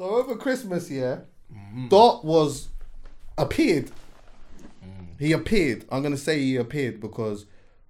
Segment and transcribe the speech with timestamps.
[0.00, 1.18] So over Christmas, yeah,
[1.54, 1.88] Mm-hmm.
[1.88, 2.68] Dot was
[3.36, 3.90] appeared.
[5.18, 5.84] He appeared.
[5.92, 7.44] I'm gonna say he appeared because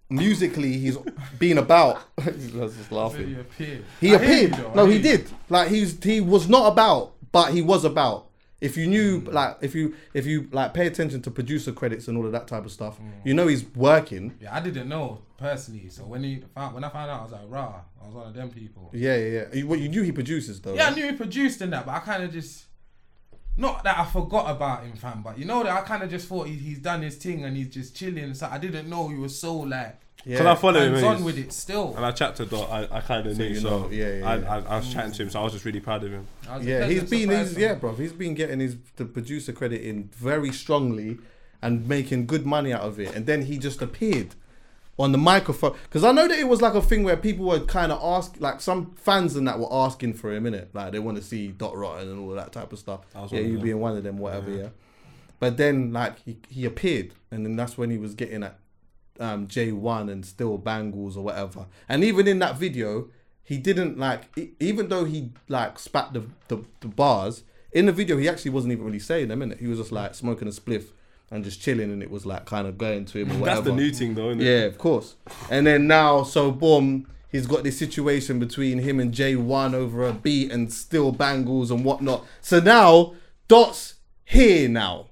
[0.08, 0.98] musically he's
[1.38, 2.02] been about.
[2.18, 3.36] I was just He laughing.
[3.38, 3.84] appeared.
[4.00, 4.54] He I hear you appeared.
[4.54, 5.16] though, I No, hear he you.
[5.18, 5.30] did.
[5.48, 8.27] Like he's he was not about, but he was about.
[8.61, 9.32] If you knew, Mm.
[9.32, 12.46] like, if you if you like pay attention to producer credits and all of that
[12.46, 13.11] type of stuff, Mm.
[13.25, 14.34] you know he's working.
[14.40, 15.88] Yeah, I didn't know personally.
[15.88, 18.26] So when he found, when I found out, I was like, rah, I was one
[18.29, 18.90] of them people.
[18.93, 19.54] Yeah, yeah, yeah.
[19.54, 20.75] You, well, you knew he produces though.
[20.75, 22.66] Yeah, I knew he produced in that, but I kind of just.
[23.57, 26.29] Not that I forgot about him, fam, but you know that I kind of just
[26.29, 28.32] thought he, he's done his thing and he's just chilling.
[28.32, 31.24] So I didn't know he was so like Because I follow him hands and on
[31.24, 31.94] with it still.
[31.96, 32.70] and I chat to Dot.
[32.70, 34.55] I, I kind of So knew, you so know, yeah, yeah, I, yeah.
[34.55, 36.27] I, I was chatting to him, so I was just really proud of him.
[36.48, 37.94] I was Yeah, he's pleasant been, surprise he's, for yeah, bro.
[37.94, 41.19] He's been getting his the producer credit in very strongly
[41.62, 43.14] and making good money out of it.
[43.14, 44.34] And then he just appeared
[44.98, 47.60] on the microphone because I know that it was like a thing where people were
[47.60, 50.92] kind of ask, like some fans and that were asking for him in it, like
[50.92, 53.00] they want to see Dot Rotten and all that type of stuff.
[53.14, 53.64] I was Yeah, one of you them.
[53.64, 54.50] being one of them, whatever.
[54.50, 54.68] Yeah.
[55.38, 58.58] But then like he, he appeared, and then that's when he was getting at
[59.20, 61.66] um, J1 and Steel Banglez or whatever.
[61.88, 63.08] And even in that video,
[63.42, 67.92] he didn't like, e- even though he like spat the, the, the bars, in the
[67.92, 69.60] video, he actually wasn't even really saying them, innit?
[69.60, 70.86] He was just like smoking a spliff
[71.30, 73.44] and just chilling, and it was like kind of going to him or whatever.
[73.62, 74.44] That's the new thing, though, isn't it?
[74.44, 75.14] Yeah, of course.
[75.50, 80.12] And then now, so boom, he's got this situation between him and J1 over a
[80.12, 82.27] beat and Steel Banglez and whatnot.
[82.40, 83.14] So now,
[83.46, 85.10] Dot's here now.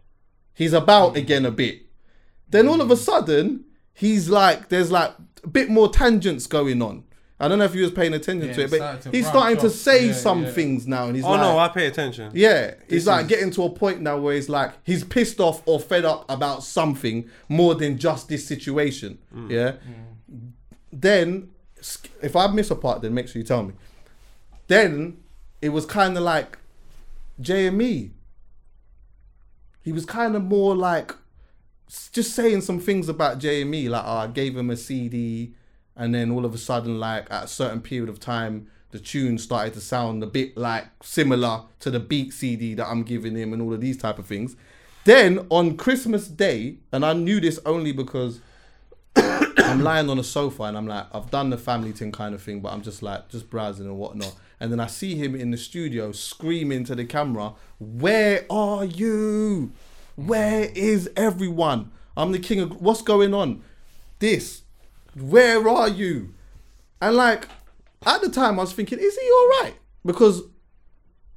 [0.55, 1.83] He's about again a bit.
[2.48, 3.65] Then all of a sudden,
[3.99, 5.13] he's like, there's like
[5.45, 7.05] a bit more tangents going on.
[7.41, 9.11] I don't know if you was paying attention Yeah, to it, it but started to
[9.17, 9.73] he's starting to off.
[9.73, 10.51] say Yeah, some yeah.
[10.51, 12.33] things now, and he's Oh like, no, I pay attention.
[12.35, 15.39] yeah, he's This like is- getting to a point now where he's like he's pissed
[15.39, 19.19] off or fed up about something more than just this situation.
[19.33, 19.51] Mm.
[19.51, 19.73] Yeah.
[20.93, 21.51] Then,
[22.23, 23.75] if I miss a part, then make sure you tell me.
[24.67, 25.19] Then
[25.62, 26.59] it was kind of like
[27.41, 28.11] JME.
[29.83, 31.18] He was kind of more like s-
[31.89, 35.54] just saying some things about JME, like oh, I gave him a CD,
[35.97, 39.38] and then all of a sudden, like at a certain period of time, the tune
[39.38, 43.53] started to sound a bit like similar to the beat CD that I'm giving him,
[43.53, 44.56] and all of these type of things.
[45.04, 48.41] Then on Christmas Day, and I knew this only because
[49.16, 52.43] I'm lying on a sofa and I'm like, I've done the family thing kind of
[52.43, 54.34] thing, but I'm just like, just browsing and whatnot.
[54.60, 59.72] And then I see him in the studio screaming to the camera, Where are you?
[60.19, 61.93] Where is everyone?
[62.17, 62.83] I'm the king of.
[62.83, 63.62] What's going on?
[64.19, 64.62] This.
[65.15, 66.34] Where are you?
[67.01, 67.47] And like,
[68.05, 69.75] at the time, I was thinking, is he all right?
[70.05, 70.43] Because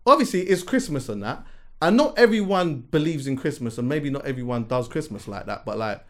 [0.04, 1.46] obviously it's Christmas and that.
[1.80, 5.64] And not everyone believes in Christmas, and maybe not everyone does Christmas like that.
[5.64, 6.04] But like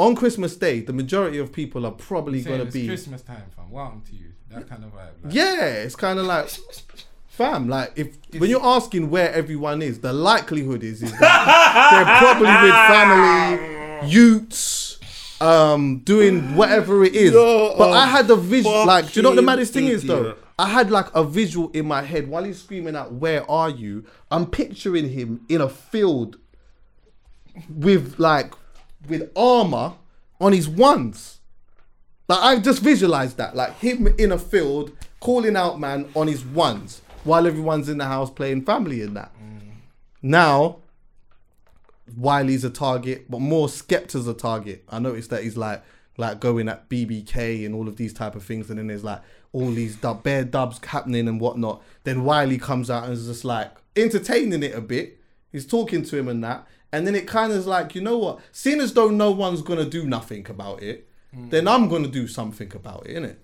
[0.00, 3.70] on Christmas Day, the majority of people are probably gonna be Christmas time, fam.
[3.70, 4.32] Welcome to you.
[4.50, 5.24] That kind of vibe.
[5.24, 5.66] Like, yeah.
[5.66, 6.50] It's kind of like
[7.36, 7.68] fam.
[7.68, 12.48] Like if when you're asking where everyone is, the likelihood is is that they're probably
[12.62, 14.98] with family, youths,
[15.40, 17.32] um, doing whatever it is.
[17.32, 18.86] Yo, but I had the visual.
[18.86, 20.34] Like, do you know what the maddest thing is though?
[20.58, 24.04] I had like a visual in my head while he's screaming out, "Where are you?"
[24.30, 26.38] I'm picturing him in a field
[27.68, 28.54] with like
[29.06, 29.94] with armor
[30.40, 31.40] on his ones.
[32.28, 36.44] Like I just visualized that, like him in a field calling out man on his
[36.44, 39.32] ones while everyone's in the house playing family and that.
[40.22, 40.78] Now,
[42.16, 44.84] Wiley's a target, but more Skepta's a target.
[44.88, 45.82] I noticed that he's like
[46.18, 49.20] like going at BBK and all of these type of things, and then there's like
[49.52, 51.82] all these dub, bare dubs happening and whatnot.
[52.04, 55.20] Then Wiley comes out and is just like entertaining it a bit.
[55.52, 58.18] He's talking to him and that, and then it kind of is like, you know
[58.18, 58.40] what?
[58.52, 62.72] Seeing as though no one's gonna do nothing about it, then I'm gonna do something
[62.74, 63.36] about it, innit?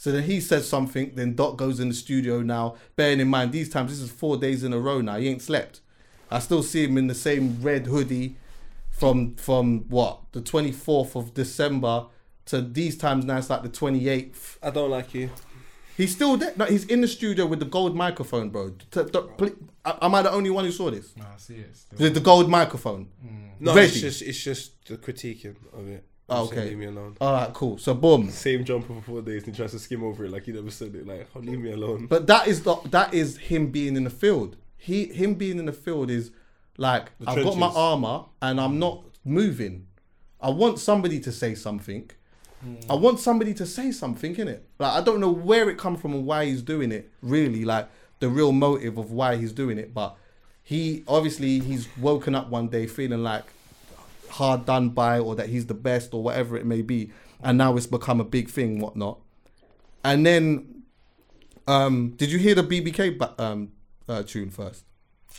[0.00, 2.76] So then he says something, then Dot goes in the studio now.
[2.96, 5.18] Bearing in mind, these times, this is four days in a row now.
[5.18, 5.82] He ain't slept.
[6.30, 8.36] I still see him in the same red hoodie
[8.88, 12.06] from from what the 24th of December
[12.46, 13.36] to these times now.
[13.36, 14.56] It's like the 28th.
[14.62, 15.28] I don't like you.
[15.98, 16.54] He's still there.
[16.56, 18.70] No, he's in the studio with the gold microphone, bro.
[18.70, 19.50] T- t- pl-
[19.84, 21.14] Am I the only one who saw this?
[21.14, 21.98] Nah, I see it still.
[21.98, 23.08] The, the gold microphone.
[23.22, 23.50] Mm.
[23.60, 23.88] No, Ready.
[23.88, 26.06] it's just it's just the critiquing of it.
[26.30, 26.66] Oh, okay.
[26.66, 27.16] Leave me alone.
[27.20, 27.78] All right, cool.
[27.78, 28.30] So boom.
[28.30, 30.70] Same jumper for four days and he tries to skim over it like he never
[30.70, 31.06] said it.
[31.06, 32.06] Like, oh, leave me alone.
[32.06, 34.56] But that is the, that is him being in the field.
[34.76, 36.30] He him being in the field is
[36.78, 39.86] like The I've got my armor and I'm not moving.
[40.40, 42.10] I want somebody to say something.
[42.90, 44.66] I want somebody to say something in it.
[44.78, 47.10] Like I don't know where it come from and why he's doing it.
[47.22, 47.88] Really, like
[48.18, 49.94] the real motive of why he's doing it.
[49.94, 50.16] But
[50.62, 53.44] he obviously he's woken up one day feeling like
[54.30, 57.10] hard done by or that he's the best or whatever it may be,
[57.42, 59.18] and now it's become a big thing, whatnot.
[60.04, 60.82] And then
[61.66, 63.72] um, did you hear the BBK ba- um,
[64.08, 64.84] uh, tune first.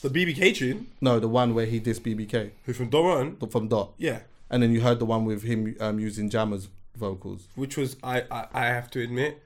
[0.02, 3.68] The BBK tune, No, the one where he dissed BBK who from Doran, the- from
[3.68, 7.48] Dot, yeah, and then you heard the one with him um, using Jammer's vocals.
[7.56, 9.42] which was I, I I have to admit,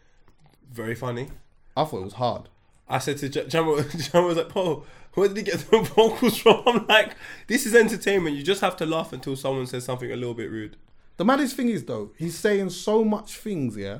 [0.71, 1.29] very funny.
[1.75, 2.49] I thought it was hard.
[2.87, 6.61] I said to Jamal, Jammer was like, "Paul, where did he get the vocals from?"
[6.65, 7.15] I'm like,
[7.47, 8.35] "This is entertainment.
[8.35, 10.77] You just have to laugh until someone says something a little bit rude."
[11.17, 13.99] The maddest thing is though, he's saying so much things, yeah,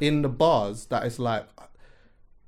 [0.00, 1.46] in the bars that it's like,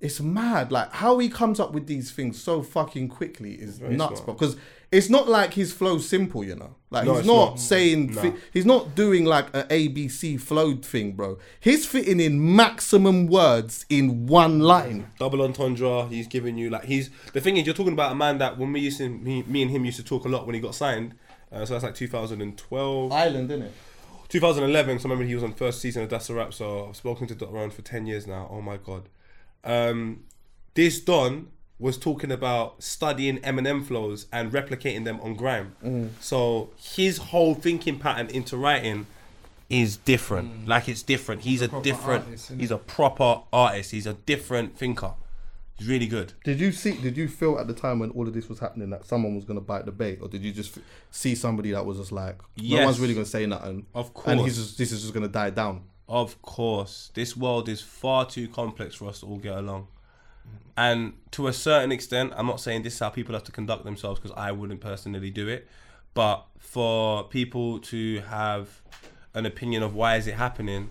[0.00, 0.72] it's mad.
[0.72, 4.38] Like how he comes up with these things so fucking quickly is nuts, smart.
[4.38, 4.56] because
[4.92, 6.76] it's not like his flow's simple, you know.
[6.90, 7.58] Like No, he's not, not.
[7.60, 8.20] saying, Nah.
[8.22, 11.38] thi- he's not doing like a ABC flow thing, bro.
[11.58, 15.08] He's fitting in maximum words in one line.
[15.18, 16.06] Double entendre.
[16.08, 18.72] He's giving you like he's the thing is you're talking about a man that when
[18.72, 20.74] we used to me, me and him used to talk a lot when he got
[20.74, 21.14] signed.
[21.50, 23.72] Uh, so that's like 2012, Island, isn't it?
[24.28, 24.98] 2011.
[24.98, 26.54] So I remember he was on first season of That's a Rap.
[26.54, 28.48] So I've spoken to Dot Rotten for 10 years now.
[28.50, 29.08] Oh my god.
[29.64, 30.24] Um,
[30.74, 31.48] this Don
[31.82, 35.74] was talking about studying Eminem flows and replicating them on grime.
[35.84, 36.10] Mm.
[36.20, 39.06] So his whole thinking pattern into writing
[39.68, 40.64] is different.
[40.64, 40.68] Mm.
[40.68, 41.42] Like it's different.
[41.42, 42.24] He's, a a, different.
[42.26, 43.90] artist, he's a proper artist.
[43.90, 45.14] He's a different thinker.
[45.76, 46.34] He's really good.
[46.44, 46.92] Did you see?
[46.92, 49.44] Did you feel at the time when all of this was happening that someone was
[49.44, 50.78] gonna bite the bait, or did you just
[51.10, 54.28] see somebody that was just like, no one's really gonna say nothing, Of course.
[54.28, 55.82] and he's just, this is just gonna die down?
[56.08, 59.88] Of course, this world is far too complex for us to all get along.
[60.76, 63.84] And to a certain extent, I'm not saying this is how people have to conduct
[63.84, 65.68] themselves because I wouldn't personally do it.
[66.14, 68.80] But for people to have
[69.34, 70.90] an opinion of why is it happening,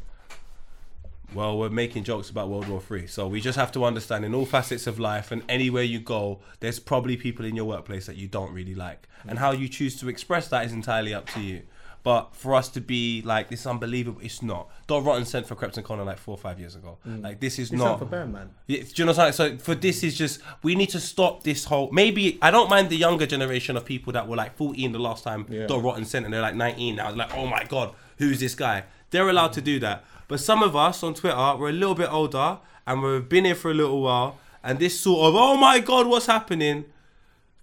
[1.33, 4.36] well, we're making jokes about World War Three, so we just have to understand in
[4.36, 8.18] all facets of life and anywhere you go, there's probably people in your workplace that
[8.18, 11.39] you don't really like, and how you choose to express that is entirely up to
[11.39, 11.62] you.
[12.03, 14.21] But for us to be like this, unbelievable.
[14.24, 14.69] It's not.
[14.88, 16.98] Dot Rotten sent for Crepton Connor like four or five years ago.
[17.07, 17.21] Mm.
[17.21, 18.00] Like this is not.
[18.00, 18.50] for band, man.
[18.65, 19.57] Yeah, do you know what I'm saying?
[19.59, 21.92] So for this is just we need to stop this whole.
[21.92, 25.24] Maybe I don't mind the younger generation of people that were like 14 the last
[25.24, 25.68] time Yeah.
[25.68, 27.13] Dot Rotten sent and they're like 19 now.
[27.13, 28.86] Like oh my god, who's this guy?
[29.12, 30.04] They're allowed to do that.
[30.27, 32.57] But some of us on Twitter, we're a little bit older
[32.88, 36.07] and we've been here for a little while, and this sort of oh my god,
[36.07, 36.86] what's happening?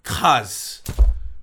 [0.03, 0.81] Cuz,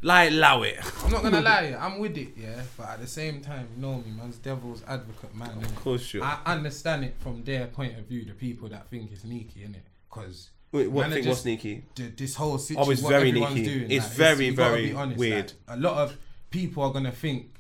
[0.02, 0.78] like allow it.
[1.04, 2.60] I'm not gonna lie, I'm with it, yeah.
[2.76, 5.50] But at the same time, you know me, man's devil's advocate, man.
[5.62, 6.22] Of course, you.
[6.22, 9.81] I understand it from their point of view, the people that think it's sneaky, innit?
[10.08, 11.84] Because Wait, what man, thing was just- sneaky?
[11.94, 13.75] this whole situation, Oh, it's what very everyone's sneaky.
[13.78, 15.52] doing, It's like, very, you gotta very honest, weird.
[15.69, 16.16] like, a lot of
[16.50, 17.52] people are gonna think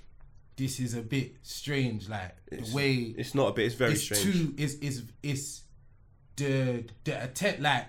[0.56, 3.66] this is a bit strange, like It's- the way It's not a bit.
[3.66, 4.22] It's very it's strange.
[4.22, 5.62] too is is is
[6.36, 7.86] the the attempt like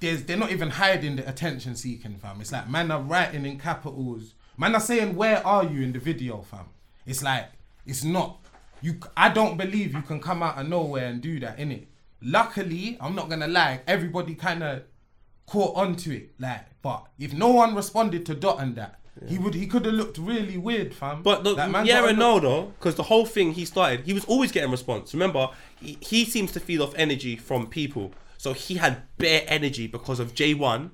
[0.00, 2.40] there's they're not even hiding the attention seeking fam.
[2.40, 4.34] It's like man are writing in capitals.
[4.56, 6.66] Man are saying where are you in the video fam.
[7.06, 7.46] It's like
[7.86, 8.38] it's not
[8.80, 8.98] you.
[9.16, 11.88] I don't believe you can come out of nowhere and do that in it.
[12.22, 13.80] Luckily, I'm not gonna lie.
[13.86, 14.82] Everybody kind of
[15.46, 16.30] caught onto it.
[16.38, 19.94] Like, but if no one responded to Dot and that, he would he could have
[19.94, 21.22] looked really weird, fam.
[21.22, 21.54] But the,
[21.84, 25.12] yeah and no though, because the whole thing he started, he was always getting response.
[25.12, 25.48] Remember,
[25.80, 30.18] he, he seems to feed off energy from people, so he had bare energy because
[30.18, 30.88] of J1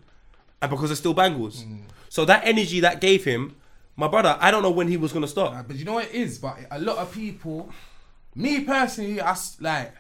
[0.61, 1.63] and because of Steel Banglez.
[1.63, 1.83] Mm.
[2.09, 3.55] So that energy that gave him,
[3.95, 5.53] my brother, I don't know when he was gonna stop.
[5.53, 6.39] Nah, but you know what it is.
[6.39, 7.71] But a lot of people,
[8.35, 9.95] me personally, I like.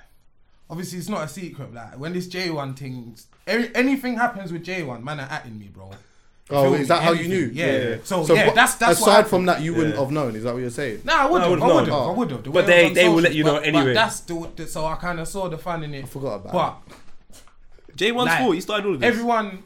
[0.68, 1.72] Obviously, it's not a secret.
[1.72, 3.16] Like when this J1 thing,
[3.46, 5.92] anything happens with J1, man, are atting me, bro.
[6.50, 7.50] Oh, is that how you knew?
[7.54, 7.66] Yeah.
[7.66, 7.88] yeah.
[7.90, 7.96] yeah.
[8.02, 9.00] So, so, yeah, that's that's.
[9.00, 10.34] Aside from that, you wouldn't have known.
[10.34, 11.02] Is that what you're saying?
[11.04, 11.58] Nah, I would have.
[11.60, 11.94] No, I would have.
[11.94, 12.42] I would have.
[12.42, 13.94] The but they they will let you know anyway.
[13.94, 16.02] But that's the, the, so I kind of saw the fun in it.
[16.02, 16.52] I forgot about.
[16.52, 17.02] But it.
[17.96, 18.54] J1's like, fault.
[18.54, 19.08] He started all of this.
[19.08, 19.62] Everyone,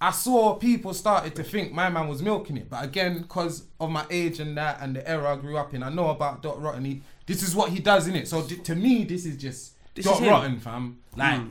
[0.00, 2.70] I saw people started to think my man was milking it.
[2.70, 5.82] But again, because of my age and that and the era I grew up in,
[5.82, 6.84] I know about Dot Rotten.
[6.84, 8.28] He, this is what he does in it.
[8.28, 10.98] So d- to me, this is just this Dot is Rotten, fam.
[11.14, 11.18] Mm.
[11.18, 11.40] Like.
[11.40, 11.50] Mm.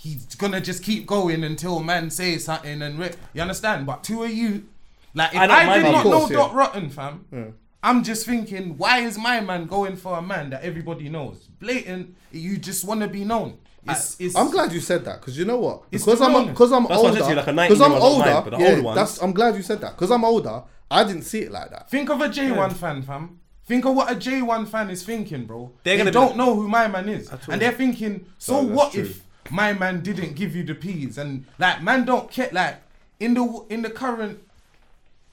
[0.00, 3.16] He's gonna just keep going until man says something and.
[3.34, 3.84] You understand?
[3.84, 4.64] But two of you,
[5.12, 6.36] like if I, I did not know yeah.
[6.36, 7.44] Dot Rotten, fam, yeah.
[7.82, 11.48] I'm just thinking, why is my man going for a man that everybody knows?
[11.60, 13.58] Blatant, you just want to be known.
[13.90, 15.90] It's, it's, I'm glad you said that because you know what?
[15.90, 17.20] Because I'm because I'm That's what older.
[17.20, 18.50] said to you, like Because I'm 19-year-old, I don't mind, older.
[18.50, 19.22] but yeah, older that's.
[19.22, 20.62] I'm glad you said that because I'm older.
[20.90, 21.90] I didn't see it like that.
[21.90, 23.40] Think of a J1 fan, fam.
[23.66, 25.72] Think of what a J1 fan is thinking, bro.
[25.84, 28.74] They're they gonna don't like- know who my man is, and they're thinking, so No,
[28.74, 29.02] what true.
[29.02, 31.18] if my man didn't give you the peas?
[31.18, 32.48] And like, man, don't care.
[32.52, 32.76] Like
[33.20, 34.40] in the in the current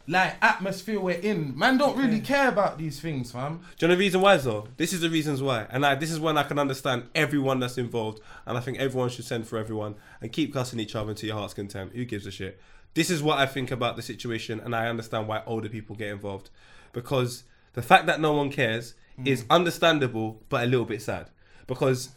[0.08, 3.62] like atmosphere we're in, man, don't really care about these things, fam.
[3.78, 4.68] Do you know the reason why though?
[4.78, 7.78] This is the reasons why, and I, this is when I can understand everyone that's
[7.78, 11.26] involved, and I think everyone should send for everyone and keep cussing each other to
[11.26, 11.94] your heart's content.
[11.94, 12.60] Who gives a shit?
[12.94, 16.10] This is what I think about the situation, and I understand why older people get
[16.10, 16.50] involved,
[16.94, 17.44] because
[17.74, 19.28] the fact that no one cares mm.
[19.28, 21.30] is understandable, but a little bit sad.
[21.68, 22.10] Because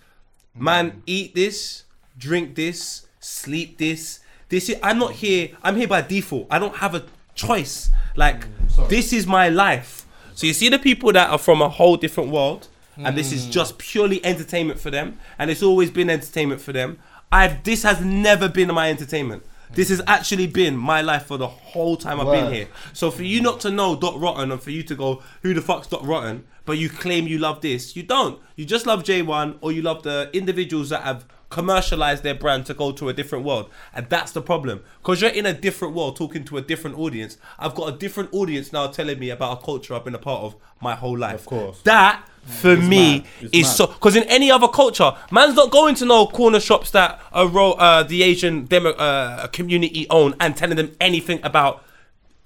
[0.56, 0.60] mm.
[0.60, 1.84] man, eat this,
[2.18, 5.50] drink this, sleep this, This is I'm not here.
[5.62, 6.46] I'm here by default.
[6.50, 7.04] I don't have a
[7.38, 7.90] choice.
[8.16, 8.40] Like
[8.76, 10.04] Mm, this is my life.
[10.34, 13.36] So you see the people that are from a whole different world, and this Mm.
[13.36, 16.98] is just purely entertainment for them, and it's always been entertainment for them.
[17.30, 19.42] I've this has never been my entertainment.
[19.74, 22.68] This has actually been my life for the whole time I've been here.
[22.94, 25.60] So for you not to know Dot Rotten and for you to go, who the
[25.60, 26.44] fuck's Dot Rotten?
[26.64, 28.38] But you claim you love this, you don't.
[28.56, 32.74] You just love J1 or you love the individuals that have commercialized their brand to
[32.74, 33.70] go to a different world.
[33.94, 34.82] And that's the problem.
[35.00, 37.38] Because you're in a different world talking to a different audience.
[37.58, 40.42] I've got a different audience now telling me about a culture I've been a part
[40.42, 41.40] of my whole life.
[41.40, 41.82] Of course.
[41.82, 46.26] That for me is so because in any other culture, man's not going to no
[46.26, 51.40] corner shops that are uh, the Asian demo uh, community own and telling them anything
[51.42, 51.84] about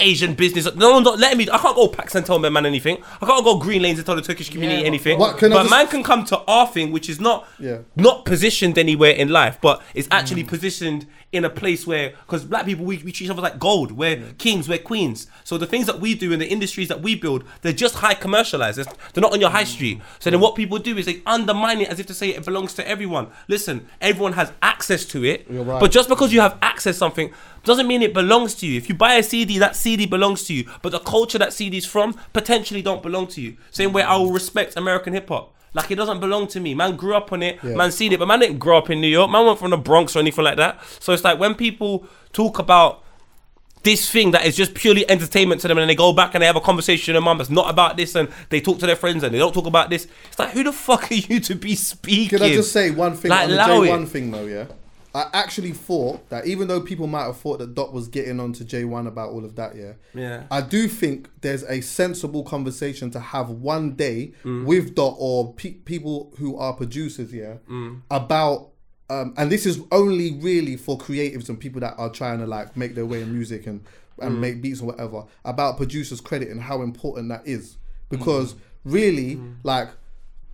[0.00, 0.75] Asian business.
[0.75, 1.49] No one's not letting me.
[1.50, 2.99] I can't go Pax and tell my man anything.
[3.20, 5.18] I can't go Green Lanes and tell the Turkish community Yeah, anything.
[5.18, 7.78] What, can I but just- man can come to our thing, which is not Yeah.
[7.94, 10.18] not positioned anywhere in life, but it's Mm.
[10.18, 13.58] actually positioned in a place where because black people we, we treat each other like
[13.58, 13.92] gold.
[13.92, 15.26] We're kings, we're queens.
[15.44, 18.14] So the things that we do in the industries that we build, they're just high
[18.14, 18.78] commercialized.
[18.78, 19.74] It's- They're not on your high mm.
[19.74, 20.00] street.
[20.18, 22.74] So then what people do is they undermine it as if to say it belongs
[22.74, 23.28] to everyone.
[23.48, 25.80] Listen, everyone has access to it, right.
[25.80, 27.32] but just because you have access to something
[27.64, 28.76] doesn't mean it belongs to you.
[28.76, 31.86] If you buy a CD, that CD belongs to you, but the culture that CD's
[31.86, 33.56] from potentially don't belong to you.
[33.70, 35.54] Same way I will respect American hip hop.
[35.75, 36.75] Like it doesn't belong to me.
[36.75, 37.59] Man grew up on it.
[37.62, 37.75] Yeah.
[37.76, 39.31] Man seen it, but man didn't grow up in New York.
[39.31, 40.81] Man went from the Bronx or anything like that.
[41.00, 43.02] So it's like when people talk about
[43.83, 46.47] this thing that is just purely entertainment to them and they go back and they
[46.47, 48.95] have a conversation with their mum that's not about this and they talk to their
[48.95, 50.07] friends and they don't talk about this.
[50.29, 52.38] It's like who the fuck are you to be speaking?
[52.38, 54.07] Can I just say one thing Like, on the J1 it.
[54.09, 54.67] thing though, yeah?
[55.14, 58.64] I actually thought that even though people might have thought that Dot was getting onto
[58.64, 60.45] J1 about all of that, yeah, Yeah.
[60.50, 64.64] I do think there's a sensible conversation to have one day Mm.
[64.64, 68.00] with Dot or pe- people who are producers, yeah, Mm.
[68.11, 68.71] about.
[69.11, 72.75] Um, and this is only really for creatives and people that are trying to like
[72.78, 73.81] make their way in music and
[74.19, 74.26] Mm.
[74.26, 77.76] and make beats or whatever about producers credit and how important that is Mm.
[78.11, 78.54] because
[78.85, 79.88] really like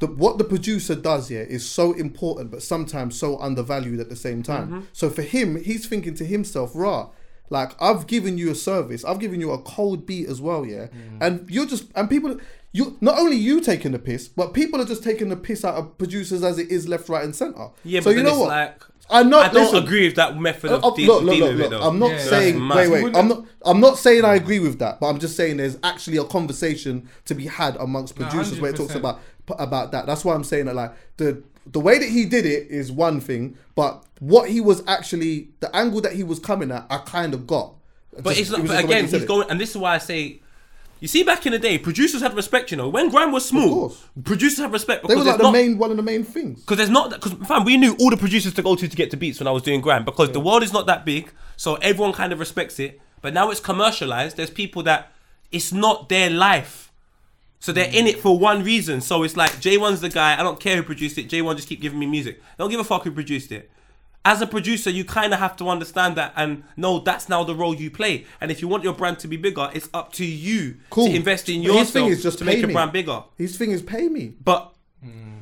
[0.00, 4.16] the, what the producer does here is so important, but sometimes so undervalued at the
[4.16, 4.66] same time.
[4.68, 4.80] Mm-hmm.
[4.92, 7.08] So for him, he's thinking to himself, "Rah,
[7.50, 10.86] like I've given you a service, I've given you a cold beat as well, yeah,
[10.86, 11.18] Mm.
[11.20, 12.38] and you're just and people."
[12.70, 15.76] You not only you taking the piss, but people are just taking the piss out
[15.76, 17.68] of producers as it is left, right, and center.
[17.82, 18.48] Yeah, so but you know what?
[18.48, 19.46] Like, I not.
[19.46, 21.60] I don't listen, agree with that method of uh, de- look, look, dealing look, with
[21.60, 21.80] it look.
[21.80, 21.88] though.
[21.88, 22.68] I'm not Yeah, saying.
[22.68, 23.16] Wait, wait.
[23.16, 23.46] I'm not.
[23.64, 27.08] I'm not saying I agree with that, but I'm just saying there's actually a conversation
[27.24, 29.18] to be had amongst No, producers where it talks about
[29.58, 30.06] about that.
[30.06, 33.20] That's why I'm saying that like the the way that he did it is one
[33.20, 37.34] thing, but what he was actually the angle that he was coming at, I kind
[37.34, 37.74] of got.
[38.22, 38.60] But Just- it's not.
[38.60, 39.28] it But just the way again, he's it.
[39.28, 40.40] going, and this is why I say.
[41.00, 42.72] You see, back in the day, producers had respect.
[42.72, 45.52] You know, when Grime was small, producers had respect Because They were like the not
[45.52, 46.58] main one of the main things.
[46.62, 49.12] because there's not because fam, we knew all the producers to go to to get
[49.12, 51.76] to beats when I was doing Grime because the world is not that big, so
[51.76, 53.00] everyone kind of respects it.
[53.22, 54.36] But now it's commercialized.
[54.36, 55.12] There's people that
[55.52, 56.87] it's not their life,
[57.60, 59.00] so they're in it for one reason.
[59.00, 60.38] So it's like J1's the guy.
[60.38, 61.28] I don't care who produced it.
[61.28, 62.40] J1 just keep giving me music.
[62.40, 63.70] I don't give a fuck who produced it.
[64.24, 67.54] As a producer, you kind of have to understand that and know that's now the
[67.54, 68.26] role you play.
[68.40, 71.06] And if you want your brand to be bigger, it's up to you Cool.
[71.06, 72.74] to invest in But his thing is just to make your me.
[72.74, 73.22] brand bigger.
[73.36, 74.34] His thing is pay me.
[74.44, 74.72] But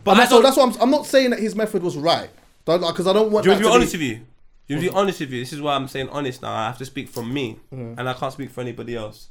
[0.04, 0.82] but And I that's, so that's what I'm.
[0.82, 2.30] I'm not saying that his method was right,
[2.64, 3.44] because I don't want.
[3.44, 4.14] Do you that want to be to honest with you?
[4.16, 4.22] Do
[4.68, 5.40] you want be honest with you?
[5.40, 6.52] This is why I'm saying honest now.
[6.54, 7.98] I have to speak from me, Mm-hmm.
[7.98, 9.28] and I can't speak for anybody else.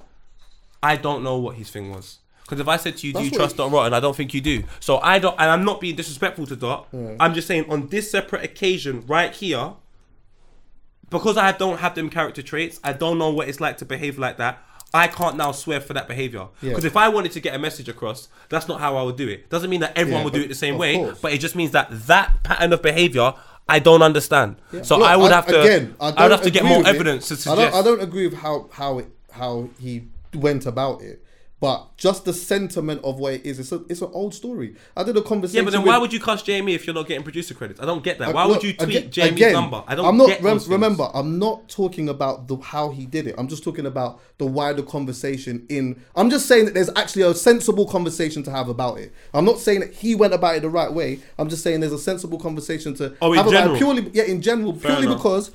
[0.83, 2.17] I don't know what his thing was.
[2.45, 3.93] Because if I said to you, do you trust Dot Rotten?
[3.93, 4.63] I don't think you do.
[4.79, 6.87] So I don't, and I'm not being disrespectful to Dot.
[7.19, 9.73] I'm just saying on this separate occasion, right here,
[11.09, 14.19] because I don't have them character traits, I don't know what it's like to behave
[14.19, 14.63] like that.
[14.93, 16.47] I can't now swear for that behavior.
[16.61, 16.69] Yeah.
[16.69, 19.27] Because if I wanted to get a message across, that's not how I would do
[19.27, 19.49] it.
[19.49, 21.19] Doesn't mean that everyone Yeah, would do it the same way, course.
[21.19, 23.33] but it just means that that pattern of behavior
[23.67, 24.57] I don't understand.
[24.83, 25.95] So Look, I would have to again.
[25.99, 26.95] I, I, would have to get more with it.
[26.95, 30.03] evidence to I don't, I don't agree with how how it, how he
[30.35, 31.24] went about it,
[31.61, 33.59] but just the sentiment of what it is.
[33.59, 34.75] It's a, it's an old story.
[34.95, 35.59] I did a conversation.
[35.59, 37.79] yeah, but then with, why would you cuss JME if you're not getting producer credits?
[37.79, 38.33] I don't get that.
[38.33, 39.83] Why look, would you tweet aga- JME's again, number?
[39.87, 41.09] I don't I'm not get rem- remember.
[41.13, 43.35] I'm not talking about the how he did it.
[43.37, 45.65] I'm just talking about the wider conversation.
[45.69, 49.13] In I'm just saying that there's actually a sensible conversation to have about it.
[49.33, 51.19] I'm not saying that he went about it the right way.
[51.39, 53.75] I'm just saying there's a sensible conversation to Oh, have about general?
[53.75, 54.09] it purely.
[54.13, 55.17] Yeah, in general, purely enough.
[55.17, 55.51] because.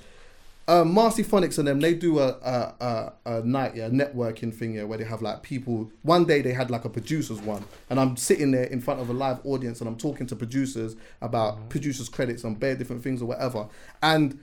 [0.71, 4.75] Uh, Marcy Phonics and them, they do a, a, a, a night, yeah, networking thing,
[4.75, 5.91] yeah, where they have like people.
[6.03, 9.11] One day they had like a producers one, and I'm sitting there in front of
[9.11, 13.21] a live audience and I'm talking to producers about producers' credits and bare different things
[13.21, 13.67] or whatever.
[14.01, 14.39] And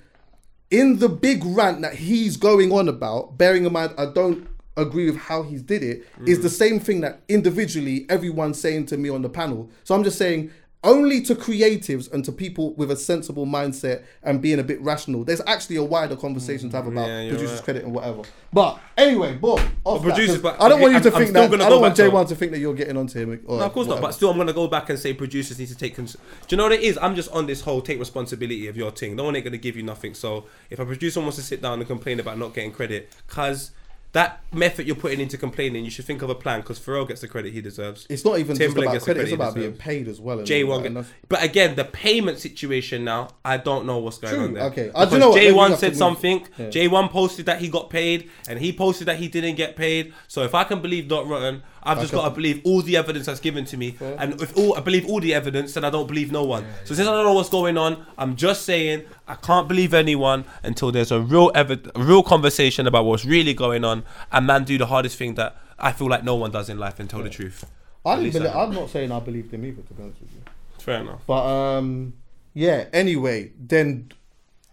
[0.70, 5.10] in the big rant that he's going on about, bearing in mind I don't agree
[5.10, 9.08] with how he's did it, is the same thing that individually everyone's saying to me
[9.08, 9.70] on the panel.
[9.86, 10.52] So I'm just saying,
[10.88, 15.24] only to creatives and to people with a sensible mindset and being a bit rational.
[15.26, 17.64] There's actually a wider conversation to have mm, about Yeah, producers right.
[17.64, 18.22] credit and whatever.
[18.54, 19.60] But anyway, boom.
[19.84, 21.62] Off that, producers, but I don't want you to I'm think that.
[21.62, 23.44] I don't want back J1 to think that you're getting onto him.
[23.48, 24.02] No, of course not.
[24.02, 25.96] But still, I'm gonna go back and say producers need to take.
[25.96, 26.20] Cons- Do
[26.56, 26.98] you know what it is?
[27.02, 29.18] I'm just on this whole take responsibility of your thing.
[29.18, 30.14] No one ain't gonna give you nothing.
[30.14, 33.72] So if a producer wants to sit down and complain about not getting credit, cause
[34.18, 36.64] that method you're putting into complaining, you should think of a plan.
[36.64, 38.08] Cause Pharrell gets the credit he deserves.
[38.10, 39.22] it's not even just about credit.
[39.22, 40.42] It's about being paid as well.
[40.44, 44.44] J One, and but again, the payment situation now, I don't know what's going True,
[44.46, 44.64] on there.
[44.72, 44.90] okay.
[44.96, 46.48] I do Because know J One said something.
[46.58, 46.70] Yeah.
[46.72, 50.14] J one posted that he got paid, and he posted that he didn't get paid.
[50.28, 53.26] So if I can believe Dot Rotten, I've just got to believe all the evidence
[53.28, 53.98] that's given to me.
[54.02, 56.66] And if all I believe all the evidence, then I don't believe no one.
[56.84, 60.46] so since I don't know what's going on, I'm just saying I can't believe anyone
[60.64, 64.64] until there's a real evid- a real conversation about what's really going on, and man
[64.64, 67.22] do the hardest thing that I feel like no one does in life and tell
[67.24, 67.66] the truth.
[68.06, 70.42] I didn't believe, I'm not saying I believed him either, to be honest with you.
[70.80, 71.22] Fair enough.
[71.28, 72.14] But um,
[72.54, 72.86] yeah.
[72.94, 74.12] Anyway, then,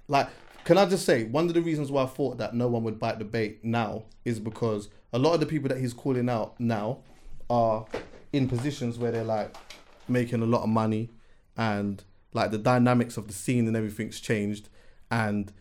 [0.08, 0.28] like,
[0.64, 2.98] can I just say one of the reasons why I thought that no one would
[2.98, 6.58] bite the bait now is because a lot of the people that he's calling out
[6.58, 6.98] now
[7.48, 7.86] are
[8.32, 9.54] in positions where they're like
[10.08, 11.08] making a lot of money
[11.56, 12.02] and
[12.32, 14.68] like the dynamics of the scene and everything's changed
[15.10, 15.52] and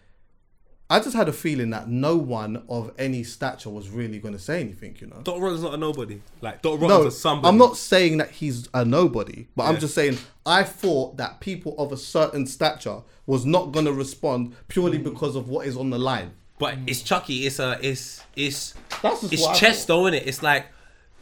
[0.89, 4.39] I just had a feeling that no one of any stature was really going to
[4.39, 5.21] say anything, you know.
[5.23, 6.21] Dot Rotten's not a nobody.
[6.41, 7.47] Like Dot Rotten's No, a somebody.
[7.49, 11.73] I'm not saying that he's a nobody, but I'm just saying I thought that people
[11.79, 15.03] of a certain stature was not going to respond purely Mm.
[15.05, 16.31] because of what is on the line.
[16.63, 17.45] But it's Chuckie.
[17.45, 17.77] It's a.
[17.81, 20.27] It's it's That's it's chess though, isn't it?
[20.27, 20.67] It's like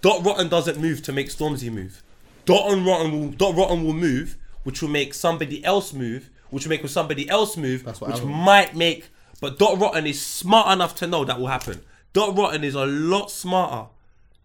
[0.02, 2.04] Dot Rotten doesn't move to make Stormzy move.
[2.46, 6.66] Dot and Rotten will Dot Rotten will move, which will make somebody else move, which
[6.66, 9.10] will make somebody else move, That's what which might make.
[9.40, 11.82] But Dot Rotten is smart enough to know that will happen.
[12.14, 13.90] Dot Rotten is a lot smarter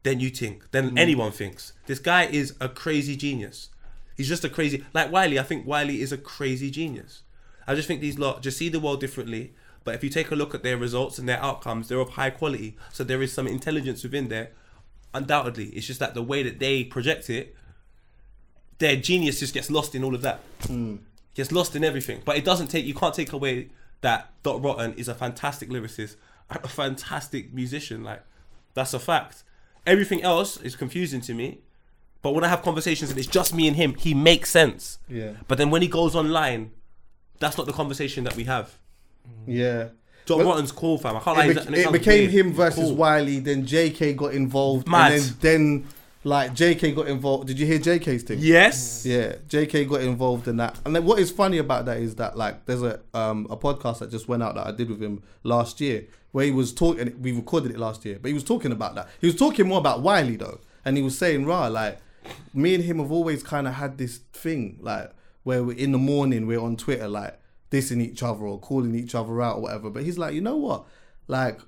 [0.03, 0.99] than you think, than Mm.
[0.99, 1.73] anyone thinks.
[1.87, 3.69] This guy is a crazy genius.
[4.17, 5.39] He's just a crazy like Wiley.
[5.39, 7.23] I think Wiley is a crazy genius.
[7.67, 9.53] I just think these lot just see the world differently.
[9.87, 12.31] But if you take a look at their results and their outcomes, they're of high
[12.31, 12.77] quality.
[12.93, 14.51] So there is some intelligence within there.
[15.15, 17.55] Undoubtedly, it's just that the way that they project it,
[18.79, 20.41] their genius just gets lost in all of that.
[20.67, 20.97] Hmm.
[21.35, 22.21] Gets lost in everything.
[22.25, 22.85] But it doesn't take.
[22.85, 23.69] You can't take away
[24.01, 26.17] that Dot Rotten is a fantastic lyricist,
[26.51, 28.03] and a fantastic musician.
[28.03, 28.25] Like
[28.75, 29.45] that's a fact.
[29.87, 31.61] Everything else is confusing to me.
[32.23, 34.99] But when I have conversations and it's just me and him, he makes sense.
[35.09, 35.35] Yeah.
[35.47, 36.73] But then when he goes online,
[37.39, 38.77] that's not the conversation that we have.
[39.47, 39.89] Yeah.
[40.27, 41.17] John Well, Rotten's cool, fam.
[41.17, 41.47] I can't lie.
[41.47, 42.47] It, and it became weird.
[42.47, 42.97] him versus cool.
[42.97, 43.39] Wiley.
[43.39, 45.13] Then Jaykae got involved, Mad.
[45.13, 45.87] and then, then
[46.25, 47.47] like Jaykae got involved.
[47.47, 48.39] Did you hear Jaykae's thing?
[48.41, 49.07] Yes.
[49.07, 50.81] Yeah, Jaykae got involved in that.
[50.85, 54.01] And then what is funny about that is that like there's a um a podcast
[54.01, 57.17] that just went out that I did with him last year where he was talking
[57.23, 59.09] we recorded it last year, but he was talking about that.
[59.21, 60.59] He was talking more about Wiley though.
[60.85, 61.99] And he was saying, rah, like
[62.53, 65.13] me and him have always kind of had this thing, like
[65.45, 67.39] where we're in the morning we're on Twitter like
[67.71, 69.91] dissing each other or calling each other out or whatever.
[69.91, 70.85] But he's like, you know what?
[71.29, 71.61] Like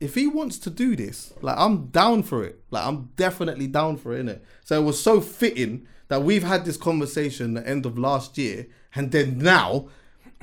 [0.00, 2.60] if he wants to do this, like I'm down for it.
[2.70, 4.40] Like I'm definitely down for it, innit?
[4.64, 8.36] So it was so fitting that we've had this conversation at the end of last
[8.38, 9.88] year, and then now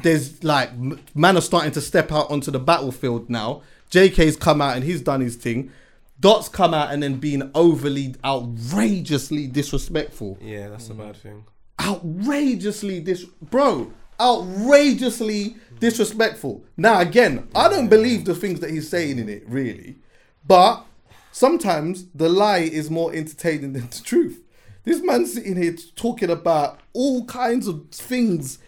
[0.04, 0.72] there's like
[1.16, 3.64] man are starting to step out onto the battlefield now.
[3.90, 5.72] Jaykae's come out and he's done his thing.
[6.20, 10.38] Dot's come out and then being overly outrageously disrespectful.
[10.42, 11.46] Yeah, that's a bad thing.
[11.80, 16.64] Outrageously dis bro, outrageously disrespectful.
[16.76, 19.98] Now again, I don't believe the things that he's saying in it, really.
[20.46, 20.86] But
[21.32, 24.44] sometimes the lie is more entertaining than the truth.
[24.84, 28.60] This man's sitting here talking about all kinds of things,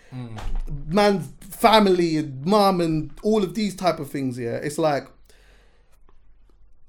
[0.88, 4.38] man's family and mum and all of these type of things.
[4.38, 5.08] Yeah, it's like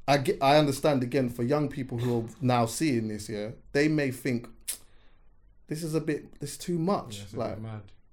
[0.08, 3.28] I get, I understand again for young people who are now seeing this.
[3.28, 4.48] Yeah, they may think
[5.68, 7.20] this is a bit, it's too much.
[7.32, 7.58] A like.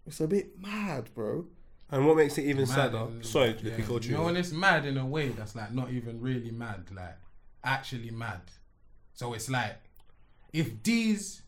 [0.07, 1.45] It's a bit mad, bro.
[1.91, 2.97] And what makes it even Mad sadder?
[3.09, 4.25] in- Sorry, yeah, if you go You know through.
[4.25, 7.17] when it's mad in a way that's like not even really mad, like
[7.63, 8.41] actually mad.
[9.13, 9.75] So it's like
[10.53, 11.41] if these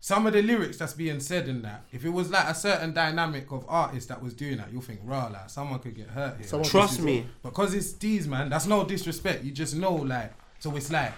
[0.00, 2.92] some of the lyrics that's being said in that, if it was like a certain
[2.92, 6.36] dynamic of artists that was doing that, you'll think, raw, like someone could get hurt
[6.38, 6.46] here.
[6.46, 7.26] Someone Trust me.
[7.42, 9.44] Because it's these man, that's no disrespect.
[9.44, 11.12] You just know like so it's like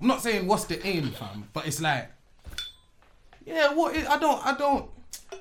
[0.00, 2.10] I'm not saying what's the aim, fam, but it's like
[3.44, 4.88] yeah, what is, I don't I don't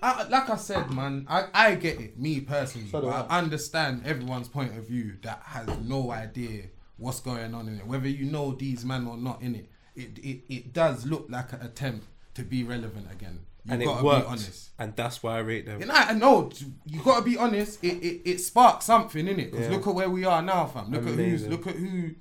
[0.01, 2.87] I, like I said, man, I, I get it, me personally.
[2.89, 3.35] So but I.
[3.35, 6.63] I understand everyone's point of view that has no idea
[6.97, 7.85] what's going on in it.
[7.87, 11.51] Whether you know these men or not in it, it, it, it does look like
[11.53, 13.39] an attempt to be relevant again.
[13.65, 14.27] You And it gotta be worked.
[14.29, 14.69] honest.
[14.79, 15.81] And that's why I rate them.
[15.81, 16.49] And I, I know
[16.85, 17.83] you gotta be honest.
[17.83, 19.51] It it, it sparked something in it.
[19.51, 19.73] Because Yeah.
[19.75, 20.91] look at where we are now, fam.
[20.91, 22.11] Look at who's look at who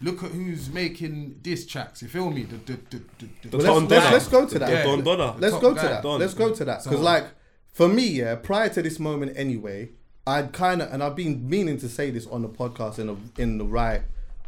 [0.00, 2.02] look at who's making diss tracks.
[2.02, 2.44] You feel me?
[2.44, 3.00] The the the,
[3.42, 4.70] the, the Well, Don let's, let's, let's go to that.
[4.70, 4.82] Yeah.
[4.84, 5.34] Don Donna.
[5.38, 6.02] Let's Top go to that.
[6.02, 6.20] Don.
[6.20, 6.84] Let's go to that.
[6.84, 7.26] Because, like,
[7.72, 9.90] for me, yeah, prior to this moment anyway,
[10.26, 13.16] I'd kind of, and I've been meaning to say this on the podcast in a,
[13.40, 14.02] in the right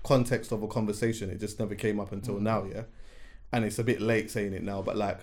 [0.04, 1.30] context of a conversation.
[1.30, 2.42] It just never came up until Mm.
[2.42, 2.82] now, yeah.
[3.52, 5.18] And it's a bit late saying it now, but like,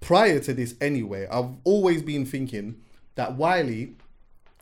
[0.00, 2.80] prior to this anyway, I've always been thinking
[3.14, 3.94] that Wiley,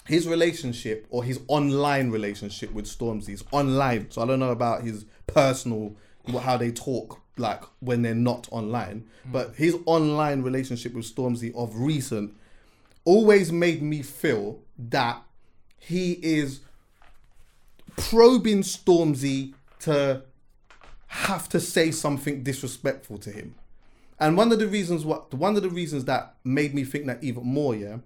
[0.06, 4.10] his relationship or his online relationship with Stormzy is online.
[4.10, 5.94] So I don't know about his personal,
[6.40, 9.08] how they talk like when they're not online.
[9.24, 9.32] Hmm.
[9.32, 12.34] But his online relationship with Stormzy of recent
[13.04, 15.22] always made me feel that
[15.78, 16.60] he is
[17.96, 20.22] probing Stormzy to
[21.06, 23.54] have to say something disrespectful to him.
[24.18, 27.24] And one of the reasons what one of the reasons that made me think that
[27.24, 27.96] even more, yeah,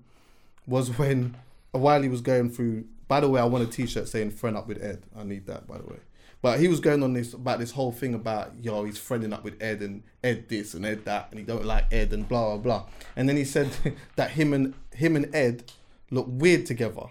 [0.66, 1.36] was when
[1.78, 2.86] while he was going through.
[3.06, 5.66] By the way, I want a T-shirt saying "friend up with Ed." I need that,
[5.66, 5.98] by the way.
[6.44, 9.44] But he was going on this about this whole thing about yo, he's friending up
[9.44, 12.56] with Ed and Ed this and Ed that, and he don't like Ed and blah
[12.56, 12.86] blah blah.
[13.16, 13.70] And then he said
[14.16, 15.72] that him and him and Ed
[16.10, 17.06] look weird together,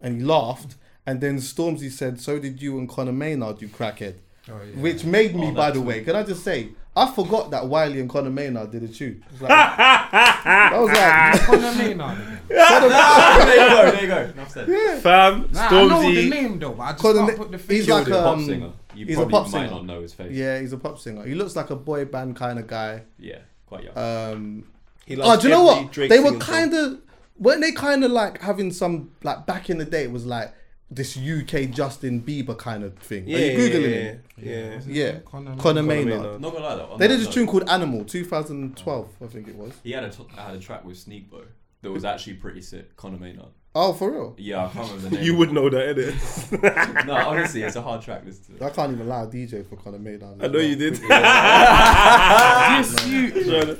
[0.00, 0.76] and he laughed.
[1.06, 4.16] And then Stormzy said, "So did you and Conor Maynard, you crackhead."
[4.50, 4.80] Oh, yeah.
[4.80, 8.00] Which made me, Oh, by the way, can I just say, I forgot that Wiley
[8.00, 9.22] and Conor Maynard did a tune.
[9.26, 13.90] It was like- I was like, Conor Maynard there you go.
[13.92, 14.32] There you go.
[14.32, 15.02] Enough said.
[15.02, 16.30] Fam, Nah, I know the Stormzy.
[16.30, 17.88] name though, but I just Conor can't put the he's face.
[17.88, 18.72] like He's a um, pop singer.
[18.94, 19.70] You he's a probably pop might singer.
[19.70, 20.32] not know his face.
[20.32, 21.24] yeah, he's a pop singer.
[21.24, 23.02] He looks like a boy band kind of guy.
[23.18, 23.96] Yeah, quite young.
[23.98, 24.64] Um,
[25.06, 25.92] He oh, loves do you know every what?
[25.92, 26.54] Drake they were singing song.
[26.54, 26.98] kind of,
[27.38, 30.52] weren't they kind of like having some, like back in the day, it was like
[30.90, 33.24] this UK Justin Bieber kind of thing.
[33.26, 34.22] Yeah, Are you Googling yeah, him?
[34.38, 34.70] yeah.
[34.74, 35.12] What's his Yeah.
[35.12, 35.20] name?
[35.26, 36.06] Conor Conor Maynard.
[36.06, 36.22] Maynard.
[36.22, 36.40] Maynard.
[36.40, 36.96] Not gonna lie though.
[36.98, 39.72] They that did a tune called Animal, 2012, I think it was.
[39.84, 41.44] He had a, t- had a track with Sneakbo
[41.82, 42.96] that was actually pretty sick.
[42.96, 43.46] Conor Maynard.
[43.74, 44.34] Oh, for real?
[44.38, 45.24] Yeah, I can't remember the name.
[45.24, 47.04] You would know that, innit?
[47.06, 48.22] No, honestly, it's a hard track.
[48.24, 48.64] Listen to.
[48.64, 50.42] I can't even lie, DJ for Conor Maynard.
[50.42, 50.98] I know you did.
[51.08, 53.78] Yes, you.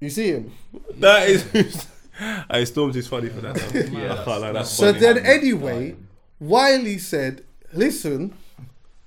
[0.00, 0.52] You see him?
[1.00, 1.42] that is.
[1.52, 3.56] Hey, Stormzy's funny for that.
[3.56, 3.98] though.
[3.98, 4.52] Yeah, I can't lie.
[4.52, 5.00] That's So funny.
[5.00, 5.96] then, anyway,
[6.40, 8.34] Wiley said, "Listen,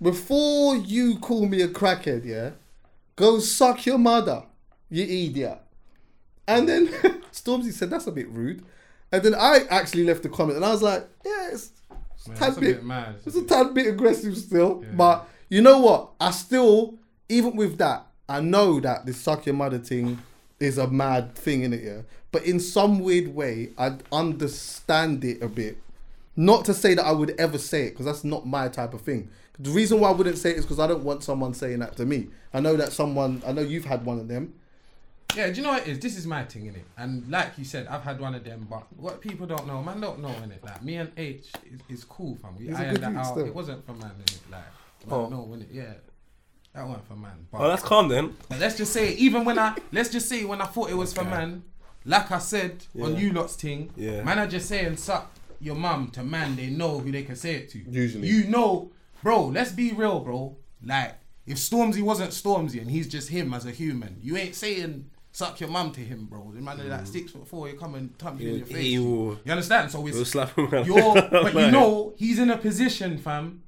[0.01, 2.51] before you call me a crackhead, yeah,
[3.15, 4.43] go suck your mother,
[4.89, 5.59] you idiot."
[6.47, 6.87] And then
[7.31, 8.63] Stormzy said, "That's a bit rude."
[9.11, 11.71] And then I actually left a comment, and I was like, "Yeah, it's,
[12.15, 13.15] it's a Man, tad a bit, bit mad.
[13.25, 14.89] it's a tad bit aggressive still." Yeah.
[14.95, 16.11] But you know what?
[16.19, 16.95] I still,
[17.27, 20.19] even with that, I know that this suck your mother thing
[20.59, 22.01] is a mad thing in it, yeah.
[22.31, 25.77] But in some weird way, I understand it a bit.
[26.39, 29.01] Not to say that I would ever say it, because that's not my type of
[29.01, 29.29] thing.
[29.59, 31.97] The reason why I wouldn't say it is because I don't want someone saying that
[31.97, 32.29] to me.
[32.53, 34.53] I know that someone, I know you've had one of them.
[35.35, 35.99] Yeah, do you know what it is?
[35.99, 36.83] This is my thing, innit?
[36.97, 39.99] And like you said, I've had one of them, but what people don't know, man
[39.99, 40.63] don't know, innit?
[40.63, 41.47] Like, me and H
[41.89, 42.55] is, is cool, fam.
[42.57, 43.25] We He's a ironed that out.
[43.25, 43.45] still.
[43.45, 44.39] It wasn't for man, innit?
[44.49, 44.63] Like,
[45.11, 45.27] Oh.
[45.27, 45.67] no, innit?
[45.73, 45.93] Yeah.
[46.73, 47.47] That wasn't for man.
[47.51, 48.35] But Oh, that's calm then.
[48.47, 51.11] But let's just say, even when I let's just say when I thought it was
[51.11, 51.63] for man,
[52.05, 54.23] like I said on you lot's thing, Yeah.
[54.23, 57.55] man are just saying suck your mum to man they know who they can say
[57.55, 57.79] it to.
[57.79, 58.27] Usually.
[58.27, 58.91] You know,
[59.23, 60.57] bro, let's be real, bro.
[60.83, 65.09] Like, if Stormzy wasn't Stormzy and he's just him as a human, you ain't saying
[65.31, 66.51] suck your mum to him, bro.
[66.53, 68.99] The man is like six foot four, you come and thump you in your face.
[68.99, 69.91] Will, You understand?
[69.91, 70.85] So it's slap him around.
[70.85, 73.63] you're, but you know, he's in a position, fam.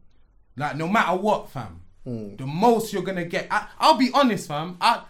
[0.56, 2.38] Like no matter what, fam, mm.
[2.38, 3.48] the most you're gonna get.
[3.50, 4.78] I, I'll be honest, fam.
[4.82, 5.04] I,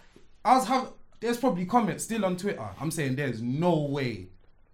[0.46, 0.94] I was have.
[1.20, 2.67] There's probably comments still on Twitter.
[2.80, 4.30] I'm saying there's no way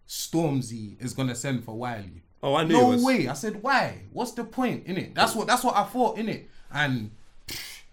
[0.07, 2.23] Stormzy is gonna send for Wiley.
[2.41, 3.03] Oh, I knew No it was.
[3.03, 3.27] way.
[3.27, 4.03] I said why?
[4.11, 5.15] What's the point in it?
[5.15, 5.47] That's what.
[5.47, 6.49] That's what I thought in it.
[6.71, 7.11] And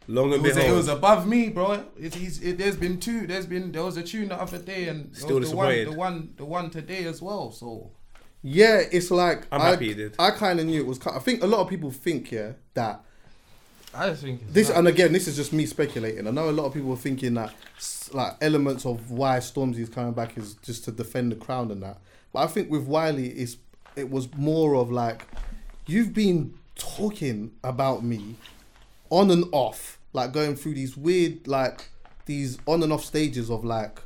[0.06, 1.82] Long it and was, it was above me, bro.
[1.98, 3.26] It, he's, it, there's been two.
[3.26, 5.84] There's been there was a tune the other day, and there Still was the one,
[5.84, 7.50] the one, the one today as well.
[7.52, 7.90] So
[8.42, 10.14] Yeah, it's like I'm I, happy he did.
[10.18, 11.00] I kind of knew it was.
[11.06, 13.02] I think a lot of people think yeah that
[13.94, 16.26] I just think it's this, and again, this is just me speculating.
[16.26, 17.52] I know a lot of people are thinking that
[18.12, 21.82] like elements of why Stormzy is coming back is just to defend the crown and
[21.82, 21.98] that.
[22.32, 23.56] But I think with Wiley, it's
[23.96, 25.26] it was more of like
[25.86, 28.36] you've been talking about me
[29.10, 31.88] on and off, like going through these weird like
[32.26, 34.00] these on and off stages of like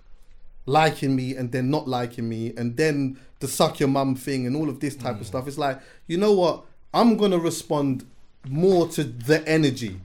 [0.66, 4.54] liking me and then not liking me and then the suck your mum thing and
[4.54, 5.26] all of this type of mm.
[5.26, 5.48] stuff.
[5.48, 6.64] It's like, you know what?
[6.92, 8.06] I'm gonna respond
[8.46, 10.00] more to the energy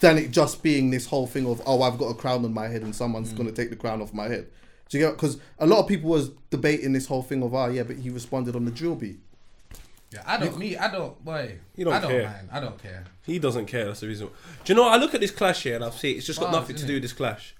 [0.00, 2.68] than it just being this whole thing of oh I've got a crown on my
[2.68, 4.46] head and someone's gonna take the crown off my head.
[4.88, 5.12] Do you get?
[5.12, 8.10] Because a lot of people was debating this whole thing of oh yeah, but he
[8.10, 9.18] responded on the drill beat.
[10.12, 10.56] Yeah, I don't.
[10.56, 11.22] Me, I don't.
[11.24, 12.24] Boy, You don't I don't care.
[12.24, 12.48] mind.
[12.52, 13.04] I don't care.
[13.24, 13.86] He doesn't care.
[13.86, 14.28] That's the reason.
[14.64, 14.88] Do you know?
[14.88, 16.84] I look at this clash here and I see it's just got Bars, nothing to
[16.84, 16.86] innit?
[16.86, 17.54] do with this clash.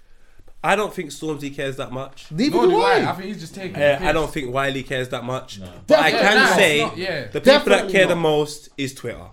[0.63, 2.31] I don't think Stormzy cares that much.
[2.31, 2.99] Neither Nor do do I.
[2.99, 3.11] I.
[3.11, 3.75] I think he's just taking.
[3.75, 5.59] Uh, I don't think Wiley cares that much.
[5.59, 5.69] No.
[5.85, 6.55] But I can not.
[6.55, 7.21] say not, yeah.
[7.27, 9.27] the people that Definitely care the most is Twitter.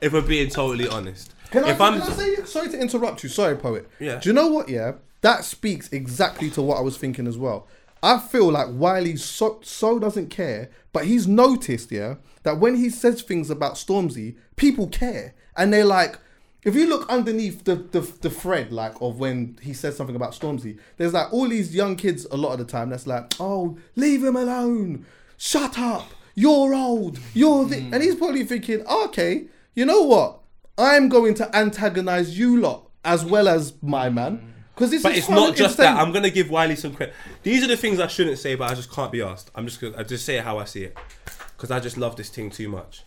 [0.00, 3.22] If we're being totally honest, Can I, if can I'm, I say, sorry to interrupt
[3.22, 3.88] you, sorry, poet.
[3.98, 4.20] Yeah.
[4.20, 4.68] Do you know what?
[4.68, 7.66] Yeah, that speaks exactly to what I was thinking as well.
[8.02, 12.90] I feel like Wiley so so doesn't care, but he's noticed, yeah, that when he
[12.90, 16.18] says things about Stormzy, people care, and they're like.
[16.64, 20.32] If you look underneath the, the the thread, like of when he says something about
[20.32, 23.78] Stormzy, there's like all these young kids a lot of the time that's like, oh,
[23.94, 25.06] leave him alone,
[25.38, 29.46] shut up, you're old, you're the, and he's probably thinking, oh, okay,
[29.78, 30.40] you know what,
[30.76, 34.74] I'm going to antagonize you lot as well as my man, mm.
[34.74, 35.96] because this But is it's not just that.
[35.96, 37.14] I'm gonna give Wiley some credit.
[37.44, 39.52] These are the things I shouldn't say, but I just can't be asked.
[39.54, 40.98] I'm just gonna I just say it how I see it,
[41.56, 43.04] because I just love this thing too much.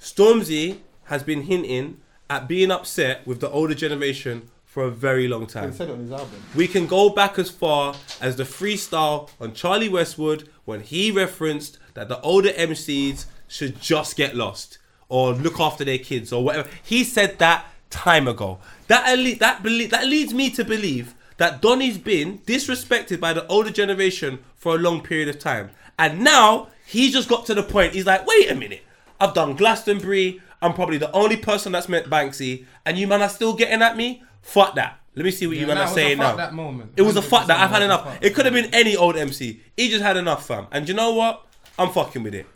[0.00, 5.46] Stormzy has been hinting at being upset with the older generation for a very long
[5.46, 5.70] time.
[5.70, 6.42] He said it on his album.
[6.56, 11.78] We can go back as far as the freestyle on Charlie Westwood when he referenced
[11.94, 14.78] that the older MCs should just get lost
[15.12, 16.68] or look after their kids or whatever.
[16.82, 18.58] He said that time ago.
[18.88, 23.46] That ele- that belie- that leads me to believe that Donny's been disrespected by the
[23.46, 25.70] older generation for a long period of time.
[25.98, 27.92] And now he just got to the point.
[27.92, 28.82] He's like, wait a minute.
[29.20, 30.40] I've done Glastonbury.
[30.62, 33.96] I'm probably the only person that's met Banksy, and you man are still getting at
[33.96, 34.22] me.
[34.40, 34.98] Fuck that.
[35.14, 36.36] Let me see what you man are saying now.
[36.36, 36.92] that moment.
[36.96, 37.58] It was a fuck that.
[37.60, 38.16] I've had enough.
[38.22, 39.60] It could have been any old MC.
[39.76, 40.68] He just had enough, fam.
[40.72, 41.44] And you know what?
[41.78, 42.46] I'm fucking with it.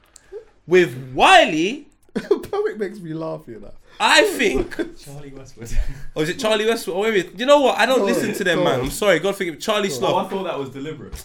[0.66, 1.88] With Wiley,
[2.50, 3.72] Poet makes me laugh, you know.
[3.98, 4.76] I think.
[4.98, 5.78] Charlie Westwood.
[6.14, 6.96] Or is it Charlie Westwood?
[6.96, 7.30] Or maybe.
[7.36, 7.78] You know what?
[7.78, 8.80] I don't Go listen to them, go man.
[8.80, 9.18] I'm sorry.
[9.18, 9.60] God forgive me.
[9.60, 10.26] Charlie oh, Sloth.
[10.26, 11.24] I thought that was deliberate.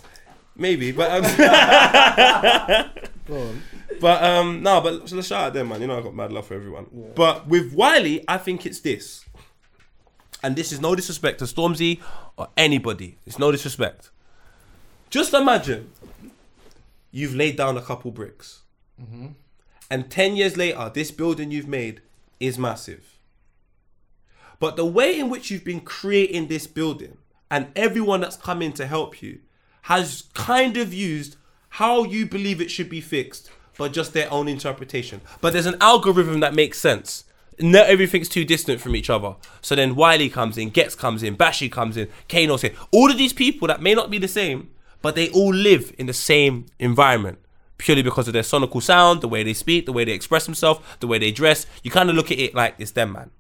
[0.56, 1.22] Maybe, but um,
[3.26, 3.62] Go on.
[4.00, 5.82] but um, no, but so let's shout out them, man.
[5.82, 6.88] You know I got mad love for everyone.
[7.16, 9.26] But with Wiley, I think it's this,
[10.44, 12.02] and this is no disrespect to Stormzy
[12.38, 13.18] or anybody.
[13.26, 14.12] It's no disrespect.
[15.10, 15.90] Just imagine
[17.12, 18.62] you've laid down a couple bricks,
[19.92, 22.02] and ten years later, this building you've made
[22.40, 23.20] is massive.
[24.58, 27.18] But the way in which you've been creating this building
[27.50, 29.40] and everyone that's come in to help you
[29.84, 31.36] has kind of used
[31.76, 35.20] how you believe it should be fixed, but just their own interpretation.
[35.42, 37.26] But there's an algorithm that makes sense.
[37.60, 39.36] Not everything's too distant from each other.
[39.62, 42.76] So then Wiley comes in, Ghetts comes in, Bashy comes in, Kano's here.
[42.92, 44.70] All of these people that may not be the same,
[45.02, 47.40] but they all live in the same environment
[47.82, 50.80] purely because of their sonical sound, the way they speak, the way they express themselves,
[51.00, 51.66] the way they dress.
[51.84, 53.32] You kind of look at it like it's them, man.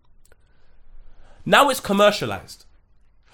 [1.45, 2.65] Now it's commercialized.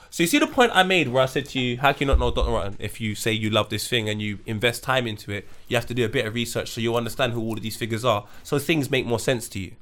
[0.10, 2.14] So you see the point I made where I said to you, how can you
[2.14, 5.08] not know Dot Rotten if you say you love this thing and you invest time
[5.08, 5.48] into it?
[5.68, 7.78] You have to do a bit of research so you understand who all of these
[7.78, 9.76] figures are, so things make more sense to you.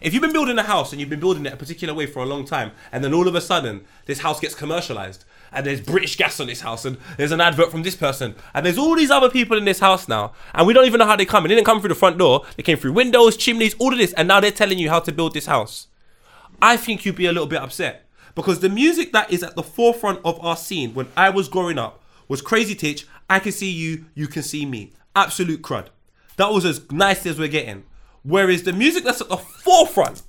[0.00, 2.22] If you've been building a house and you've been building it a particular way for
[2.22, 5.80] a long time, and then all of a sudden this house gets commercialized, and there's
[5.80, 8.96] British gas on this house, and there's an advert from this person, and there's all
[8.96, 11.44] these other people in this house now, and we don't even know how they come.
[11.44, 14.12] They didn't come through the front door, they came through windows, chimneys, all of this,
[14.14, 15.88] and now they're telling you how to build this house.
[16.62, 19.62] I think you'd be a little bit upset because the music that is at the
[19.62, 23.06] forefront of our scene when I was growing up was Crazy Titch.
[23.28, 24.92] I can see you, you can see me.
[25.16, 25.88] Absolute crud.
[26.36, 27.84] That was as nice as we're getting.
[28.22, 30.22] Whereas the music that's at the forefront,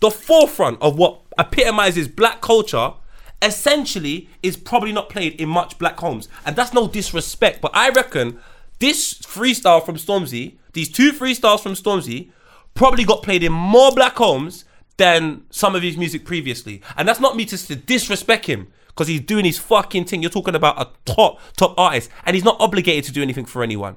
[0.00, 2.94] the forefront of what epitomizes black culture,
[3.42, 6.28] essentially is probably not played in much black homes.
[6.46, 8.38] And that's no disrespect, but I reckon
[8.78, 12.30] this freestyle from Stormzy, these two freestyles from Stormzy,
[12.74, 14.64] probably got played in more black homes
[14.96, 16.82] than some of his music previously.
[16.96, 20.22] And that's not me to, to disrespect him because he's doing his fucking thing.
[20.22, 23.62] You're talking about a top, top artist and he's not obligated to do anything for
[23.62, 23.96] anyone.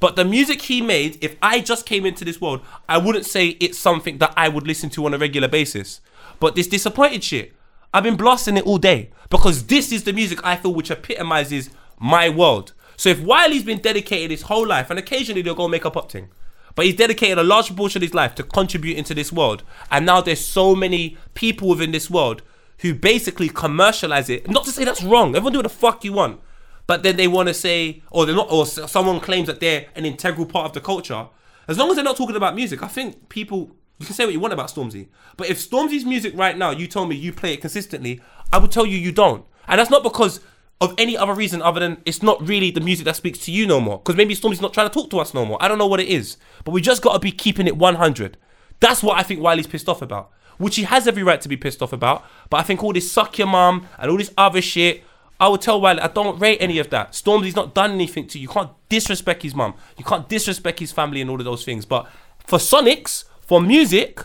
[0.00, 3.48] But the music he made, if I just came into this world, I wouldn't say
[3.60, 6.00] it's something that I would listen to on a regular basis.
[6.40, 7.54] But this disappointed shit,
[7.96, 11.70] I've been blasting it all day because this is the music I feel which epitomizes
[11.98, 12.74] my world.
[12.98, 16.12] So if Wiley's been dedicated his whole life, and occasionally they'll go make a pop
[16.12, 16.28] thing,
[16.74, 20.04] but he's dedicated a large portion of his life to contribute into this world, and
[20.04, 22.42] now there's so many people within this world
[22.80, 24.46] who basically commercialize it.
[24.46, 25.34] Not to say that's wrong.
[25.34, 26.38] Everyone do what the fuck you want,
[26.86, 30.04] but then they want to say, or they're not, or someone claims that they're an
[30.04, 31.28] integral part of the culture.
[31.66, 33.70] As long as they're not talking about music, I think people.
[33.98, 36.86] You can say what you want about Stormzy, but if Stormzy's music right now, you
[36.86, 38.20] told me you play it consistently,
[38.52, 40.40] I would tell you you don't, and that's not because
[40.80, 43.66] of any other reason other than it's not really the music that speaks to you
[43.66, 43.98] no more.
[43.98, 45.56] Because maybe Stormzy's not trying to talk to us no more.
[45.62, 48.36] I don't know what it is, but we just got to be keeping it 100.
[48.80, 51.56] That's what I think Wiley's pissed off about, which he has every right to be
[51.56, 52.24] pissed off about.
[52.50, 55.02] But I think all this suck your mum and all this other shit.
[55.40, 57.12] I would tell Wiley, I don't rate any of that.
[57.12, 58.42] Stormzy's not done anything to you.
[58.42, 59.74] You can't disrespect his mum.
[59.96, 61.86] You can't disrespect his family and all of those things.
[61.86, 62.06] But
[62.46, 64.24] for Sonics, for music,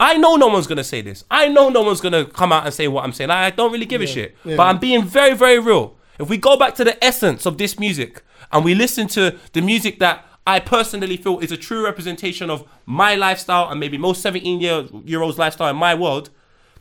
[0.00, 1.24] I know no one's gonna say this.
[1.30, 3.30] I know no one's gonna come out and say what I'm saying.
[3.30, 4.36] I don't really give a shit.
[4.56, 5.96] But I'm being very, very real.
[6.18, 9.60] If we go back to the essence of this music and we listen to the
[9.60, 14.22] music that I personally feel is a true representation of my lifestyle and maybe most
[14.22, 16.30] 17 year year olds lifestyle in my world.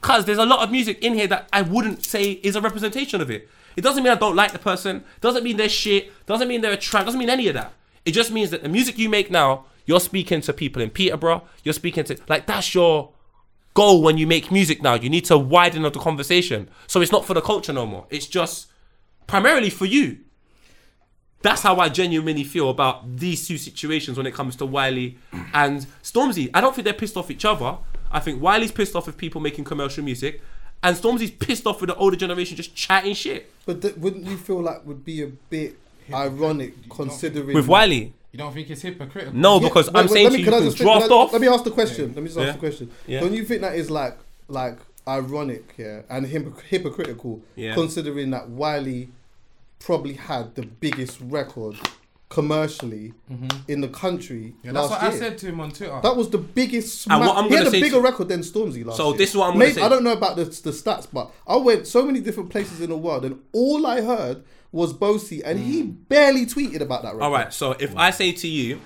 [0.02, 3.22] Cause there's a lot of music in here that I wouldn't say is a representation
[3.22, 3.48] of it.
[3.76, 5.04] It doesn't mean I don't like the person.
[5.22, 6.12] Doesn't mean they're shit.
[6.26, 7.06] Doesn't mean they're a tramp.
[7.06, 7.74] Doesn't mean any of that.
[8.04, 11.43] It just means that the music you make now, you're speaking to people in Peterborough.
[11.65, 13.12] You're speaking to like that's your
[13.73, 14.93] goal when you make music now.
[14.93, 16.69] You need to widen up the conversation.
[16.88, 18.06] So it's not for the culture no more.
[18.10, 18.67] It's just
[19.27, 20.19] primarily for you.
[21.41, 25.17] That's how I genuinely feel about these two situations when it comes to Wiley
[25.54, 26.49] and Stormzy.
[26.54, 27.77] I don't think they're pissed off each other.
[28.12, 30.41] I think Wiley's pissed off with people making commercial music,
[30.82, 33.51] and Stormzy's pissed off with the older generation just chatting shit.
[33.65, 35.77] But th- wouldn't you feel like would be a bit
[36.13, 39.34] ironic considering With Wiley, You don't think it's hypocritical?
[39.38, 40.78] no, because wait, I'm wait, saying let to me- you, can I you can just
[40.78, 41.32] think- draft can I- off.
[41.34, 42.06] Let me ask the question.
[42.15, 42.52] Let me just ask Yeah.
[42.54, 42.91] the question.
[43.08, 43.20] Yeah.
[43.20, 44.17] Don't you think that is like
[44.48, 47.74] like ironic, yeah, and hypocr- hypocritical, Yeah.
[47.74, 49.10] considering that Wiley
[49.80, 51.76] probably had the biggest record
[52.30, 53.48] commercially mm-hmm.
[53.67, 55.12] in the country Yeah, that's what year.
[55.12, 56.00] I said to him on Twitter.
[56.02, 57.08] That was the biggest.
[57.10, 59.17] And what I'm he had a bigger to- record than Stormzy last So year.
[59.17, 59.82] this is what I'm gonna say.
[59.82, 62.89] I don't know about the, the stats, but I went so many different places in
[62.89, 65.96] the world, and all I heard was Boasty, and he mm.
[66.08, 67.24] barely tweeted about that record.
[67.24, 68.80] All right, so if I say to you,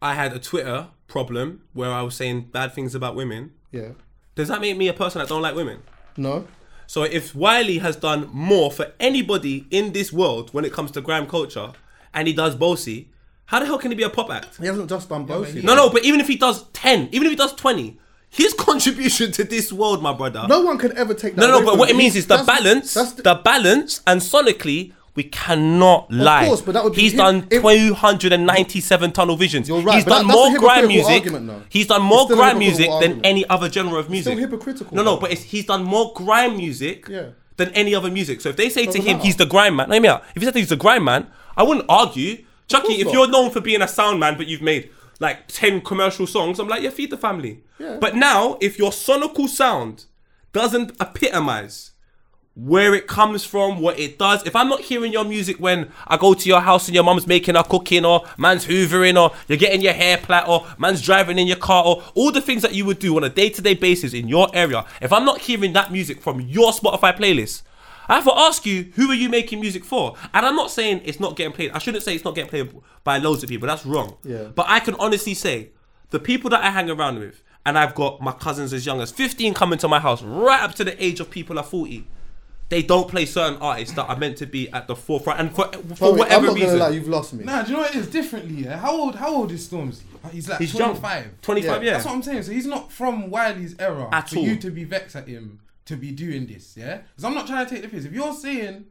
[0.00, 3.90] I had a Twitter problem where I was saying bad things about women, Yeah.
[4.34, 5.82] does that make me a person that don't like women?
[6.16, 6.46] No.
[6.86, 11.00] So if Wiley has done more for anybody in this world when it comes to
[11.00, 11.72] gram culture,
[12.12, 13.06] and he does Boasty,
[13.46, 14.56] how the hell can he be a pop act?
[14.58, 15.62] He hasn't just done Boasty.
[15.62, 17.98] No, no, but even if he does ten, even if he does twenty,
[18.34, 20.46] his contribution to this world, my brother.
[20.48, 21.40] No one can ever take that.
[21.40, 21.64] no, no.
[21.64, 24.92] But what it means is the That's- balance, That's the, the balance, and sonically.
[25.16, 26.42] We cannot lie.
[26.42, 29.68] Of course, but that would be He's him- done if- 297 tunnel visions.
[29.68, 31.12] You're right, He's done that- more grime music.
[31.26, 31.66] argument.
[31.68, 34.32] He's done more grime music than any other genre of music.
[34.32, 37.26] still hypocritical, No, no, but it's, he's done more grime music Yeah.
[37.56, 38.40] than any other music.
[38.40, 40.24] So if they say to him he's the grime man, let me out.
[40.34, 42.38] If he said he's the grime man, I wouldn't argue.
[42.66, 46.26] Chuckie, if you're known for being a sound man, but you've made like 10 commercial
[46.26, 47.62] songs, I'm like, yeah, feed the family.
[47.78, 47.98] Yeah.
[48.00, 50.06] But now, if your sonical sound
[50.52, 51.92] doesn't epitomize
[52.54, 54.46] where it comes from, what it does.
[54.46, 57.26] If I'm not hearing your music when I go to your house and your mum's
[57.26, 61.38] making her cooking, or man's hoovering, or you're getting your hair plait, or man's driving
[61.38, 63.60] in your car, or all the things that you would do on a day to
[63.60, 67.62] day basis in your area, if I'm not hearing that music from your Spotify playlist,
[68.08, 70.14] I have to ask you, who are you making music for?
[70.32, 71.70] And I'm not saying it's not getting played.
[71.72, 73.66] I shouldn't say it's not getting played by loads of people.
[73.68, 74.16] That's wrong.
[74.24, 74.48] Yeah.
[74.54, 75.70] But I can honestly say,
[76.10, 79.10] the people that I hang around with, and I've got my cousins as young as
[79.10, 82.06] 15 coming to my house, right up to the age of people are 40.
[82.70, 85.70] They don't play certain artists that are meant to be at the forefront, and for,
[85.70, 87.44] for Sorry, whatever I'm not reason, gonna lie, you've lost me.
[87.44, 88.64] Nah, do you know what it is differently?
[88.64, 89.16] Yeah, how old?
[89.16, 90.00] How old is Stormzy?
[90.32, 91.40] He's like he's young, 25.
[91.42, 91.86] 25, Yeah.
[91.86, 91.92] yeah.
[91.94, 92.42] That's what I'm saying.
[92.44, 94.44] So he's not from Wiley's era At for all.
[94.44, 96.76] you to be vexed at him to be doing this.
[96.76, 98.04] Yeah, because I'm not trying to take the piss.
[98.04, 98.86] If you're saying,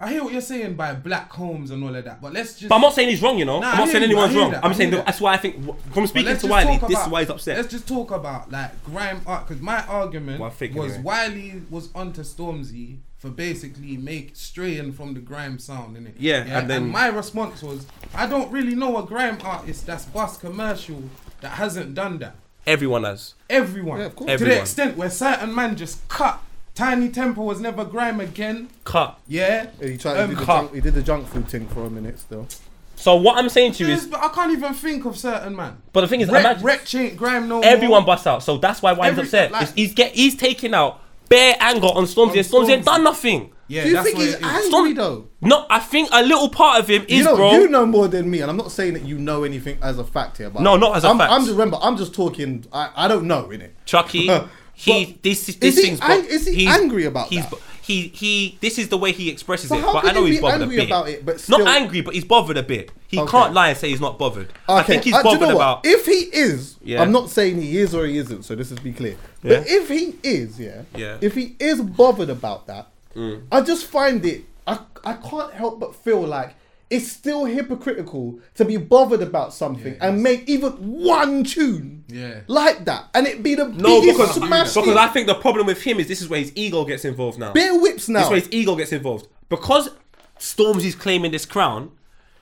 [0.00, 2.68] I hear what you're saying by Black Homes and all of that, but let's just.
[2.68, 3.58] But I'm not saying he's wrong, you know.
[3.60, 4.52] Nah, I'm not saying anyone's wrong.
[4.52, 5.56] that, I'm saying that that's why I think,
[5.92, 7.56] from speaking to Wiley, talk this is why he's upset.
[7.56, 11.02] Let's just talk about like grime art because my argument Well, think was anyway.
[11.04, 16.14] Wiley was onto Stormzy for basically make straying from the grime sound in it.
[16.18, 20.40] Yeah, and then- my response was I don't really know a grime artist that's bust
[20.40, 21.02] commercial
[21.40, 22.36] that hasn't done that.
[22.68, 23.34] Everyone has.
[23.48, 24.28] Everyone, Yeah, of course.
[24.28, 24.54] to Everyone.
[24.56, 26.38] the extent where certain man just cut.
[26.74, 28.68] Tinie Tempah was never grime again.
[28.84, 29.18] Cut.
[29.26, 29.66] Yeah.
[29.80, 30.18] He tried.
[30.18, 30.60] Um, he, did the cut.
[30.60, 32.46] junk, he did the junk food thing for a minute still.
[32.94, 35.54] So what I'm saying to you Yes, is, but I can't even think of certain
[35.56, 35.78] man.
[35.92, 38.06] but the thing is, Wretch, imagine, Wretch ain't grime no everyone more.
[38.06, 38.42] busts out.
[38.42, 39.50] So that's why Wiley's Every- upset.
[39.52, 42.82] like- It's- he's get he's taking out bare anger on Stormzy, On and Stormzy ain't
[42.82, 42.84] Stormzy.
[42.84, 43.50] done nothing.
[43.68, 44.46] Yeah, Do you that's think what he's it is.
[44.46, 45.28] angry Storm- though?
[45.42, 47.52] No, I think a little part of him is, you know, bro.
[47.52, 50.04] you know more than me, and I'm not saying that you know anything as a
[50.04, 50.48] fact here.
[50.50, 51.30] But No, not as a I'm, fact.
[51.32, 51.78] I'm just remember.
[51.82, 52.64] I'm just talking.
[52.72, 53.74] I, I don't know in it.
[53.84, 54.26] Chuckie,
[54.74, 57.42] he But this this is he thing's ang- bo- is he he's- angry about he's
[57.42, 57.50] that?
[57.50, 60.12] bo- he he this is the way he expresses So it, how but can I
[60.12, 60.86] know you he's be bothered angry a bit.
[60.88, 62.90] about it, but still- Not angry, but he's bothered a bit.
[63.06, 63.30] He Okay.
[63.30, 64.52] can't lie and say he's not bothered.
[64.68, 65.62] I think he's uh, do you bothered know what?
[65.62, 65.86] about.
[65.86, 67.00] If he is, Yeah.
[67.02, 68.44] I'm not saying he is or he isn't.
[68.44, 69.16] So this is be clear.
[69.42, 69.58] Yeah.
[69.60, 71.16] But if he is, yeah, Yeah.
[71.22, 73.42] If he is bothered about that, Mm.
[73.50, 74.44] I just find it.
[74.66, 76.54] I I can't help but feel like
[76.90, 82.40] it's still hypocritical to be bothered about something Yeah, and make even one tune Yeah.
[82.46, 84.74] like that, and it be the no, biggest because, smash.
[84.74, 84.96] because.
[84.96, 87.52] I think the problem with him is this is where his ego gets involved now.
[87.52, 88.22] Beer whips This now.
[88.24, 89.28] is where his ego gets involved.
[89.50, 89.90] Because
[90.38, 91.90] Stormzy's claiming this crown,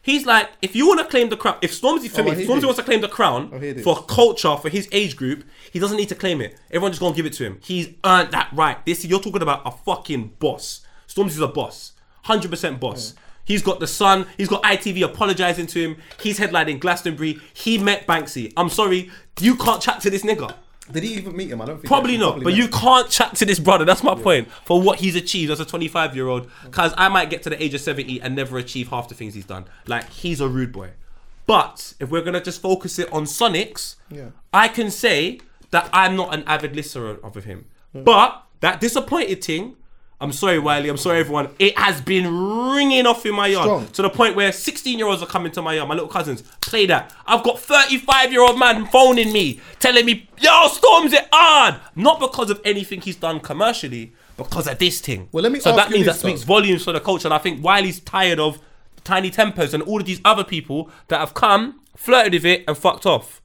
[0.02, 2.38] he's like, if you want to claim the crown, if Stormzy, for Oh, me, if
[2.48, 5.96] Stormzy wants to claim the crown I for culture, for his age group, he doesn't
[5.96, 6.58] need to claim it.
[6.70, 7.58] Everyone just gonna give it to him.
[7.62, 8.84] He's earned that right.
[8.84, 10.80] This you're talking about a fucking boss.
[11.08, 11.92] Stormzy's a boss.
[12.26, 13.14] 100% boss.
[13.44, 14.26] He's got the Sun.
[14.36, 15.96] He's got ITV apologizing to him.
[16.20, 17.38] He's headlining Glastonbury.
[17.54, 18.52] He met Banksy.
[18.56, 19.10] I'm sorry,
[19.40, 20.52] you can't chat to this nigga.
[20.90, 21.60] Did he even meet him?
[21.60, 21.86] I don't think.
[21.86, 23.84] Probably not, actually but met you can't chat to this brother.
[23.84, 26.48] That's my point for what he's achieved as a 25 year old.
[26.64, 29.34] Because I might get to the age of 70 and never achieve half the things
[29.34, 29.64] he's done.
[29.86, 30.90] Like he's a rude boy.
[31.46, 34.30] But if we're gonna just focus it on Sonics, Yeah.
[34.52, 35.40] I can say
[35.76, 37.66] that I'm not an avid listener of him.
[37.92, 38.02] Hmm.
[38.02, 39.76] But that disappointed thing.
[40.18, 40.88] I'm sorry, Wiley.
[40.88, 41.50] I'm sorry, everyone.
[41.58, 42.26] It has been
[42.74, 43.86] ringing off in my yard Strong.
[43.88, 45.86] to the point where 16 year olds are coming to my yard.
[45.86, 47.12] My little cousins play that.
[47.26, 52.18] I've got 35 year old man phoning me, telling me, "Yo, Storms it hard." Not
[52.18, 55.28] because of anything he's done commercially, because of this thing.
[55.32, 57.28] Well, let me So ask that you means this, that speaks volumes for the culture.
[57.28, 58.58] And I think Wiley's tired of
[59.04, 62.76] Tinie Tempahs and all of these other people that have come, flirted with it, and
[62.78, 63.42] fucked off.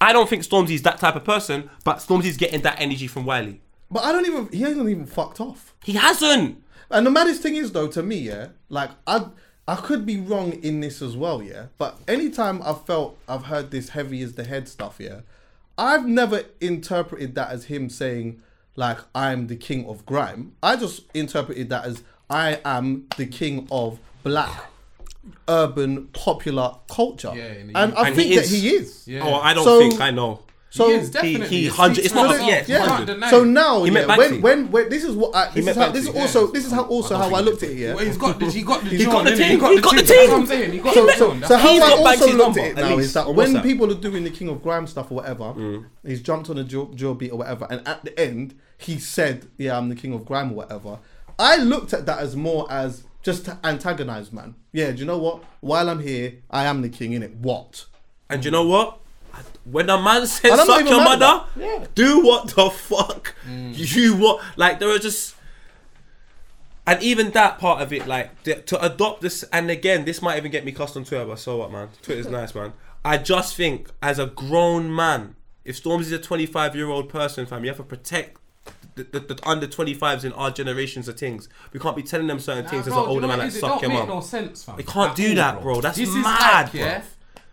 [0.00, 3.60] I don't think Stormzy's that type of person, but Stormzy's getting that energy from Wiley.
[3.90, 4.48] But I don't even.
[4.52, 5.74] He hasn't even fucked off.
[5.82, 6.62] He hasn't.
[6.90, 9.26] And the maddest thing is though, to me, yeah, like I
[9.66, 11.66] I could be wrong in this as well, yeah.
[11.76, 15.20] But anytime I've felt I've heard this Heavy Is the Head stuff, yeah,
[15.76, 18.42] I've never interpreted that as him saying
[18.76, 20.52] like I'm the king of grime.
[20.62, 24.70] I just interpreted that as I am the king of black
[25.48, 27.32] urban popular culture.
[27.34, 28.50] Yeah, and and, I and think he that is.
[28.50, 29.08] he is.
[29.08, 29.20] Yeah.
[29.24, 30.40] Oh, I don't So- think I know.
[30.70, 31.46] So he is definitely.
[31.48, 33.30] he It hundred- it's not- for yeah, 100.
[33.30, 35.90] So now, He yeah, met when, when when this is what I, this is how
[35.90, 37.78] this is also this is how also how I looked at it.
[37.78, 37.94] Yeah.
[37.94, 39.50] Well, he's got the he got the He's John, got the team.
[39.52, 39.96] He got the team.
[39.96, 40.06] team.
[40.06, 40.72] That's what I'm saying.
[40.72, 43.34] He got So, the so, so how I also looked at it now is that
[43.34, 45.86] when people are doing the King of Grime stuff or whatever, mm.
[46.06, 49.46] he's jumped on a drill, drill beat or whatever, and at the end he said,
[49.56, 50.98] "Yeah, I'm the King of Grime" or whatever.
[51.38, 54.54] I looked at that as more as just to antagonize, man.
[54.72, 55.44] Yeah, do you know what?
[55.60, 57.12] While I'm here, I am the king.
[57.12, 57.84] In it, what?
[58.30, 59.00] And you know what?
[59.64, 61.44] When a man says suck your mother.
[61.54, 61.84] Yeah.
[61.94, 63.94] do what the fuck mm.
[63.94, 64.42] you want.
[64.56, 65.36] Like there are just,
[66.86, 69.42] and even that part of it, like the, to adopt this.
[69.52, 71.26] And again, this might even get me cussed on Twitter.
[71.26, 71.90] But so what, man?
[72.00, 72.72] Twitter's nice, man.
[73.04, 77.44] I just think as a grown man, if Storms is a 25 year old person,
[77.44, 78.37] fam, you have to protect.
[78.98, 81.48] The, the, the under 25s in our generations of things.
[81.72, 83.56] We can't be telling them certain Nah, things as an older man like it is?
[83.56, 84.08] It suck your mum.
[84.08, 84.76] no sense, fam.
[84.78, 85.80] You can't At do all, that, bro.
[85.80, 86.80] That's this mad, is bro.
[86.80, 87.02] yeah.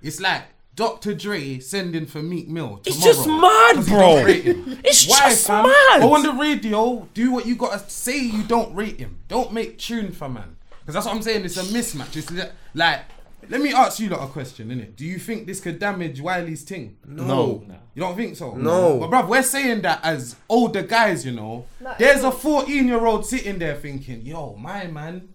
[0.01, 0.43] It's like
[0.75, 1.13] Dr.
[1.13, 2.81] Dre sending for Meek Mill.
[2.85, 3.99] It's tomorrow just mad, bro.
[4.15, 4.79] don't rate him.
[4.83, 5.63] It's Why, just fam?
[5.63, 6.01] mad.
[6.01, 8.17] Go on the radio, do what you gotta say.
[8.19, 9.19] You don't rate him.
[9.27, 10.57] Don't make tune for man.
[10.81, 11.45] Because that's what I'm saying.
[11.45, 12.15] It's a mismatch.
[12.17, 12.31] It's
[12.75, 13.03] like,
[13.49, 14.95] let me ask you lot a question, innit?
[14.95, 16.97] Do you think this could damage Wiley's thing?
[17.05, 17.63] No.
[17.93, 18.55] You don't think so?
[18.55, 18.99] No.
[18.99, 21.65] But bruv, we're saying that as older guys, you know.
[21.97, 25.29] There's a 14 year old sitting there thinking, yo, my man,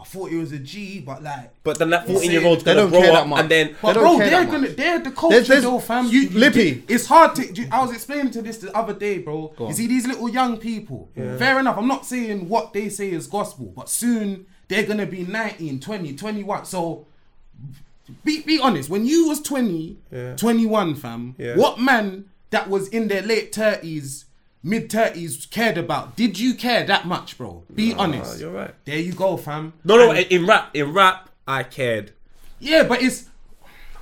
[0.00, 1.50] I thought he was a G, but like.
[1.62, 3.40] But then that 14 year old's They gonna don't grow care that up much.
[3.40, 4.76] and then But don't bro, care they're that gonna much.
[4.76, 6.06] they're the culture There's- there's- though, fam.
[6.06, 6.84] you- Lippy.
[6.88, 7.52] It's hard to.
[7.52, 9.52] do- I was explaining to this the other day, bro.
[9.60, 11.10] You see these little young people.
[11.14, 11.76] Fair enough.
[11.76, 16.14] I'm not saying what they say is gospel, but soon they're gonna be 19, 20,
[16.14, 16.64] 21.
[16.64, 17.06] So
[18.24, 18.88] be be honest.
[18.88, 19.96] When you was 20,
[20.36, 21.56] 21, fam, Yeah.
[21.56, 24.24] what man that was in their late 30s,
[24.62, 26.16] mid 30s cared about?
[26.16, 27.62] Did you care that much, bro?
[27.74, 28.40] Be honest.
[28.40, 28.74] you're right.
[28.84, 29.72] There you go, fam.
[29.84, 32.12] No, no, And- in rap, in rap, I cared.
[32.58, 33.24] yeah, but it's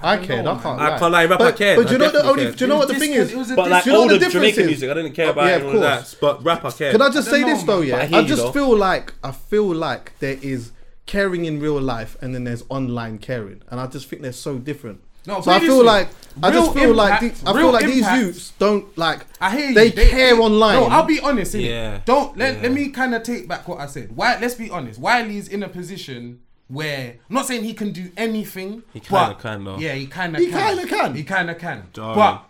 [0.01, 0.45] I don't cared.
[0.45, 0.79] know, I can't.
[0.79, 0.95] lie.
[0.95, 1.77] I can't lie, rap, I But, cared.
[1.79, 2.43] but I you know the only.
[2.45, 2.57] cared.
[2.57, 3.33] Do you know what the thing is?
[3.33, 4.67] it was a But dis- like, Like you know older the Jamaican is?
[4.69, 6.11] music, I didn't care oh, about yeah, it of and all course.
[6.13, 6.21] that.
[6.21, 6.93] But rap, I cared.
[6.93, 7.81] Can I just I say don't this though?
[7.81, 8.53] Yeah, I I, hear you, just though.
[8.53, 10.71] feel like I feel like there is
[11.09, 14.59] caring in real life, and then there's online caring, and I just think they're so
[14.59, 15.01] different.
[15.27, 16.09] No, so I feel like
[16.43, 19.27] I just feel like the, I feel like these youths don't like.
[19.41, 19.75] I hear you.
[19.75, 20.77] They, care online.
[20.77, 21.55] No, I'll be honest.
[21.55, 21.65] innit?
[21.69, 22.01] Yeah.
[22.05, 22.63] Don't let Yeah.
[22.63, 24.15] let me kind of take back what I said.
[24.17, 24.39] Why?
[24.41, 25.01] Let's be honest.
[25.01, 28.85] Wiley's in a position where I'm not saying he can do anything.
[28.93, 29.79] He kinda can, though.
[29.79, 30.41] Yeah, he kind of.
[30.41, 30.77] He can.
[30.77, 31.15] kinda can.
[31.15, 31.83] He kind of can.
[31.93, 32.15] Darling.
[32.17, 32.45] But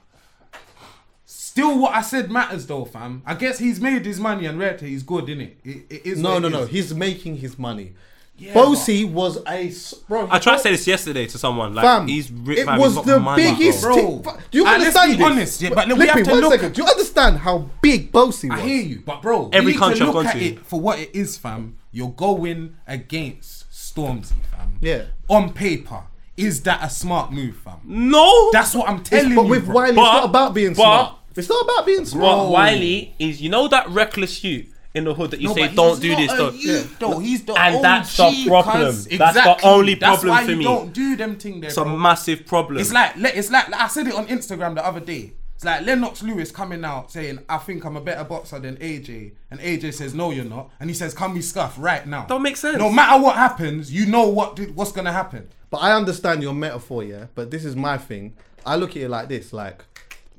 [1.25, 3.23] still, what I said matters though, fam.
[3.27, 5.55] I guess he's made his money and Red he's good, innit?
[5.65, 6.19] It, it is.
[6.21, 6.67] no, no, it no.
[6.67, 7.95] He's making his money.
[8.41, 10.29] Yeah, Boasty was a s- bro.
[10.31, 11.75] I tried to say this yesterday to someone.
[11.75, 13.83] Like, Fam, he's ri- it fam, was the biggest.
[13.83, 13.95] bro.
[13.97, 14.37] thing- Bro.
[14.53, 15.27] Do you And let's understand be this?
[15.33, 16.75] honest, yeah, but we have to one look- second.
[16.75, 18.61] Do you understand how big Boasty was?
[18.61, 20.45] I hear you, but bro, Every you need country to I've gone at to.
[20.45, 21.77] it for what it is, fam.
[21.91, 24.77] You're going against Stormzy, fam.
[24.81, 25.03] Yeah.
[25.29, 26.03] On paper,
[26.37, 27.79] is that a smart move, fam?
[27.85, 29.49] No, That's what I'm It's- telling but you.
[29.49, 29.75] with bro.
[29.75, 31.15] Wiley, But- it's not about being but- smart.
[31.37, 32.39] It's not about being smart.
[32.47, 34.67] But Wiley is, you know, that reckless youth
[34.99, 36.33] in the hood that you No, say but don't he's do not this.
[36.33, 36.57] a Don't.
[36.57, 37.19] youth, though.
[37.19, 38.83] He's the And OG, that's the problem.
[38.87, 39.05] cuz.
[39.07, 39.71] That's the Exactly.
[39.71, 40.65] only That's problem why for you me.
[40.65, 42.79] Don't do them thing there, It's a massive problem.
[42.81, 45.33] It's like it's like I said it on Instagram the other day.
[45.55, 49.33] It's like Lennox Lewis coming out saying, "I think I'm a better boxer than AJ,"
[49.51, 52.43] and AJ says, "No, you're not," and he says, "Can we scuff right now?" Don't
[52.43, 52.79] make sense.
[52.79, 55.49] No matter what happens, you know what did- what's gonna happen.
[55.71, 57.25] But I understand your metaphor, yeah.
[57.35, 58.35] But this is my thing.
[58.65, 59.85] I look at it like this, like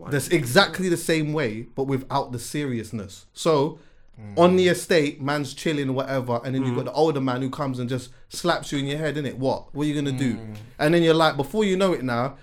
[0.10, 3.26] that's exactly the same way, but without the seriousness.
[3.34, 3.80] So
[4.20, 4.38] Mm.
[4.38, 6.86] on the estate, man's chilling, whatever, and then you've got mm.
[6.86, 9.36] the older man who comes and just slaps you in your head, innit?
[9.36, 9.74] What?
[9.74, 10.34] What are you gonna do?
[10.36, 10.56] Mm.
[10.78, 12.36] And then you're like, before you know it now,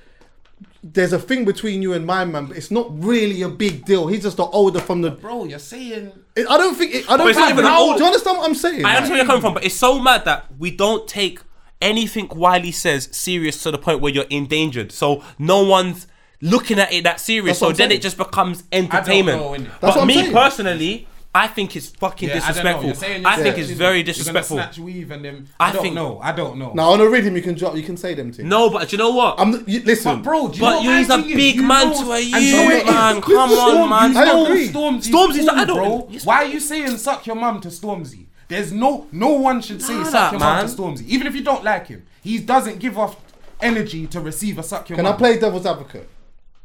[0.82, 4.06] there's a thing between you and my man, but it's not really a big deal.
[4.06, 5.10] He's just the older from the.
[5.10, 6.94] Bro, you're saying I don't think.
[6.94, 7.58] It, I don't But it's not think.
[7.58, 8.84] even an old- Do you understand what I'm saying?
[8.84, 11.40] I Like, understand where you're coming from, but it's so mad that we don't take
[11.82, 14.92] anything Wiley says serious to the point where you're endangered.
[14.92, 16.06] So no one's
[16.40, 17.58] looking at it that serious.
[17.58, 17.92] That's So then saying.
[17.92, 19.38] it just becomes entertainment.
[19.40, 19.56] know.
[19.56, 20.32] That's but what I'm me saying.
[20.32, 22.52] personally, I think it's fucking Yeah, I don't know.
[22.52, 22.86] disrespectful.
[22.86, 24.56] You're saying I, you're think saying it's very you're gonna disrespectful.
[24.56, 25.48] Snatch weave and them.
[25.60, 26.18] I I, don't think- know.
[26.22, 26.72] I don't know.
[26.72, 27.76] Now on a rhythm, you can drop.
[27.76, 28.48] You can say them things.
[28.48, 29.38] No, but do you know what?
[29.38, 29.64] I'm.
[29.68, 31.36] You, listen, But bro, do you But know what you my is a thing is?
[31.36, 32.84] big You man know- to a and you know it is.
[32.86, 33.14] man.
[33.16, 34.16] Listen, Come Storm, on, man.
[34.16, 34.68] I You know agree.
[34.68, 36.08] Stormzy's Stormzy's- cool, I don't- bro.
[36.10, 36.24] Yes.
[36.26, 38.26] Why are you saying suck your mum to Stormzy?
[38.48, 40.56] There's no no one should say Nah, suck that, your man.
[40.66, 42.04] mum to Stormzy, even if you don't like him.
[42.22, 43.16] He doesn't give off
[43.60, 45.14] energy to receive a suck your can mum.
[45.14, 46.08] I play devil's advocate?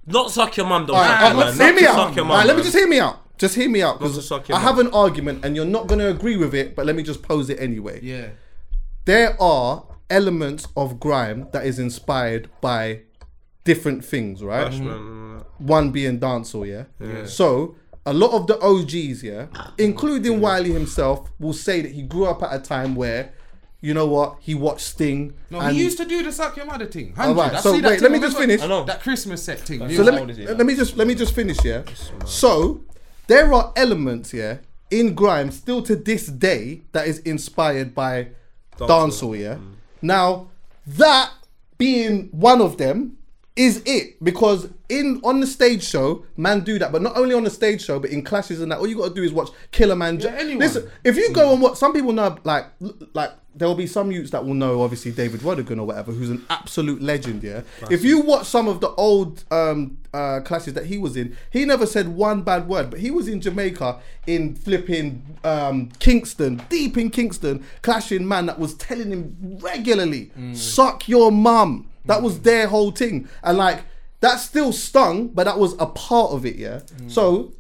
[0.06, 0.94] Not suck your mum, though.
[0.96, 1.46] All suck right, uh, man.
[1.46, 1.96] Not hear me to out.
[1.96, 2.64] suck your All mum, right, let me man.
[2.64, 3.20] just hear me out.
[3.42, 4.62] Just hear me out because I mum.
[4.62, 6.76] have an argument, and you're not going to agree with it.
[6.76, 8.00] But let me just pose it anyway.
[8.04, 8.28] Yeah.
[9.06, 13.02] there are elements of grime that is inspired by
[13.64, 14.72] different things, right?
[14.72, 15.40] Mm-hmm.
[15.66, 16.84] One being dancehall, yeah?
[17.00, 17.26] yeah.
[17.26, 19.48] So a lot of the OGs, yeah,
[19.80, 23.34] including Wiley himself, will say that he grew up at a time where,
[23.80, 25.34] you know what, he watched Sting.
[25.50, 27.16] No, and- he used to do the suck your mother thing.
[27.18, 27.58] All right, 100.
[27.58, 28.62] I so see that wait, let me just finish.
[28.62, 28.84] I know.
[28.84, 29.80] That Christmas set thing.
[29.90, 31.82] So let me let me just let me just finish, yeah.
[32.26, 32.84] So
[33.28, 34.58] there are elements, yeah,
[34.90, 38.30] in grime still to this day that is inspired by
[38.78, 39.56] dancehall, yeah.
[39.56, 39.74] Mm.
[40.02, 40.50] Now
[40.86, 41.32] that
[41.78, 43.18] being one of them
[43.56, 47.44] is it because in on the stage show, man do that, but not only on
[47.44, 48.80] the stage show, but in clashes and that.
[48.80, 50.20] All you got to do is watch Killer Man.
[50.20, 50.60] Yeah, anyone.
[50.60, 52.66] Listen, if you go and what some people know, like
[53.14, 56.30] like there will be some youths that will know, obviously David Rodigan or whatever, who's
[56.30, 57.44] an absolute legend.
[57.44, 61.36] Yeah, if you watch some of the old um, uh, clashes that he was in,
[61.52, 66.62] he never said one bad word, but he was in Jamaica in flipping um, Kingston,
[66.70, 71.90] deep in Kingston, clashing man that was telling him regularly, suck your mum.
[72.06, 73.84] That was their whole thing, and like
[74.22, 76.56] that still stung, but that was a part of it.
[76.56, 77.52] Yeah, so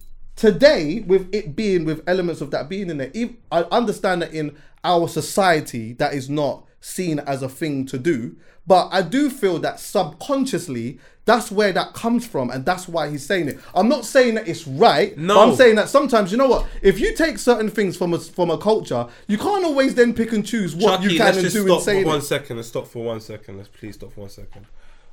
[0.42, 3.12] today with it being with elements of that being in there
[3.52, 8.36] i understand that in our society that is not seen as a thing to do
[8.66, 13.24] but i do feel that subconsciously that's where that comes from and that's why he's
[13.24, 15.40] saying it i'm not saying that it's right No.
[15.40, 18.50] i'm saying that sometimes you know what if you take certain things from a from
[18.50, 21.50] a culture you can't always then pick and choose what Chuckie, you can and do
[21.52, 22.22] stop and say for one it.
[22.24, 22.56] second.
[22.56, 23.58] Let's stop for one second.
[23.58, 24.66] Let's please stop for one second.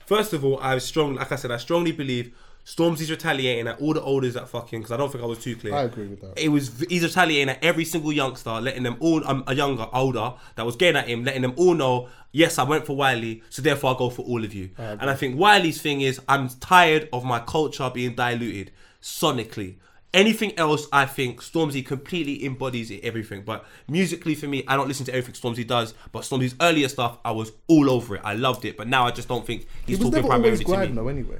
[0.06, 2.34] First of all, I strong, like I said, I strongly believe
[2.68, 4.80] Stormzy's retaliating at all the olders that fucking.
[4.80, 5.74] Because I don't think I was too clear.
[5.74, 6.38] I agree with that.
[6.38, 10.34] It was he's retaliating at every single youngster, letting them all um, a younger, older
[10.56, 12.08] that was getting at him, letting them all know.
[12.30, 14.68] Yes, I went for Wiley, so therefore I go for all of you.
[14.76, 19.76] and I think Wiley's thing is I'm tired of my culture being diluted sonically.
[20.12, 23.42] Anything else, I think Stormzy completely embodies it, everything.
[23.44, 25.94] But musically, for me, I don't listen to everything Stormzy does.
[26.12, 28.22] But Stormzy's earlier stuff, I was all over it.
[28.24, 28.76] I loved it.
[28.76, 30.96] But now I just don't think he he's was talking never always primarily to me.
[30.96, 31.38] though anyway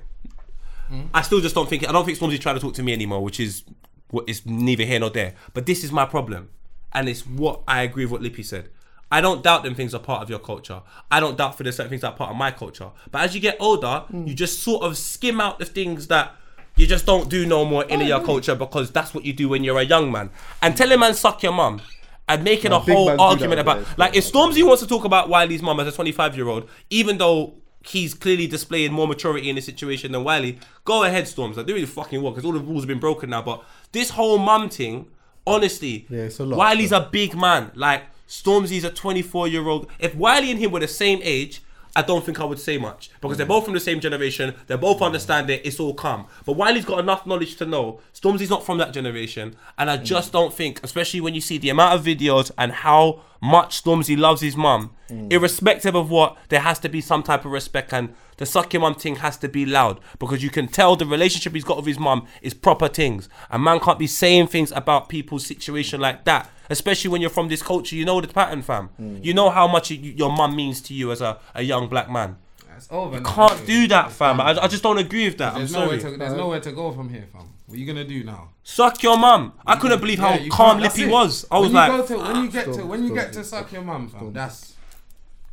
[0.91, 1.09] Mm-hmm.
[1.15, 3.23] I still just don't think I don't think Stormzy's trying to talk to me anymore,
[3.23, 3.65] which is
[4.11, 5.35] what is neither here nor there.
[5.55, 6.51] But this is my problem,
[6.93, 8.71] and it's what I agree with what Lippy said.
[9.11, 10.83] I don't doubt them things are part of your culture.
[11.11, 12.91] I don't doubt for the certain things that are part of my culture.
[13.11, 14.29] But as you get older, mm.
[14.29, 16.35] you just sort of skim out the things that
[16.77, 18.27] you just don't do no more in your mm.
[18.27, 20.31] culture because that's what you do when you're a young man.
[20.61, 21.81] And tell telling man suck your mum
[22.29, 25.05] and making a whole man do that argument about like if Stormzy wants to talk
[25.05, 27.55] about Wiley's mum as a 25 year old, even though
[27.89, 31.57] he's clearly displaying more maturity in this situation than Wiley, go ahead, Storms.
[31.57, 33.43] Like, do really fucking well because all the rules have been broken now.
[33.43, 35.07] But this whole mum thing,
[35.47, 37.71] honestly, Yeah, it's a lot, Wiley's a big man.
[37.75, 39.91] Like Stormzy's a 24 year old.
[39.99, 41.63] If Wiley and him were the same age.
[41.99, 43.49] I don't think I would say much because they're mm.
[43.49, 44.55] both from the same generation.
[44.69, 45.67] They both understand it.
[45.67, 46.29] It's all calm.
[46.47, 50.05] But Wiley's got enough knowledge to know Stormzy's not from that generation, and I mm.
[50.05, 54.17] just don't think, especially when you see the amount of videos and how much Stormzy
[54.17, 55.33] loves his mum, mm.
[55.33, 58.83] irrespective of what, there has to be some type of respect, and the suck your
[58.83, 61.87] mum thing has to be loud because you can tell the relationship he's got with
[61.87, 63.29] his mum is proper things.
[63.51, 67.49] A man can't be saying things about people's situation like that, especially when you're from
[67.49, 67.97] this culture.
[67.97, 68.91] You know the pattern, fam.
[69.01, 69.25] Mm.
[69.25, 72.11] You know how much you, your mum means to you as a, a young black
[72.11, 72.37] man.
[72.77, 73.19] It's over.
[73.21, 74.41] now, Can't do that, fam.
[74.41, 75.53] I, I just don't agree with that.
[75.55, 75.97] I'm There's sorry.
[75.97, 77.43] nowhere to there's nowhere to go from here, fam.
[77.67, 78.51] What are you gonna do now?
[78.63, 79.53] Suck your mum.
[79.67, 81.11] I couldn't believe how Yeah, you calm can't- Lippy it.
[81.11, 81.45] was.
[81.51, 83.33] I was when like, you go to, when you get to when you stop, get
[83.33, 84.21] to stop, suck your mum, fam.
[84.21, 84.33] stop.
[84.33, 84.75] That's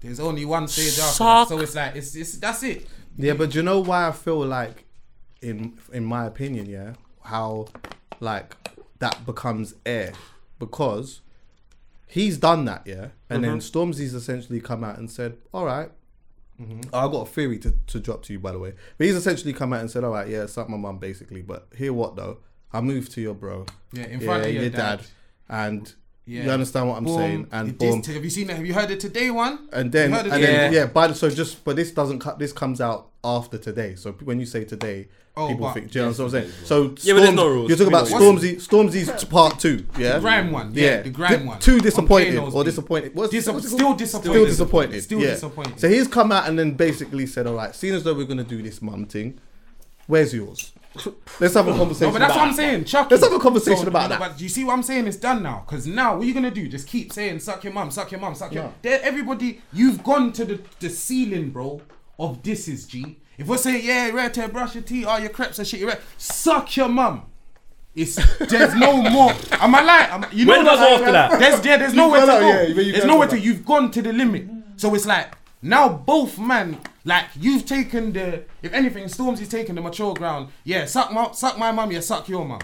[0.02, 1.50] there's only one stage after Suck.
[1.50, 1.56] that.
[1.56, 2.88] So it's like it's, it's that's it.
[3.18, 4.86] Yeah, but do you know why I feel like,
[5.42, 6.94] in in my opinion, yeah,
[7.24, 7.68] how
[8.20, 8.56] like
[9.00, 10.14] that becomes air
[10.60, 11.22] because
[12.08, 13.80] he's done that, yeah, and then mm-hmm.
[13.80, 15.92] Stormzy's essentially come out and said, "All right."
[16.62, 16.96] Mm-hmm.
[16.96, 18.74] I got a theory to, to drop to you, by the way.
[18.98, 21.68] But he's essentially come out and said, "All right, yeah, suck my mum, basically." But
[21.76, 22.38] hear what though?
[22.72, 25.02] I moved to your bro, Yeah, in front of your dad.
[25.48, 25.94] and
[26.28, 26.46] Yeah.
[26.46, 27.18] You understand what I'm Boom.
[27.18, 27.48] saying?
[27.52, 28.02] And It is boom.
[28.02, 28.56] t- have you seen it?
[28.56, 29.30] Have you heard it today?
[29.30, 29.68] One.
[29.72, 30.72] and then and it then today?
[30.74, 32.40] yeah, by the so just but this doesn't cut.
[32.40, 33.94] This comes out after today.
[33.96, 35.08] So when you say today,
[35.38, 35.92] Oh, people think.
[35.92, 36.48] Do you know what I'm saying?
[36.48, 37.68] yes, So Yeah, but there's no rules.
[37.70, 38.56] You're talking about know Stormzy.
[38.56, 39.86] Stormzy's part two.
[40.00, 41.60] Yeah, The grime one, yeah, the grime Di- one.
[41.60, 43.14] Too On disappointed Kano's or disappointed.
[43.14, 44.32] What's, Dis- what's still disappointed.
[44.32, 45.02] Still disappointed.
[45.04, 45.28] Still yeah.
[45.32, 45.80] disappointed.
[45.80, 48.44] So he's come out and then basically said, "All right, seeing as though we're gonna
[48.46, 49.38] do this mum thing,
[50.08, 50.72] where's yours?
[51.40, 52.86] Let's have a conversation." No, but that's about what I'm saying.
[52.86, 54.20] Chuck Let's have a conversation So, about no, that.
[54.20, 55.08] But you see what I'm saying?
[55.08, 55.64] It's done now.
[55.66, 56.68] Because now, what are you gonna do?
[56.68, 58.74] Just keep saying, "Suck your mum, suck your mum, suck your." No.
[58.82, 61.82] There- Everybody, you've gone to the, the ceiling, bro,
[62.20, 63.20] of this is G.
[63.38, 65.80] If we're saying, "Yeah, you're right to brush your teeth, all your crepes and shit,"
[65.80, 66.02] you're right.
[66.18, 67.24] Suck your mum.
[67.96, 68.16] It's
[68.50, 69.34] there's no more.
[69.52, 70.12] Am I like?
[70.12, 71.40] Am, you know Where do what after that?
[71.40, 72.34] There's yeah, there's nowhere to go.
[72.34, 73.40] out, yeah, you nowhere to.
[73.40, 74.48] You've gone to the limit.
[74.76, 75.34] So it's like
[75.66, 78.44] now both man, like you've taken the.
[78.62, 80.50] If anything, Stormzy's taken the mature ground.
[80.64, 81.92] Yeah, suck my suck my mum.
[81.92, 82.62] Yeah, suck your mum.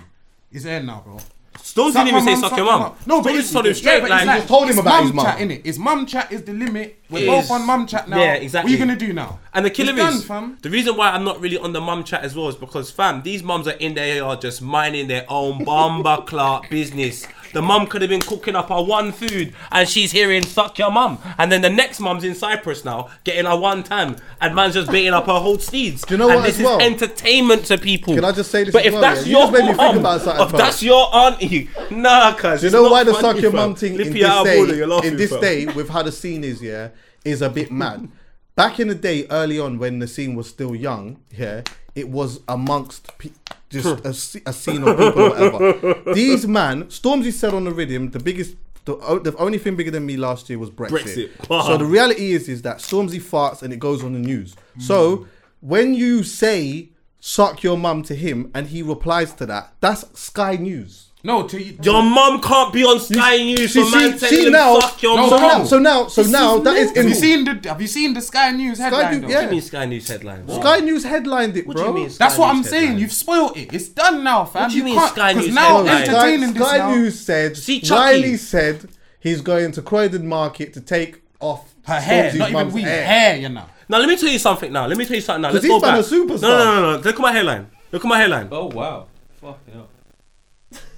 [0.52, 1.18] It's there now, bro.
[1.58, 2.95] Stormzy didn't even say suck your mum.
[3.06, 4.02] No, but Stormzy it's told him straight.
[4.02, 5.26] but like, it's like, just told him it's about his mum.
[5.26, 5.62] chat, innit?
[5.64, 6.99] It's mum chat is the limit.
[7.10, 7.52] We're It both is.
[7.52, 8.18] on mum chat now.
[8.20, 8.72] Yeah, exactly.
[8.72, 9.39] What are you gonna do now?
[9.54, 10.58] And the killer It's is done, fam.
[10.62, 13.22] the reason why I'm not really on the mum chat as well is because fam,
[13.22, 17.28] these mums are in their yard just minding their own bomba clock business.
[17.54, 20.91] The mum could have been cooking up her one food and she's hearing suck your
[20.91, 21.20] mum.
[21.38, 24.91] And then the next mum's in Cyprus now getting her one tan and man's just
[24.91, 26.04] beating up her whole steeds.
[26.04, 26.80] Do you know and what this as well?
[26.80, 28.16] is entertainment to people.
[28.16, 29.32] Can I just say this But if well, that's yeah?
[29.32, 32.62] You your just made me think mum, if that's your auntie, nah, cuz.
[32.62, 35.66] Do you know why the suck your mum thing in this day, in this day
[35.66, 36.89] with how the scene is, yeah,
[37.24, 38.10] is a bit mad.
[38.56, 41.64] Back in the day, early on, when the scene was still young, yeah,
[41.95, 43.31] it was amongst pe-
[43.69, 46.13] just a, a scene of people or whatever.
[46.13, 48.55] These man, Stormzy said on the rhythm, the biggest.
[48.85, 51.29] The, the only thing bigger than me last year was Brexit.
[51.37, 51.65] Brexit.
[51.67, 54.55] So the reality is, is that Stormzy farts and it goes on the news.
[54.79, 55.25] So hmm.
[55.59, 56.89] when you say
[57.19, 61.11] "suck your mum" to him and he replies to that, that's Sky News.
[61.24, 61.78] No, to you.
[61.84, 65.17] Your mum can't be on Sky News see- for see- telling see now- suck your
[65.17, 67.88] No, So now, so now, so now that is Have you seen the Have you
[67.88, 69.11] seen the Sky News headline?
[69.11, 69.28] News- though?
[69.30, 69.36] yeah.
[69.36, 70.49] What do you mean Sky News headline?
[70.49, 71.84] Sky News headlined it, What bro.
[71.86, 72.09] do you mean?
[72.09, 72.82] Sky That's what I'm News saying.
[72.84, 72.99] headline?
[73.01, 73.69] You've spoiled it.
[73.72, 74.63] It's done now, fam.
[74.63, 76.01] What do you mean can't- Sky 'cause News now headline?
[76.01, 76.95] entertaining Sky, this Sky now.
[76.95, 78.38] News said See, Chuckie.
[78.38, 82.86] Said he's going to Croydon Market to take off Her hair, not even mum's weave.
[82.86, 83.05] hair.
[83.05, 83.63] Hair, you know.
[83.89, 84.72] Now let me tell you something.
[84.74, 85.43] Now let me tell you something.
[85.43, 86.03] Now let's go back.
[86.11, 86.97] No, no, no, no, no.
[86.97, 87.67] Look at my hairline.
[87.91, 88.47] Look at my hairline.
[88.51, 89.05] Oh wow.
[89.39, 89.88] Fucking hell.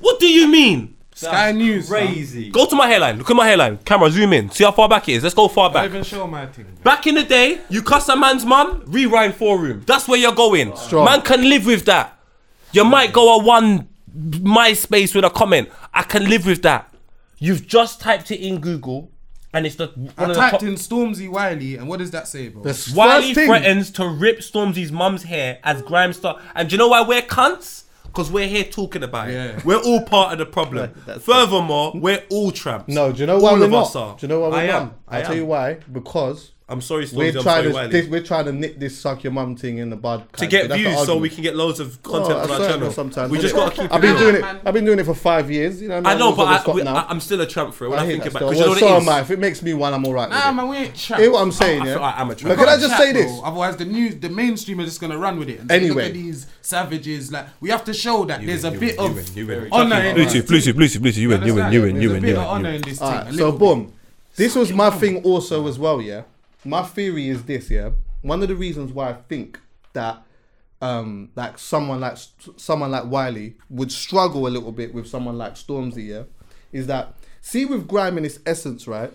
[0.04, 0.96] What do you mean?
[1.16, 1.88] Sky News.
[1.90, 2.08] fam.
[2.08, 2.50] Crazy.
[2.50, 3.18] Go to my hairline.
[3.20, 3.78] Look at my hairline.
[3.86, 4.50] Camera, zoom in.
[4.50, 5.24] See how far back it is.
[5.24, 5.86] Let's go far Don't back.
[5.86, 6.66] even show my thing.
[6.84, 9.84] Back in the day, you cuss a man's mum, rewind four room.
[9.86, 10.76] That's where you're going.
[10.76, 11.06] Strong.
[11.06, 12.20] Man can live with that.
[12.74, 13.88] You might go a one
[14.18, 15.70] MySpace with a comment.
[15.94, 16.94] I can live with that.
[17.40, 19.12] You've just typed it in Google,
[19.54, 20.64] and it's the one I of the typed top.
[20.64, 22.64] in Stormzy Wiley, and what does that say, bro?
[22.64, 26.40] The s- Wiley first thing- threatens to rip Stormzy's mum's hair as Grime star.
[26.56, 27.84] And do you know why we're cunts?
[28.14, 29.34] Because we're here talking about it.
[29.34, 29.60] Yeah.
[29.66, 30.94] We're all part of the problem.
[31.20, 32.88] Furthermore, we're all tramps.
[32.94, 33.88] No, do you know why All we're of not?
[33.88, 34.16] us are.
[34.16, 34.82] Do you know why we're I not?
[34.84, 34.94] am.
[35.08, 35.38] I I'll tell am.
[35.40, 35.74] you why.
[35.92, 37.14] Because I'm sorry, Stormzy.
[37.16, 37.90] we're I'm trying sorry, to Wiley.
[37.92, 40.28] this, we're trying to nip this suck your mum thing in the bud.
[40.34, 42.44] to get of- that's the views so we can get loads of Oh, content I
[42.44, 42.92] on our channel.
[42.92, 44.44] sometimes we just got to keep I've it been doing it.
[44.66, 45.82] I've been doing it for five years.
[45.82, 46.96] You know, I know, but I, stop we, now.
[46.96, 48.58] I, am still a tramp for it when I, I hear think that about it.
[48.58, 49.22] Because you Well, know so what am I.
[49.22, 50.30] If it makes me one, I'm all right.
[50.30, 51.20] Nah, man, we ain't chat.
[51.20, 51.94] Hear what I'm saying, yeah?
[51.94, 52.58] feel I'm a tramp.
[52.58, 53.32] But can I just say this?
[53.44, 55.60] Otherwise, the news, the mainstream are just gonna run with it.
[55.60, 55.96] And Anyway.
[55.96, 57.32] look at these savages.
[57.32, 59.70] Like we have to show that there's a bit of you win, you win.
[59.72, 60.34] honor in this.
[60.34, 61.18] Bluetooth, Bluetooth, Bluetooth, Bluetooth.
[61.18, 62.38] You win, you win, you win, you There's win, a you bit win.
[62.38, 62.90] of honor you in win.
[62.90, 63.08] this thing.
[63.08, 63.94] Alright, so boom.
[64.36, 66.24] This was my thing also as well, yeah.
[66.66, 67.92] My theory is this, yeah.
[68.22, 69.60] One of the reasons why I think
[69.94, 70.24] that
[70.82, 72.18] um like someone like
[72.58, 76.24] someone like Wiley would struggle a little bit with someone like Stormzy, yeah,
[76.72, 79.12] is that see with grime in its essence, right?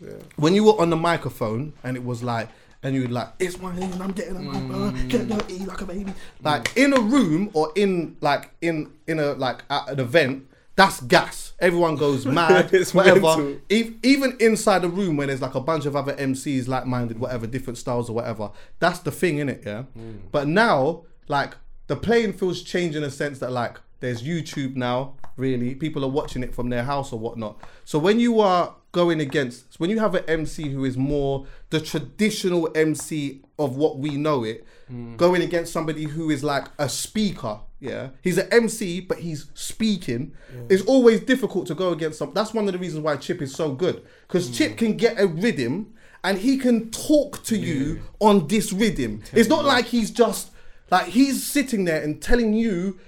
[0.00, 0.14] Yeah.
[0.36, 2.48] When you were on the microphone and it was like
[2.84, 5.86] and you would like, it's my name, I'm getting a microphone, get dirty like a
[5.86, 6.12] baby.
[6.42, 10.46] Like in a room or in like in in a like at an event,
[10.82, 11.52] that's gas.
[11.58, 13.56] Everyone goes mad, It's whatever.
[13.70, 17.46] Ev- even inside a room where there's like a bunch of other MCs like-minded, whatever,
[17.46, 18.50] different styles or whatever.
[18.80, 19.82] That's the thing, in it, yeah.
[19.82, 20.16] Hmm.
[20.30, 21.54] But now, like
[21.86, 25.14] the playing field's changed in a sense that like there's YouTube now.
[25.36, 27.58] Really, people are watching it from their house or whatnot.
[27.84, 31.80] So when you are going against, when you have an MC who is more the
[31.80, 35.16] traditional MC of what we know it, hmm.
[35.16, 37.60] going against somebody who is like a speaker.
[37.82, 40.34] Yeah, he's an MC, but he's speaking.
[40.70, 42.32] It's always difficult to go against some.
[42.32, 44.54] That's one of the reasons why Chip is so good because hmm.
[44.54, 49.24] Chip can get a rhythm and he can talk to you on this rhythm.
[49.32, 50.52] It's not like he's just
[50.92, 53.00] like he's sitting there and telling you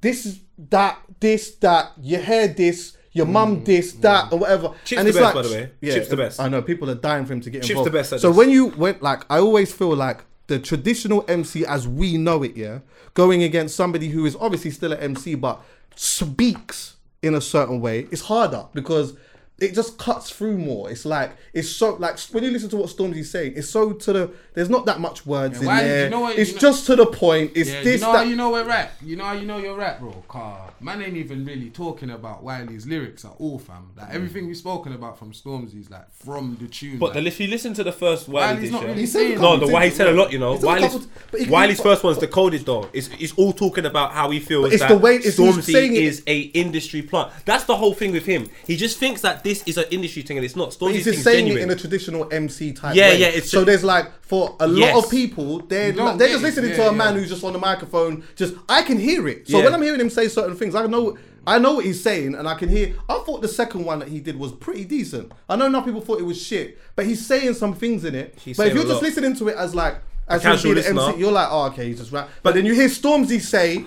[0.00, 3.64] this is that, this, that, you hear this, your mum hmm.
[3.64, 4.00] this, hmm.
[4.00, 4.72] that, or whatever.
[4.84, 5.70] Chip's and the it's best, like, by the way.
[5.80, 6.40] Yeah, Chip's the best.
[6.40, 7.92] I know people are dying for him to get Chip's involved.
[7.92, 8.36] the best at so this.
[8.36, 12.56] when you went like, I always feel like the traditional MC as we know it,
[12.56, 12.80] yeah,
[13.14, 15.62] going against somebody who is obviously still an MC but
[15.96, 19.16] speaks in a certain way, it's harder because
[19.60, 20.90] it just cuts through more.
[20.90, 24.12] It's like it's so like when you listen to what Stormzy's saying, it's so to
[24.12, 24.30] the.
[24.54, 26.04] There's not that much words Yeah, in there.
[26.04, 27.52] you know what- it's you know- just to the point.
[27.54, 28.18] It's Yeah, this you know that.
[28.18, 28.92] how you know we're rap.
[29.04, 30.12] You know how you know you're rap, bro.
[30.28, 33.88] Car man ain't even really talking about Wiley's lyrics at all, fam.
[33.96, 34.14] Like Mm.
[34.14, 36.98] everything we've spoken about from Stormzy's like from the tune.
[36.98, 38.88] But like, the, if you listen to the first Wiley Wiley's not yeah?
[38.88, 40.52] really saying No, the why he said a lot, you know.
[40.54, 42.88] He said a Wiley's, couple- but Wiley's but- first one's the coldest though.
[42.92, 45.72] It's, it's all talking about how he feels It's that the way- it's- he's Stormzy
[45.72, 47.30] saying it- is a industry plant.
[47.46, 48.48] That's the whole thing with him.
[48.66, 50.76] He just thinks that this is an industry thing and it's not.
[50.80, 51.60] But Stormzy he's just saying genuine.
[51.60, 53.20] it in a traditional MC type Yeah, way.
[53.20, 55.04] yeah, it's so ju- there's like for a lot Yes.
[55.04, 57.52] of people, they're You don't they're just listening Yeah, to a man who's just on
[57.52, 58.24] the microphone.
[58.34, 59.46] Just I can hear it.
[59.48, 59.64] So Yeah.
[59.64, 61.16] when I'm hearing him say certain things, I know
[61.46, 62.94] I know what he's saying, and I can hear.
[63.06, 65.30] I thought the second one that he did was pretty decent.
[65.46, 68.38] I know enough people thought it was shit, but he's saying some things in it.
[68.42, 69.02] He's but if you're just lot.
[69.02, 71.02] listening to it as like as him casual the listener.
[71.02, 72.30] MC, you're like, oh okay, he's just rap.
[72.42, 73.84] But then you hear Stormzy say,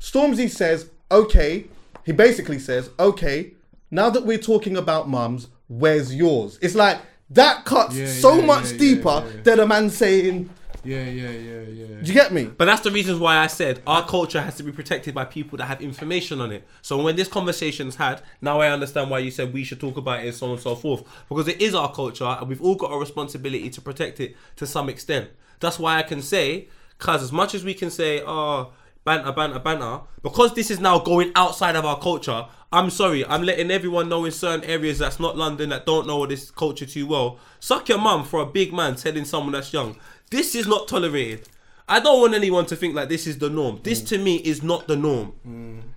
[0.00, 1.66] Stormzy says, okay.
[2.06, 3.52] He basically says, okay.
[3.94, 6.58] Now that we're talking about mums, where's yours?
[6.60, 6.98] It's like
[7.30, 9.42] that cuts Yeah, so yeah, much yeah, deeper yeah, yeah.
[9.42, 10.50] than a man saying,
[10.82, 11.86] yeah, yeah, yeah, yeah.
[12.02, 14.64] "Do you get me?" But that's the reasons why I said our culture has to
[14.64, 16.66] be protected by people that have information on it.
[16.82, 20.24] So when this conversation's had, now I understand why you said we should talk about
[20.24, 21.04] it and so on and so forth.
[21.28, 24.66] Because it is our culture and we've all got a responsibility to protect it to
[24.66, 25.30] some extent.
[25.60, 26.66] That's why I can say,
[26.98, 28.72] cause as much as we can say, oh,
[29.04, 33.42] banter, banter, banter, because this is now going outside of our culture, I'm sorry, I'm
[33.42, 37.06] letting everyone know in certain areas that's not London that don't know this culture too
[37.06, 37.38] well.
[37.60, 39.96] Suck your mum for a big man telling someone that's young.
[40.30, 41.48] This is not tolerated.
[41.86, 43.78] I don't want anyone to think like this is the norm.
[43.82, 44.08] This Mm.
[44.08, 45.34] to me is not the norm.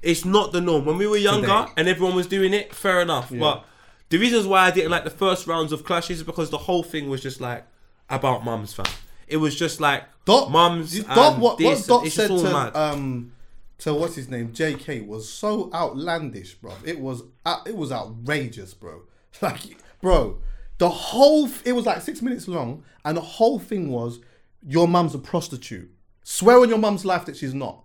[0.01, 0.83] It's not the norm.
[0.85, 1.71] When we were younger Today.
[1.77, 3.31] and everyone was doing it, fair enough.
[3.31, 3.63] But
[4.09, 6.83] the reasons why I didn't like the first rounds of clashes is because the whole
[6.83, 7.65] thing was just like
[8.09, 8.85] about mums, fam.
[9.27, 10.99] It was just like Dot mums.
[11.03, 12.75] Dot what, what Dot said to mad.
[12.75, 13.31] um
[13.79, 16.73] to what's his name Jaykae was so outlandish, bro.
[16.83, 19.03] It was uh, it was outrageous, bro.
[19.39, 20.39] Like, bro,
[20.79, 24.19] the whole it was like six minutes long, and the whole thing was
[24.65, 25.91] your mum's a prostitute.
[26.23, 27.83] Swear on your mum's life that she's not.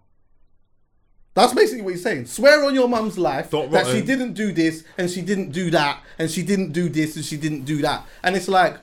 [1.35, 2.27] That's basically what he's saying.
[2.27, 5.71] Swear on your mum's life Dot that she didn't do this and she didn't do
[5.71, 8.07] that and she didn't do this and she didn't do that.
[8.23, 8.77] And it's like,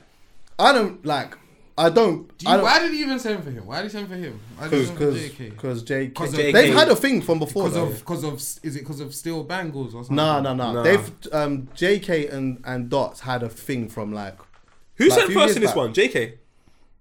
[0.58, 1.34] I don't like,
[1.80, 2.36] I don't.
[2.38, 3.66] Do you- I don't why did he even send for him?
[3.66, 4.38] Why did he send for him?
[4.56, 5.50] Why did he Jaykae?
[5.50, 7.68] because Jaykae, 'Cause they've had a thing from before.
[7.68, 10.16] Because of because of is it because of Steel Banglez or something?
[10.16, 10.82] no, no, no, Nah.
[10.82, 14.36] They've um, Jaykae and and Dots had a thing from like.
[14.96, 15.76] Who like, said few first in this back.
[15.76, 15.94] one?
[15.94, 16.34] Jaykae.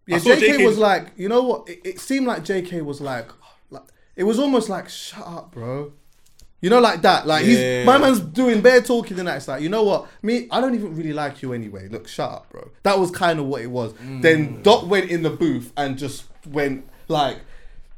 [0.07, 1.69] Yeah, Jaykae, Jaykae was like, you know what?
[1.69, 3.30] It, it seemed like Jaykae was like,
[3.69, 3.84] like,
[4.15, 5.91] it was almost like, shut up, bro.
[6.62, 7.26] You know, like that.
[7.26, 7.78] Like Yeah.
[7.80, 9.38] he's my man's doing bare talking and that.
[9.38, 10.07] It's like, you know what?
[10.22, 11.88] Me, I don't even really like you anyway.
[11.88, 12.70] Look, shut up, bro.
[12.84, 13.93] That was kind of what it was.
[13.93, 14.22] Mm.
[14.22, 17.38] Then Dot went in the booth and just went like,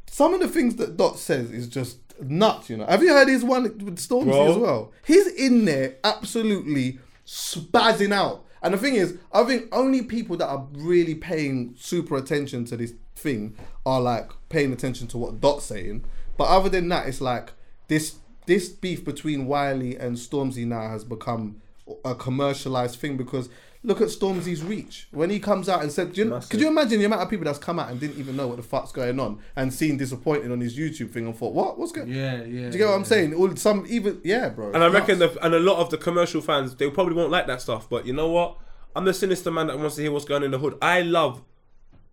[0.06, 2.70] some of the things that Dot says is just nuts.
[2.70, 2.86] You know.
[2.86, 4.52] Have you heard his one with Stormzy Bro.
[4.52, 4.92] as well?
[5.06, 8.46] He's in there absolutely spazzing out.
[8.62, 12.78] And the thing is, I think only people that are really paying super attention to
[12.78, 13.56] this thing
[13.86, 16.04] are like paying attention to what Dot's saying.
[16.38, 17.54] But other than that, it's like
[17.88, 21.62] this this beef between Wiley and Stormzy now has become
[22.06, 23.50] a commercialized thing because
[23.84, 25.08] look at Stormzy's reach.
[25.12, 26.50] When he comes out and said, do you, Massive.
[26.50, 28.58] could you imagine the amount of people that's come out and didn't even know what
[28.58, 31.78] the fuck's going on and seen disappointed on his YouTube thing and thought, what?
[31.80, 32.44] What's going Yeah, yeah.
[32.44, 33.08] Do you get what I'm yeah.
[33.08, 33.34] saying?
[33.34, 34.72] All some even yeah, bro.
[34.72, 35.34] And I it's reckon, nuts.
[35.34, 37.90] the, and a lot of the commercial fans, they probably won't like that stuff.
[37.90, 38.58] But you know what?
[38.96, 40.78] I'm the sinister man that wants to hear what's going on in the hood.
[40.82, 41.44] I love,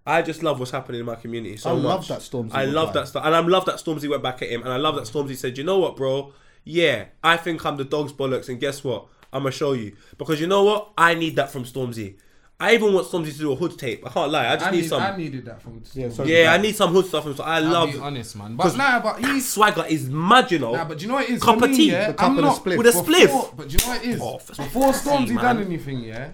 [0.08, 1.82] I just love what's happening in my community so I much.
[1.84, 2.94] love that Stormzy I love live.
[2.94, 5.04] that stuff, and I love that Stormzy went back at him, and I love that
[5.04, 6.32] Stormzy said, "You know what, bro?
[6.64, 9.06] Yeah, I think I'm the dog's bollocks, and guess what?
[9.32, 10.90] I'm gonna show you because you know what?
[10.96, 12.14] I need that from Stormzy.
[12.60, 14.04] I even want Stormzy to do a hood tape.
[14.04, 14.48] I can't lie.
[14.48, 15.00] I just I, need, need, some.
[15.02, 15.80] I needed that from.
[15.94, 17.22] Yeah, so- yeah, I need some hood stuff.
[17.22, 17.92] from So I I'll love.
[17.92, 18.56] be honest, man.
[18.56, 20.72] But nah, but he's Swagger is mad, you know.
[20.74, 21.42] Nah, but you know what it is?
[21.42, 21.90] Cup For of me, tea.
[21.92, 22.78] Yeah, The cup I'm and a not, spliff.
[22.78, 23.56] With a before- spliff.
[23.56, 24.20] But you know what it is?
[24.20, 25.44] Oh, that's Before crazy, Stormzy man.
[25.44, 26.28] done anything, yeah,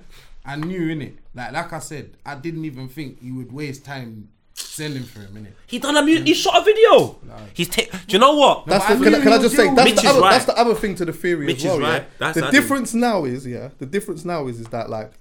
[0.44, 1.18] I knew in it.
[1.34, 5.34] Like, like I said, I didn't even think you would waste time sending for him,
[5.34, 5.52] innit?
[5.66, 7.18] He done a mu- He shot a video.
[7.54, 8.66] He's ta- Do you know what?
[8.66, 10.30] That's the, I can, I, can I just say that's with the, other, Mitch is
[10.30, 11.80] that's the other thing to the theory Mitch as is well.
[11.80, 12.02] right.
[12.02, 12.08] Yeah?
[12.18, 12.60] That's the what I do.
[12.60, 13.70] difference now is yeah.
[13.78, 15.12] The difference now is is that like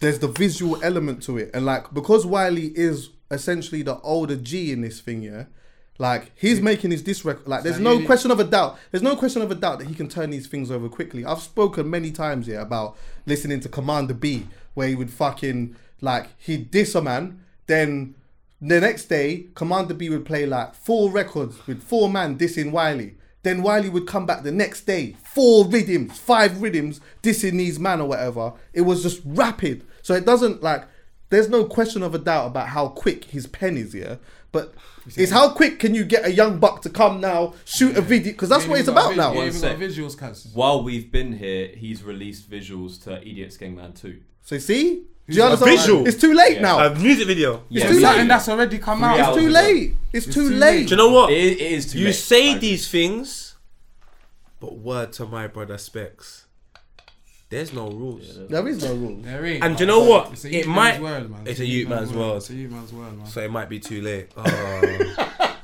[0.00, 4.70] there's the visual element to it, and like because Wiley is essentially the older G
[4.72, 5.44] in this thing, yeah.
[5.98, 7.46] Like he's making his disc record.
[7.46, 8.78] Like there's no question of a doubt.
[8.90, 11.24] There's no question of a doubt that he can turn these things over quickly.
[11.24, 16.28] I've spoken many times here about listening to Commander B, where he would fucking like
[16.38, 18.14] he'd diss a man, then
[18.60, 23.14] the next day Commander B would play like four records with four man dissing Wiley.
[23.44, 28.00] Then Wiley would come back the next day, four rhythms, five rhythms dissing these man
[28.00, 28.54] or whatever.
[28.72, 29.84] It was just rapid.
[30.02, 30.86] So it doesn't like
[31.30, 34.16] there's no question of a doubt about how quick his pen is, yeah.
[34.50, 34.74] But
[35.06, 38.32] it's how quick can you get a young buck to come now, shoot a video?
[38.32, 39.32] Because that's what it's about now.
[39.32, 40.48] You ain't even got One visuals, cuz.
[40.54, 44.20] While we've been here, he's released visuals to Eediyat Skengman 2.
[44.42, 45.78] So see, do Who's you a understand?
[45.78, 46.06] visual?
[46.08, 46.62] It's too late Yeah.
[46.62, 46.86] now.
[46.86, 47.54] A music video.
[47.56, 48.18] It's Yeah, too we- late.
[48.20, 49.18] And that's already come out.
[49.18, 49.94] It's too late.
[50.12, 50.60] It's, It's too, too late.
[50.80, 50.84] late.
[50.88, 51.30] Do you know what?
[51.30, 52.10] It, it is too you late.
[52.10, 52.60] I say agree.
[52.60, 53.56] these things,
[54.60, 56.43] but word to my brother Specs.
[57.50, 58.38] There's no rules.
[58.48, 59.16] There is no rule.
[59.20, 59.62] There ain't.
[59.62, 60.32] And do you know what?
[60.32, 61.40] It's a It youth might- man's world, man.
[61.46, 62.36] it's a youth man's world.
[62.38, 63.26] It's a youth man's world, man.
[63.26, 64.30] So it might be too late.
[64.36, 64.42] Oh.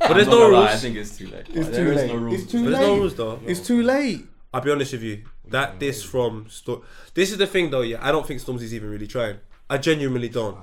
[0.00, 0.70] but I'm there's not no gonna lie, rules.
[0.70, 1.46] I think it's too late.
[1.52, 2.08] It's There too is late.
[2.08, 2.42] no rules.
[2.42, 2.86] It's too There's late.
[2.86, 3.40] no rules though.
[3.46, 4.26] It's too late.
[4.52, 5.22] I'll be honest with you.
[5.48, 6.82] That this from Sto-
[7.14, 7.82] this is the thing though.
[7.82, 9.38] Yeah, I don't think Stormzy's even really trying.
[9.68, 10.56] I genuinely don't.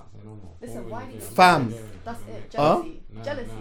[0.62, 1.74] Listen, why do you Fam.
[2.04, 2.54] That's it.
[2.56, 2.84] Huh?
[2.84, 3.02] Jealousy.
[3.24, 3.52] Jealousy.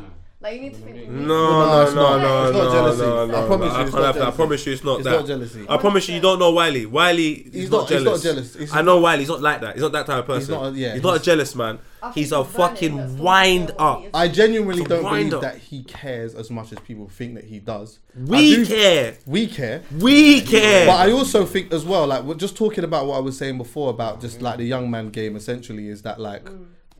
[0.46, 1.08] Like you need to think.
[1.08, 2.22] No, no, no, it's no, not.
[2.22, 4.22] no, It's no, no, I promise you it's can't not that.
[4.22, 5.10] I promise you, it's not It's that.
[5.10, 5.66] not jealousy.
[5.68, 6.86] I promise you, you don't know Wiley.
[6.86, 8.24] Wiley, he's, He's not, not- he's jealous.
[8.24, 8.54] not jealous.
[8.54, 9.18] He's- I know Wiley.
[9.20, 9.72] He's not like that.
[9.74, 10.54] He's not that type of person.
[10.54, 11.78] not a- yeah, he's not a he's- jealous man.
[12.00, 13.98] I He's a he's burning, fucking that's wind what up.
[14.00, 14.10] he is.
[14.14, 15.40] I genuinely It's a don't believe wind-up.
[15.42, 17.98] that he cares as much as people think that he does.
[18.16, 19.14] I We do- care.
[19.26, 19.82] We care.
[19.98, 20.86] We care.
[20.86, 23.58] But I also think as well, like we're just talking about what I was saying
[23.58, 25.34] before about just like the young man game.
[25.34, 26.46] Essentially, is that like,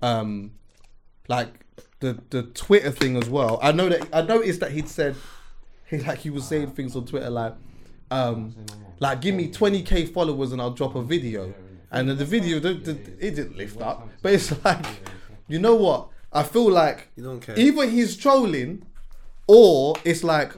[0.02, 0.50] um,
[1.28, 1.65] like
[2.00, 3.58] the the Twitter thing as well.
[3.62, 5.16] I know that I noticed that he'd said,
[5.90, 7.54] he like he was saying things on Twitter like,
[8.10, 8.54] um,
[8.98, 11.54] like give me twenty k followers and I'll drop a video,
[11.90, 14.08] and then the video the, the, it didn't lift up.
[14.22, 14.84] But it's like,
[15.48, 16.08] you know what?
[16.32, 17.58] I feel like You don't care.
[17.58, 18.84] either he's trolling,
[19.46, 20.52] or it's like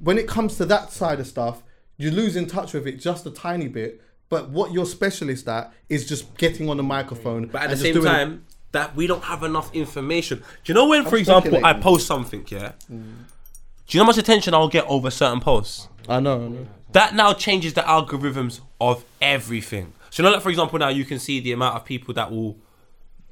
[0.00, 1.62] when it comes to that side of stuff,
[1.96, 4.02] you lose in touch with it just a tiny bit.
[4.30, 7.46] But what you're specialist at is just getting on the microphone.
[7.46, 10.38] But at the same time, that we don't have enough information.
[10.38, 12.72] Do you know when, for example, I post something, yeah?
[12.88, 15.88] Do you know how much attention I'll get over certain posts?
[16.08, 16.66] I know, I know.
[16.92, 19.92] That now changes the algorithms of everything.
[20.10, 22.30] So, you know, like for example, now you can see the amount of people that
[22.30, 22.58] will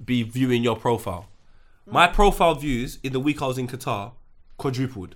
[0.05, 1.29] be viewing your profile.
[1.87, 4.13] My profile views in the week I was in Qatar
[4.57, 5.15] quadrupled.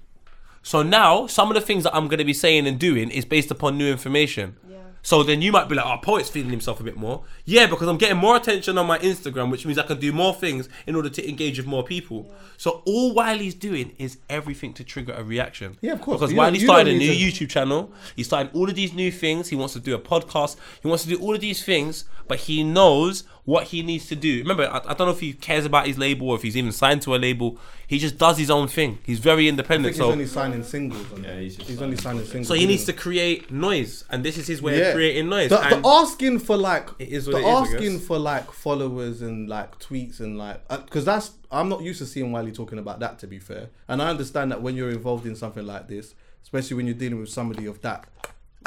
[0.62, 3.24] So now, some of the things that I'm going to be saying and doing is
[3.24, 4.56] based upon new information.
[5.03, 5.07] Yeah.
[5.09, 7.22] So then you might be like, oh, Poet's feeling himself a bit more.
[7.46, 10.34] Yeah, because I'm getting more attention on my Instagram, which means I can do more
[10.34, 12.30] things in order to engage with more people.
[12.59, 15.78] So all Wiley's doing is everything to trigger a reaction.
[15.80, 16.18] Yeah, of course.
[16.20, 17.90] Because You Wiley you started a new to- YouTube channel.
[18.14, 19.48] He's starting all of these new things.
[19.48, 20.57] He wants to do a podcast.
[20.82, 24.14] He wants to do all of these things, but he knows what he needs to
[24.16, 24.38] do.
[24.38, 26.70] Remember, I, I don't know if he cares about his label or if he's even
[26.72, 27.59] signed to a label.
[27.86, 28.98] He just does his own thing.
[29.05, 29.96] He's very I independent.
[29.96, 31.05] think he's So only signing singles.
[31.16, 31.42] Yeah, that.
[31.42, 32.46] he's just he's only signing singles.
[32.46, 34.86] so he needs to create noise, and this is his way Yeah.
[34.88, 35.51] of creating noise.
[35.51, 39.20] The, the asking for like It is what the it is, asking for like followers
[39.22, 42.78] and like tweets and like uh, because that's I'm not used to seeing Wiley talking
[42.78, 45.88] about that to be fair, and I understand that when you're involved in something like
[45.88, 48.05] this, especially when you're dealing with somebody of that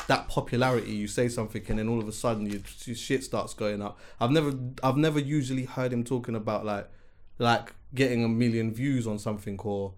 [0.08, 3.54] that popularity, you say something and then all of a sudden you, your shit starts
[3.54, 4.00] going up.
[4.20, 6.90] I've never I've never usually heard him talking about like
[7.40, 9.94] like getting a million views on something or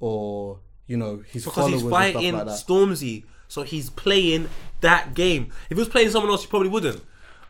[0.00, 2.66] or you know his because followers he's and fighting stuff like that.
[2.66, 4.48] Stormzy, so he's playing
[4.80, 5.52] that game.
[5.70, 7.02] If he was playing someone else, he probably wouldn't.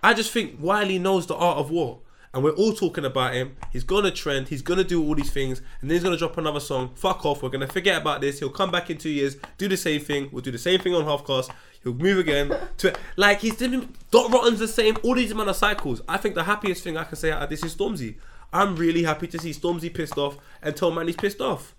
[0.03, 2.01] I just think Wiley knows the art of war,
[2.33, 3.57] and we're all talking about him.
[3.73, 4.49] He's gonna trend.
[4.49, 6.93] He's gonna do all these things, and then he's gonna drop another song.
[6.95, 7.43] Fuck off.
[7.43, 8.39] We're gonna forget about this.
[8.39, 10.29] He'll come back in two years, do the same thing.
[10.33, 11.51] We'll do the same thing on Halfcast.
[11.83, 12.53] He'll move again.
[12.79, 13.95] To like he's doing.
[14.11, 14.97] Dot Rotten's the same.
[15.03, 16.03] All these amount of cycles.
[16.09, 18.17] I think the happiest thing I can say out of this is Stormzy.
[18.53, 21.75] I'm really happy to see Stormzy pissed off and tell man he's pissed off.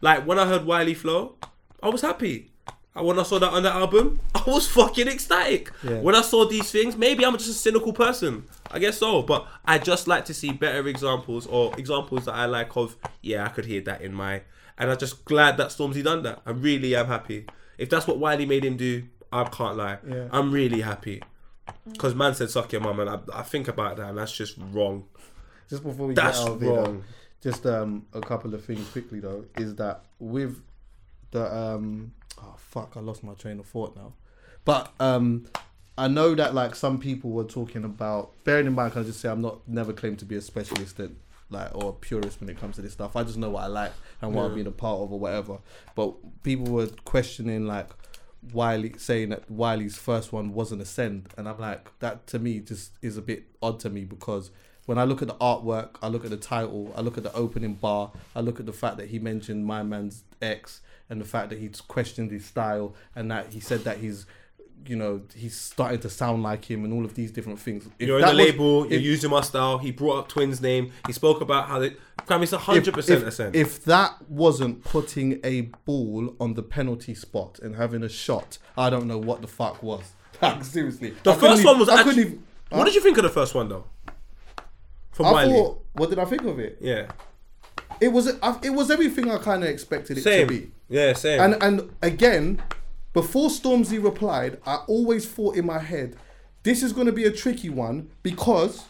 [0.00, 1.36] Like when I heard Wiley Flow,
[1.82, 2.50] I was happy.
[2.94, 5.70] And when I saw that on the album, I was fucking ecstatic.
[5.84, 6.00] Yeah.
[6.00, 8.44] When I saw these things, maybe I'm just a cynical person.
[8.72, 9.22] I guess so.
[9.22, 13.44] But I just like to see better examples or examples that I like of, yeah,
[13.44, 14.42] I could hear that in my.
[14.76, 16.42] And I'm just glad that Stormzy done that.
[16.44, 17.46] I really am happy.
[17.76, 19.98] If that's what Wiley made him do, I can't lie.
[20.08, 20.28] Yeah.
[20.32, 21.22] I'm really happy.
[21.90, 24.56] Because man said, suck your mum, and I, I think about that, and that's just
[24.72, 25.04] wrong.
[25.68, 27.04] Just before we That's get out of here, though, wrong.
[27.42, 30.62] just um, a couple of things quickly though is that with
[31.30, 34.14] the um, oh fuck, I lost my train of thought now.
[34.64, 35.46] But um,
[35.98, 38.32] I know that like some people were talking about.
[38.44, 40.98] Bearing in mind, can I just say I'm not never claimed to be a specialist
[41.00, 41.10] at
[41.50, 43.14] like or a purist when it comes to this stuff.
[43.14, 45.58] I just know what I like and what I've been a part of or whatever.
[45.94, 47.88] But people were questioning like.
[48.52, 52.60] Wiley saying that Wiley's first one wasn't a send, and I'm like, that to me
[52.60, 54.50] just is a bit odd to me because
[54.86, 57.34] when I look at the artwork, I look at the title, I look at the
[57.34, 60.80] opening bar, I look at the fact that he mentioned my man's ex,
[61.10, 64.24] and the fact that he's questioned his style, and that he said that he's,
[64.86, 67.86] you know, he's starting to sound like him, and all of these different things.
[67.98, 69.78] If You're in that the was- label, you're using my style.
[69.78, 70.92] He brought up Twins' name.
[71.06, 71.96] He spoke about how they.
[72.26, 77.58] Fam, it's 100% if, a if that wasn't putting a ball on the penalty spot
[77.60, 80.02] and having a shot, I don't know what the fuck was.
[80.42, 82.14] Like seriously, The I first one was I actually.
[82.14, 82.44] couldn't even.
[82.70, 83.84] What did you think of the first one though?
[85.10, 85.52] from I Wiley.
[85.52, 86.78] thought, what did I think of it?
[86.80, 87.10] yeah,
[88.00, 90.46] It was it was everything I kind of expected it same.
[90.46, 90.70] to be.
[90.88, 91.40] Yeah, same.
[91.40, 92.62] And and again,
[93.12, 96.16] before Stormzy replied, I always thought in my head,
[96.62, 98.84] this is going to be a tricky one because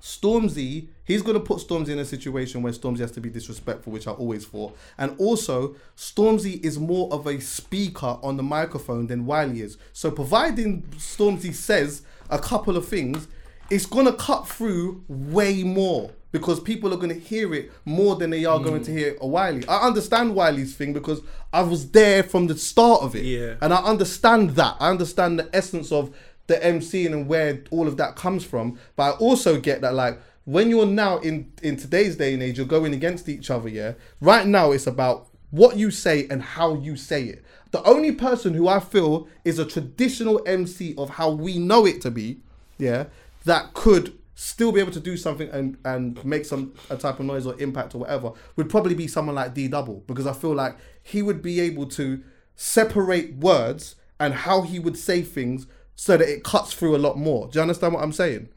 [0.00, 3.92] Stormzy, he's going to put Stormzy in a situation where Stormzy has to be disrespectful,
[3.92, 4.76] which I always thought.
[4.98, 9.76] And also, Stormzy is more of a speaker on the microphone than Wiley is.
[9.92, 13.28] So, providing Stormzy says a couple of things,
[13.68, 18.16] it's going to cut through way more because people are going to hear it more
[18.16, 18.98] than they are going to mm.
[18.98, 19.66] hear a Wiley.
[19.66, 21.20] I understand Wiley's thing because
[21.52, 23.24] I was there from the start of it.
[23.24, 23.54] Yeah.
[23.60, 24.76] And I understand that.
[24.78, 26.14] I understand the essence of
[26.46, 28.78] the MCing and where all of that comes from.
[28.96, 32.58] But I also get that like when you're now in in today's day and age,
[32.58, 33.68] you're going against each other.
[33.68, 33.94] Yeah.
[34.20, 37.44] Right now, it's about what you say and how you say it.
[37.72, 42.00] The only person who I feel is a traditional MC of how we know it
[42.02, 42.40] to be,
[42.78, 43.06] yeah,
[43.44, 47.26] that could still be able to do something and and make some a type of
[47.26, 50.54] noise or impact or whatever would probably be someone like D Double because I feel
[50.54, 52.22] like he would be able to
[52.56, 57.18] separate words and how he would say things so that it cuts through a lot
[57.18, 57.48] more.
[57.48, 58.48] Do you understand what I'm saying?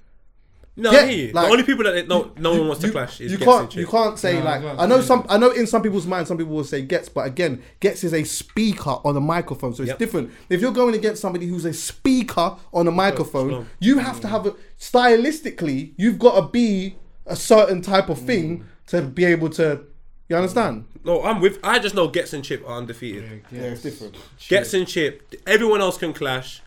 [0.76, 1.34] No, Yeah, I hear you.
[1.34, 3.46] like- the only people that no no one wants to you, clash is you Ghetts
[3.52, 3.80] can't and Chip.
[3.82, 6.30] you can't say No, like I I know some I know in some people's minds
[6.30, 9.84] some people will say Ghetts but again Ghetts is a speaker on a microphone so
[9.84, 10.00] it's Yep.
[10.00, 13.66] different if you're going against somebody who's a speaker on a microphone slow.
[13.80, 16.96] you have to have a stylistically you've got to be
[17.28, 18.64] a certain type of thing mm.
[18.88, 19.82] to be able to
[20.28, 21.60] you understand No, I'm with.
[21.64, 23.44] I just know Ghetts and Chip are undefeated.
[23.52, 24.16] yeah it's different
[24.50, 25.36] Ghetts and Chip.
[25.46, 26.63] Everyone else can clash,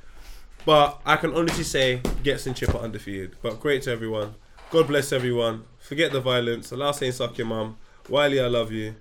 [0.67, 3.37] but I can honestly say Ghetts and Chip are undefeated.
[3.41, 4.35] But great to everyone.
[4.71, 5.65] God bless everyone.
[5.79, 6.73] Forget the violence.
[6.73, 7.79] Allow saying suck your mum.
[8.11, 8.97] Wiley, I love you.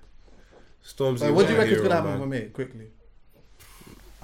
[0.84, 1.18] Stormzy.
[1.18, 2.86] so what do you you're reckon is gonna happen for me quickly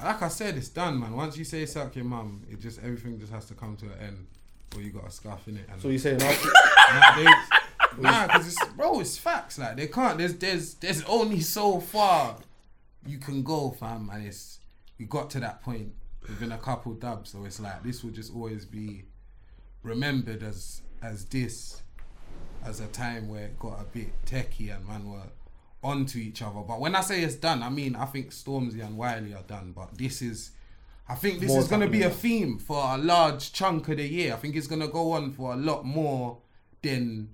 [0.02, 1.12] Like I said, it's done, man.
[1.14, 3.98] Once you say suck your mum, it just everything just has to come to an
[4.00, 4.26] end,
[4.76, 5.66] or you got a scarf in it.
[5.70, 6.48] And so you're saying after,
[6.94, 9.58] Nah, they- nah, cause it's bro, it's facts.
[9.58, 10.18] Like they can't.
[10.18, 12.36] There's there's there's only so far
[13.06, 14.60] you can go, fam, and it's
[14.98, 15.92] we got to that point
[16.28, 17.30] within a couple dubs.
[17.30, 19.04] So it's like this will just always be
[19.82, 21.82] remembered as as this
[22.64, 25.22] as a time where it got a bit techie and man were
[25.82, 26.60] onto each other.
[26.60, 29.72] But when I say it's done, I mean I think Stormzy and Wiley are done.
[29.74, 30.52] But this is.
[31.08, 34.06] I think this is going to be a theme for a large chunk of the
[34.06, 34.32] year.
[34.32, 36.38] I think it's going to go on for a lot more
[36.80, 37.30] than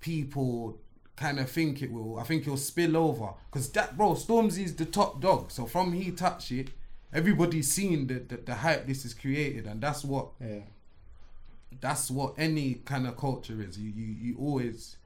[0.00, 0.78] people
[1.16, 2.18] kind of think it will.
[2.18, 5.50] I think it'll spill over because that bro Stormzy's the top dog.
[5.50, 6.70] So from he touch it,
[7.12, 10.60] everybody's seen the, the the hype this is created, and that's what yeah
[11.80, 13.78] that's what any kind of culture is.
[13.78, 14.96] You you you always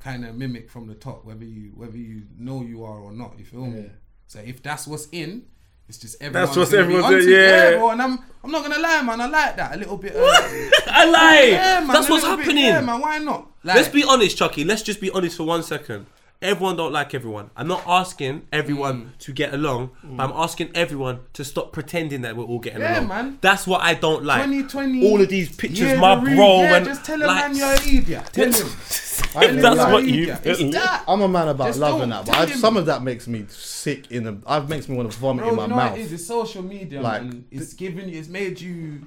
[0.00, 3.38] kind of mimic from the top, whether you whether you know you are or not.
[3.38, 3.80] You feel me?
[3.82, 3.88] Yeah.
[4.26, 5.46] So if that's what's in.
[5.88, 7.46] It's just everyone's what's gonna be everyone's onto in, it.
[7.46, 7.76] yeah.
[7.76, 7.90] bro.
[7.90, 9.20] And I'm, I'm not gonna lie, man.
[9.20, 10.16] I like that a little bit.
[10.16, 10.18] Uh,
[10.88, 11.48] I lie.
[11.52, 12.64] yeah, man, That's what's little bit, happening.
[12.64, 13.00] yeah, man.
[13.00, 13.52] Why not?
[13.62, 14.64] Like, Let's be honest, Chuckie.
[14.64, 16.06] Let's just be honest for one second.
[16.46, 17.50] Everyone don't like everyone.
[17.56, 19.18] I'm not asking everyone Mm.
[19.18, 22.98] to get along, but I'm asking everyone to stop pretending that we're all getting Yeah,
[23.00, 23.08] along.
[23.08, 23.38] man.
[23.40, 24.44] That's what I don't like.
[24.44, 25.10] 2020.
[25.10, 27.48] All of these pictures, yeah, my the re- bro, Yeah, and just tell him, like,
[27.48, 28.24] man, you're an idiot.
[28.32, 28.52] Tell him.
[28.52, 30.38] Tell him that's you're what an you idiot.
[30.58, 30.70] feel.
[30.70, 31.04] That.
[31.08, 32.58] I'm a man about Just love don't and that, but tell I, him.
[32.58, 34.38] some of that makes me sick in the.
[34.48, 35.90] It makes me want to vomit Bro, in my you know mouth.
[35.90, 36.12] what it is?
[36.12, 37.44] It's social media, Like, man.
[37.50, 39.00] It's given you, it's made you,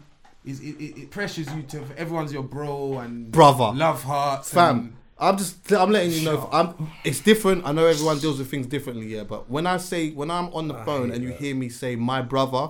[0.44, 3.72] it's, it, it, it pressures you to, everyone's your bro and Brother.
[3.74, 4.52] love hearts.
[4.54, 6.50] Fam, and- I'm just I'm letting you know.
[6.52, 6.92] I'm.
[7.04, 7.66] It's different.
[7.66, 9.24] I know everyone deals with things differently, yeah.
[9.24, 12.22] But when I say when I'm on the phone and you hear me say my
[12.22, 12.70] brother,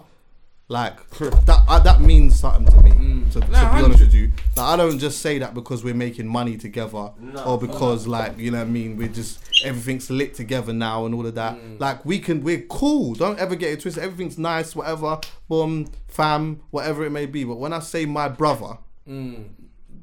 [0.68, 2.90] like that uh, that means something to me.
[3.32, 3.52] To, to Mm.
[3.52, 6.58] Nah, be honest with you, like, I don't just say that because we're making money
[6.58, 7.12] together
[7.46, 8.98] or because like you know what I mean.
[8.98, 11.56] We're just everything's lit together now and all of that.
[11.56, 11.80] Mm.
[11.80, 13.14] Like we can, we're cool.
[13.14, 14.02] Don't ever get it twisted.
[14.04, 15.20] Everything's nice, whatever.
[15.48, 17.44] Boom, fam, whatever it may be.
[17.44, 18.78] But when I say my brother,
[19.08, 19.50] Mm.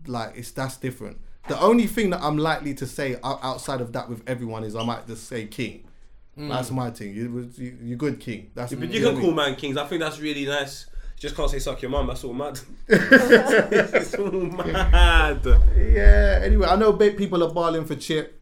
[0.06, 1.18] like it's that's different.
[1.48, 4.84] The only thing that I'm likely to say outside of that with everyone is I
[4.84, 5.84] might just say king.
[6.36, 7.14] That's my thing.
[7.14, 8.50] You, you, you're good king.
[8.54, 9.36] That's But you you know can call mean?
[9.36, 9.76] man kings.
[9.78, 10.86] I think that's really nice.
[11.18, 12.08] Just can't say suck your mum.
[12.08, 12.60] That's all mad.
[12.88, 15.40] it's all mad.
[15.76, 16.40] Yeah.
[16.42, 18.38] Anyway, I know big people are balling for Chip.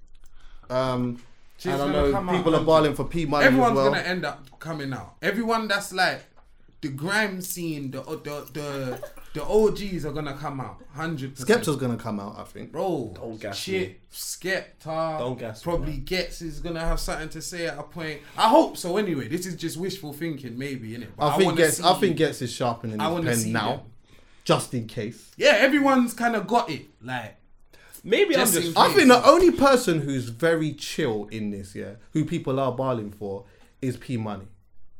[0.68, 1.18] Um,
[1.56, 2.64] Chip's and I know come out people are on-
[2.96, 3.90] for P Money as Everyone's well.
[3.90, 5.14] gonna end up coming out.
[5.22, 6.22] Everyone that's like
[6.80, 10.80] the grime scene, the the the, the OGs are gonna come out.
[10.94, 11.62] Hundred percent.
[11.62, 12.72] Skepta's gonna come out, I think.
[12.72, 13.96] Bro, Don't gas shit, me.
[14.12, 18.20] Skepta, Don't gas me, probably Ghetts is gonna have something to say at a point.
[18.38, 18.96] I hope so.
[18.96, 21.08] Anyway, this is just wishful thinking, maybe, innit?
[21.18, 21.82] But I think wanna Ghetts.
[21.82, 23.80] I think Ghetts is sharpening I his wanna pen see now, them.
[24.44, 25.32] just in case.
[25.36, 26.86] Yeah, everyone's kind of got it.
[27.02, 27.36] Like,
[28.06, 28.78] Maybe Just I'm in just.
[28.78, 33.10] I think the only person who's very chill in this, yeah, who people are balling
[33.10, 33.46] for,
[33.80, 34.46] is P Money.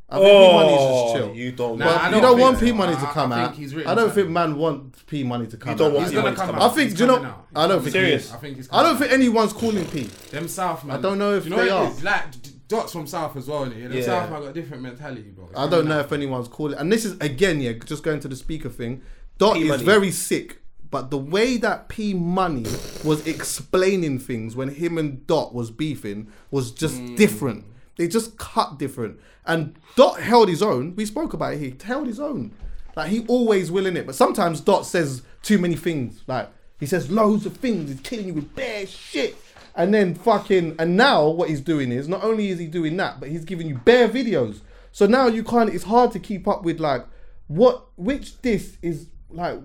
[0.09, 1.35] I think P Money is just Oh, chill.
[1.35, 1.79] you don't.
[1.79, 2.61] Nah, But I you don't don't want.
[2.61, 3.87] P Money to come think out.
[3.89, 5.95] I don't think man wants P Money to come don't out.
[5.95, 6.71] want He's gonna come come out.
[6.71, 6.91] I think.
[6.91, 7.25] He's do you know?
[7.25, 7.47] Out.
[7.57, 7.93] I don't think.
[7.93, 8.33] Serious?
[8.33, 10.03] I think he's I don't think anyone's calling P.
[10.31, 10.99] Them South man.
[10.99, 11.91] I don't know if you know they are.
[12.03, 12.25] Like
[12.69, 13.65] dots from South as well.
[13.67, 13.83] innit?
[13.89, 14.03] Them Yeah.
[14.03, 15.47] South man got a different mentality, bro.
[15.51, 16.05] It's I don't know out.
[16.05, 16.79] if anyone's calling.
[16.79, 19.03] And this is again, yeah, just going to the speaker thing.
[19.39, 19.85] Dot is P-Money.
[19.85, 22.67] very sick, but the way that P Money
[23.05, 27.17] was explaining things when him and Dot was beefing was just Mm.
[27.17, 27.65] different.
[27.97, 29.21] They just cut different.
[29.47, 30.95] And Dot held his own.
[30.97, 31.59] We spoke about it.
[31.59, 32.53] He held his own.
[32.97, 34.07] Like he always will in it.
[34.07, 36.23] But sometimes Dot says too many things.
[36.27, 37.91] Like he says loads of things.
[37.91, 39.37] He's killing you with bare shit.
[39.77, 43.21] And then fucking and now what he's doing is not only is he doing that,
[43.21, 44.61] but he's giving you bare videos.
[44.93, 45.71] So now you can't.
[45.75, 47.05] It's hard to keep up with like
[47.49, 49.59] what which this is like.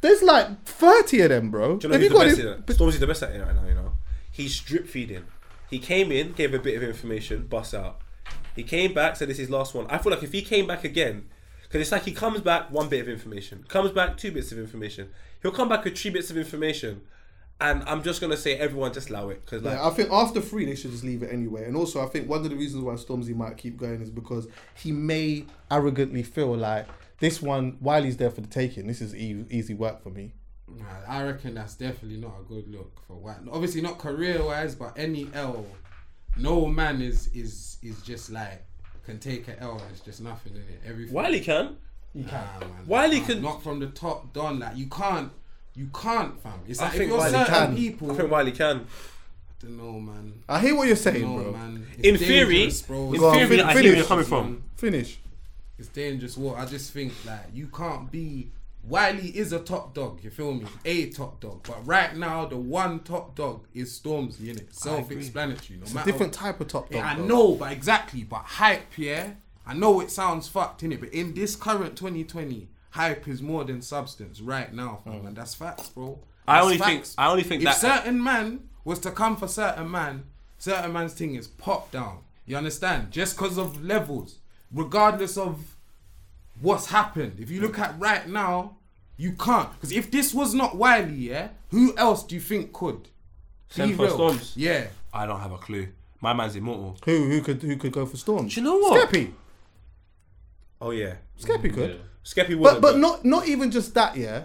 [0.00, 1.76] There's like thirty of them, bro.
[1.76, 2.78] Do you know Have who's you the got best at it?
[2.78, 3.92] Stormzy's the best at it right now, you know.
[4.30, 5.24] He's drip feeding.
[5.70, 8.00] He came in, gave a bit of information, bust out.
[8.56, 9.86] He came back, said this is his last one.
[9.88, 11.28] I feel like if he came back again,
[11.62, 14.58] because it's like he comes back one bit of information, comes back two bits of
[14.58, 15.10] information.
[15.40, 17.02] He'll come back with three bits of information,
[17.60, 20.40] and I'm just gonna say everyone just allow it because like Yeah, I think after
[20.40, 21.64] three they should just leave it anyway.
[21.64, 24.48] And also, I think one of the reasons why Stormzy might keep going is because
[24.74, 26.88] he may arrogantly feel like
[27.20, 30.32] this one, while he's there for the taking, this is e- easy work for me.
[30.78, 33.36] Nah, I reckon that's definitely not a good look for White.
[33.50, 35.66] Obviously not career wise, but any L,
[36.36, 38.64] no man is is is just like
[39.06, 40.80] can take a L and it's just nothing in it.
[40.86, 41.14] Everything.
[41.14, 41.76] Wiley can.
[42.14, 42.70] Nah, man.
[42.86, 44.58] Wiley Nah, can- not from the top down.
[44.58, 45.32] Like you can't,
[45.74, 46.60] you can't, fam.
[46.68, 47.76] It's I like if think you're Wiley certain can.
[47.76, 48.12] people.
[48.12, 48.76] I think Wiley can.
[48.80, 50.42] I don't know, man.
[50.48, 51.52] I hear what you're saying, No, bro.
[51.52, 51.86] man.
[52.02, 53.12] In It's theory, bro.
[53.12, 53.84] in Go on, theory, fin- I hear finish.
[53.90, 54.44] where you're coming from.
[54.52, 54.62] Man.
[54.76, 55.18] Finish.
[55.78, 56.36] It's dangerous.
[56.36, 58.50] What I just think like you can't be.
[58.82, 60.20] Wiley is a top dog.
[60.24, 60.66] You feel me?
[60.84, 61.62] A top dog.
[61.66, 64.48] But right now, the one top dog is Stormzy.
[64.48, 65.78] In it, self-explanatory.
[65.78, 67.00] No It's a matter different type of top dog.
[67.00, 67.26] Yeah, I bro.
[67.26, 68.24] know, but exactly.
[68.24, 69.32] But hype, yeah.
[69.66, 73.64] I know it sounds fucked in it, but in this current 2020, hype is more
[73.64, 75.26] than substance right now, fam, mm.
[75.28, 76.18] and that's facts, bro.
[76.48, 79.46] I That's only think- I only think if that- certain man was to come for
[79.46, 80.24] certain man,
[80.58, 82.20] certain man's thing is pop down.
[82.46, 83.12] You understand?
[83.12, 84.38] Just because of levels,
[84.72, 85.76] regardless of
[86.60, 87.38] what's happened.
[87.38, 88.76] If you look at right now,
[89.16, 89.72] you can't.
[89.74, 93.08] Because if this was not Wiley, yeah, who else do you think could?
[93.68, 94.14] Send Be for real.
[94.14, 94.52] Storms?
[94.56, 94.88] Yeah.
[95.12, 95.88] I don't have a clue.
[96.20, 96.98] My man's immortal.
[97.04, 98.48] Who who could who could go for Storm?
[98.48, 99.08] Do you know what?
[99.08, 99.32] Skeppy.
[100.80, 102.00] Oh yeah, Skeppy could.
[102.24, 102.62] Skeppy would.
[102.62, 104.44] But but not not even just that, yeah.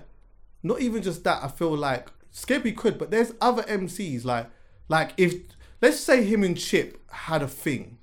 [0.63, 1.43] Not even just that.
[1.43, 4.47] I feel like Skeppy could, but there's other MCs like
[4.87, 5.35] like if
[5.81, 7.97] let's say him and Chip had a thing,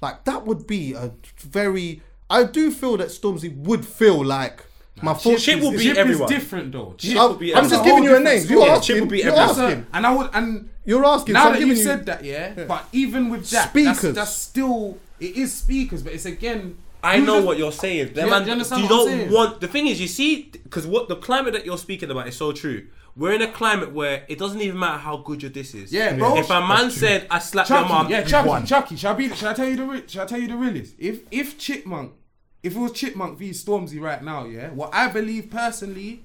[0.00, 2.02] like that would be a very.
[2.30, 4.64] I do feel that Stormzy would feel like
[5.02, 6.94] my full Chip will Chip beat is different though.
[6.98, 8.38] Chip I'm, will beat I'm just That's giving you whole a name.
[8.48, 8.70] You're story.
[8.70, 8.94] asking.
[8.96, 9.54] Chip will beat You're everyone.
[9.54, 9.86] So- asking.
[9.92, 11.34] and I would and You're asking.
[11.34, 14.00] now so I'm that you giving you said that, yeah, but even with that, Speakers.
[14.02, 16.76] That's, that's still it is speakers, but it's again.
[17.02, 18.12] I you know just- what you're saying.
[18.12, 19.32] Do you- man, do you understand you what I'm don't saying?
[19.32, 19.60] want.
[19.62, 22.52] The thing is, you see, because what the climate that you're speaking about is so
[22.52, 22.86] true.
[23.16, 25.92] We're in a climate where it doesn't even matter how good your diss is.
[25.92, 26.36] Yeah, bro.
[26.36, 28.66] If a man said, "I slapped your Chuckie, mum," yeah, Chuckie.
[28.66, 28.96] Chuckie.
[28.96, 29.34] Shall I be?
[29.34, 29.84] Shall I tell you the?
[29.84, 30.94] re- Shall I tell you the realest?
[30.98, 32.12] If if Chipmunk,
[32.62, 36.22] if it was Chipmunk v Stormzy right now, yeah, what I believe personally,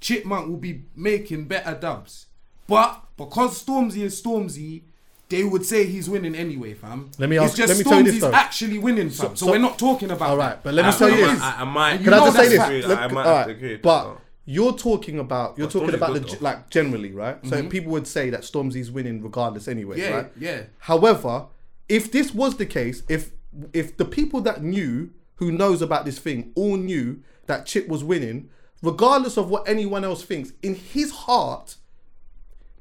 [0.00, 2.26] Chipmunk will be making better dubs,
[2.66, 4.82] but because Stormzy is Stormzy.
[5.28, 7.10] They would say he's winning anyway, fam.
[7.18, 8.32] Let me it's ask- just let me tell you this, Stormzy's though.
[8.32, 9.34] actually winning, fam.
[9.34, 10.30] So, so- we're not talking about.
[10.30, 10.48] All that.
[10.50, 11.40] right, but let me I- tell you this.
[11.42, 11.96] I, I might.
[12.04, 12.58] Can I just say this?
[12.58, 12.86] fact.
[12.86, 15.88] Let- I might all have to right, agree but you're talking about you're But talking
[15.88, 16.36] Stormzy's about the though.
[16.40, 17.44] like generally, right?
[17.44, 17.68] So mm-hmm.
[17.68, 20.32] people would say that Stormzy's winning regardless anyway, Yeah, right?
[20.38, 20.62] yeah.
[20.78, 21.46] However,
[21.88, 23.32] if this was the case, if
[23.72, 28.02] if the people that knew who knows about this thing all knew that Chip was
[28.04, 28.50] winning,
[28.82, 31.76] regardless of what anyone else thinks, in his heart,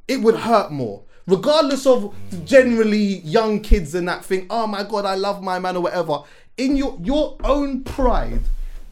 [0.08, 1.04] it would hurt more.
[1.28, 2.14] Regardless of
[2.46, 6.20] generally young kids and that thing, oh my god, I love my man or whatever.
[6.58, 8.42] In your your own pride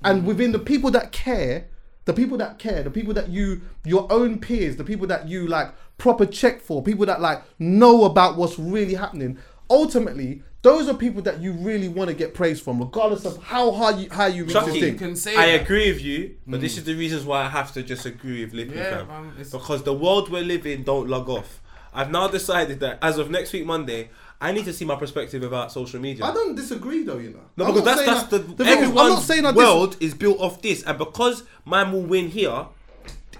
[0.04, 1.68] and within the people that care,
[2.06, 5.48] the people that care, the people that you your own peers, the people that you
[5.48, 9.38] like proper check for, people that like know about what's really happening.
[9.70, 13.70] Ultimately, those are people that you really want to get praise from, regardless of how
[13.72, 15.62] hard you how you reach Chuckie, this can say I that.
[15.62, 16.78] agree with you, but this mm.
[16.80, 19.08] is the reasons why I have to just agree with Lippy, Yeah, fam.
[19.08, 21.62] man, Because the world we're living don't log off.
[21.94, 24.10] I've now decided that as of next week Monday,
[24.42, 26.26] I need to see my perspective about social media.
[26.26, 27.40] I don't disagree though, you know.
[27.58, 29.46] No, I'm because not that's saying that's I- the, thing is, I'm everyone's not saying
[29.46, 32.68] I dis- world is built off this, and because man will win here,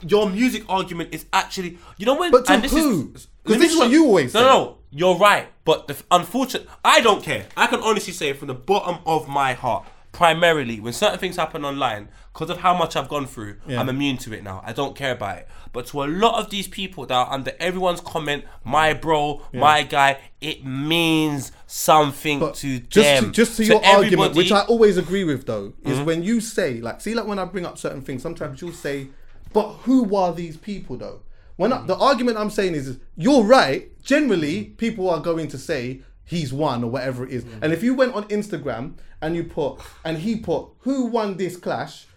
[0.06, 2.32] your music argument is actually you know when.
[2.32, 3.12] But to and this who?
[3.16, 4.46] Is, 'Cause let me this is what you always No, say.
[4.46, 5.48] no, no, you're right.
[5.66, 7.46] But the unfortunate, I don't care.
[7.58, 11.66] I can honestly say from the bottom of my heart, primarily when certain things happen
[11.66, 13.80] online, because of how much I've gone through, Yeah.
[13.80, 14.62] I'm immune to it now.
[14.66, 15.48] I don't care about it.
[15.72, 19.82] But to a lot of these people that are under everyone's comment, my bro, my
[19.84, 23.26] guy, it means something But to just them.
[23.26, 26.06] to, just to So your argument, everybody- which I always agree with, though, is Mm-hmm.
[26.06, 29.08] when you say like, see, like when I bring up certain things, sometimes you'll say,
[29.52, 31.22] "But who are these people, though?"
[31.56, 31.74] When.
[31.74, 33.90] I, the argument I'm saying is, is, you're right.
[34.04, 37.44] Generally, people are going to say he's won or whatever it is.
[37.44, 37.64] Mm-hmm.
[37.64, 41.58] And if you went on Instagram and you put and he put who won this
[41.58, 42.08] clash,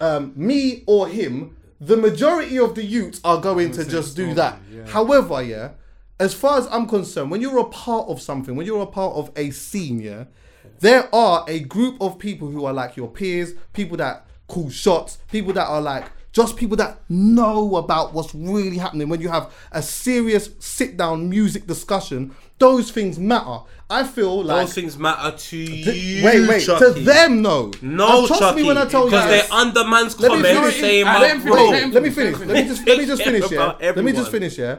[0.00, 4.58] um, me or him, the majority of the youths are going to just do that.
[4.88, 5.70] However, yeah,
[6.20, 9.16] as far as I'm concerned, when you're a part of something, when you're a part
[9.16, 10.24] of a scene, yeah,
[10.78, 15.18] there are a group of people who are like your peers, people that call shots,
[15.30, 19.08] people that are like just people that know about what's really happening.
[19.08, 23.58] When you have a serious sit down music discussion, those things matter.
[23.90, 26.24] I feel like those things matter to Th- you.
[26.24, 26.62] wait, wait.
[26.64, 26.84] Chuckie.
[26.94, 27.70] To them, no.
[27.82, 28.62] No, And trust Chuckie.
[28.62, 30.80] me when I tell you because they're under man's Let me comments finish.
[30.80, 31.52] saying, my let him bro.
[31.54, 32.48] finish, Bro, let him let me finish, finish.
[32.48, 33.50] let Let me just let me just finish.
[33.50, 33.74] Yeah.
[33.80, 34.58] Let me just finish.
[34.58, 34.76] Yeah.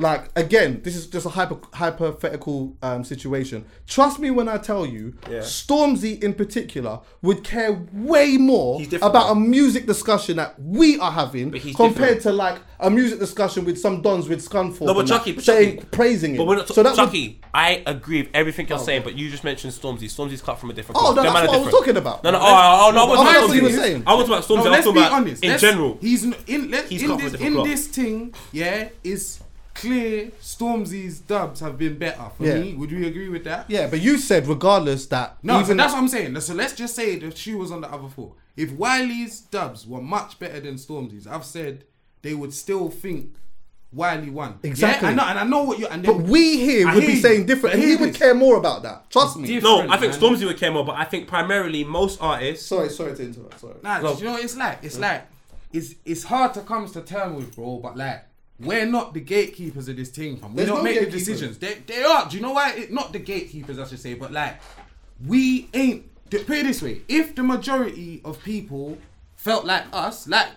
[0.00, 3.64] Like again, this is just a hyper hypothetical um, situation.
[3.86, 5.38] Trust me when I tell you, Yeah.
[5.40, 11.50] Stormzy in particular would care way more about a music discussion that we are having
[11.52, 12.22] compared different.
[12.22, 14.86] to like a music discussion with some dons with Scunthorpe.
[14.86, 16.38] No, but Chuckie, but saying Chuckie- praising it.
[16.38, 19.28] But we're not so that would- Chuckie, I agree with everything you're saying, but you
[19.30, 20.04] just mentioned Stormzy.
[20.04, 22.24] Stormzy's cut from a different Oh, no, that's what I was talking about.
[22.24, 24.02] No, no, oh, oh, oh, no, I Oh, wasn't talking what you were about saying.
[24.02, 24.06] Stormzy.
[24.06, 24.48] I was talking about Stormzy.
[24.48, 25.42] No, I was let's talking be about honest.
[25.44, 25.98] in Let's- general.
[26.00, 27.66] He's in in this different in cloth.
[27.66, 28.34] this thing.
[28.52, 29.40] Yeah, it's
[29.80, 32.60] clear Stormzy's dubs have been better for Yeah.
[32.60, 32.74] me.
[32.74, 33.64] Would we agree with that?
[33.68, 36.38] Yeah, but you said regardless that No, so even that's what I'm saying.
[36.40, 38.30] So let's just say the shoe was on the other foot.
[38.56, 41.84] If Wiley's dubs were much better than Stormzy's, I've said
[42.22, 43.34] they would still think
[43.92, 44.58] Wiley won.
[44.62, 45.08] Exactly.
[45.08, 45.86] Yeah, I know, and I know what you.
[45.88, 47.22] And But we here I would hear be you.
[47.22, 49.10] saying different, and he would care more about that.
[49.10, 49.58] Trust me.
[49.60, 50.20] No, I think man.
[50.20, 52.66] Stormzy would care more, but I think primarily most artists.
[52.66, 53.58] Sorry, sorry to interrupt.
[53.60, 53.74] Sorry.
[53.82, 54.16] Nah, No.
[54.16, 54.78] you know what it's like?
[54.82, 55.26] It's like
[55.72, 57.78] it's it's hard to come to terms with, bro.
[57.82, 58.24] But like,
[58.60, 60.50] we're not the gatekeepers of this thing, fam.
[60.50, 61.26] We There's don't no make the gatekeepers.
[61.26, 61.58] decisions.
[61.58, 62.28] They they are.
[62.28, 62.72] Do you know why?
[62.72, 64.60] It, not the gatekeepers, I should say, but like,
[65.26, 66.06] we ain't.
[66.30, 68.98] Put it this way: if the majority of people
[69.36, 70.48] felt like us, like.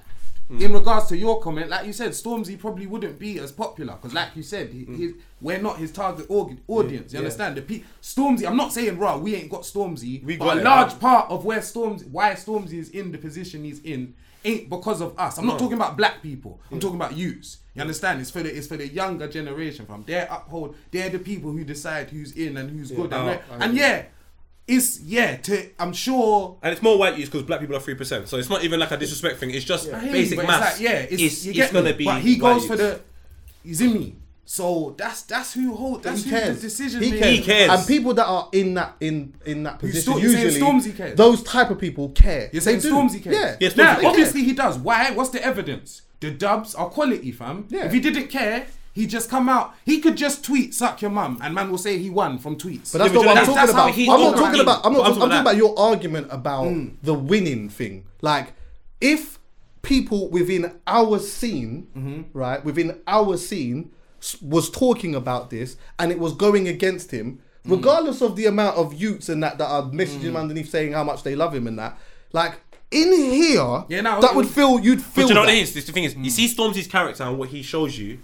[0.50, 0.74] In hmm.
[0.74, 4.36] regards to your comment, like you said, Stormzy probably wouldn't be as popular because, like
[4.36, 4.96] you said, he, hmm.
[4.96, 7.14] he, we're not his target org- audience.
[7.14, 7.56] You understand?
[7.56, 8.46] The pe- Stormzy.
[8.46, 9.18] I'm not saying raw.
[9.18, 10.64] We ain't got Stormzy, We but got a it.
[10.66, 15.00] large part of where Stormzy, why Stormzy is in the position he's in, ain't because
[15.00, 15.38] of us.
[15.38, 16.60] I'm not talking about black people.
[16.70, 16.80] I'm hmm.
[16.80, 17.60] talking about youths.
[17.76, 18.22] You understand?
[18.22, 19.86] It's for the it's for the younger generation.
[19.86, 23.12] From they uphold, they're the people who decide who's in and who's good.
[23.12, 24.06] And, and yeah,
[24.68, 25.38] it's yeah.
[25.38, 26.58] To I'm sure.
[26.62, 28.28] And it's more white youth because black people are three percent.
[28.28, 29.50] So it's not even like a disrespect thing.
[29.52, 30.72] It's just I hear you, basic but maths.
[30.74, 31.94] It's like, yeah, it's, it's, you it's gonna me.
[31.94, 32.06] be.
[32.06, 32.84] But he white goes for youths.
[32.84, 33.02] the.
[33.64, 34.16] He's in me.
[34.46, 36.04] So that's that's who hold.
[36.04, 36.56] That's he who cares.
[36.58, 37.38] the decision He cares.
[37.38, 37.70] He cares.
[37.72, 41.18] And people that are in that in in that position you're usually Stormzy cares?
[41.18, 42.50] those type of people care.
[42.52, 42.94] You're They saying do.
[42.94, 43.36] Stormzy cares?
[43.36, 43.56] Yeah.
[43.60, 44.06] yeah Stormzy cares.
[44.06, 44.78] obviously he does.
[44.78, 45.12] Why?
[45.12, 46.02] What's the evidence?
[46.24, 47.66] The dubs are quality, fam.
[47.68, 47.84] Yeah.
[47.84, 49.76] If he didn't care, he just come out.
[49.86, 52.94] He could just tweet "suck your mum" and man will say he won from tweets.
[52.94, 53.88] But that's Yeah, not but what I'm that's- talking that's about.
[53.88, 54.86] how he- I'm not talking about.
[54.86, 55.00] I'm not.
[55.00, 56.88] I'm I'm talking talking about about your argument about hmm.
[57.04, 58.06] the winning thing.
[58.22, 58.54] Like,
[59.02, 59.38] if
[59.82, 62.22] people within our scene, mm-hmm.
[62.32, 63.92] right, within our scene,
[64.42, 67.72] was talking about this and it was going against him, hmm.
[67.72, 70.28] regardless of the amount of youths and that that are messaging hmm.
[70.28, 71.98] him underneath saying how much they love him and that,
[72.32, 72.62] like
[72.94, 75.48] in here, Yeah, no, that would feel you'd feel But you know that.
[75.48, 75.74] what it is?
[75.74, 78.20] This, the thing is, you see Stormzy's character and what he shows you.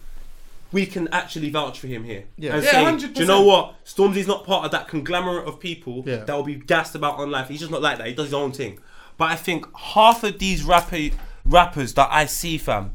[0.72, 2.26] We can actually vouch for him here.
[2.38, 2.54] Yeah.
[2.56, 3.14] And Yeah, say, 100%.
[3.16, 3.84] do you know what?
[3.86, 6.18] Stormzy's not part of that conglomerate of people Yeah.
[6.18, 7.48] that will be gassed about on life.
[7.50, 8.06] He's just not like that.
[8.08, 8.78] He does his own thing.
[9.18, 11.10] But I think half of these rapper
[11.44, 12.92] rappers that I see, fam,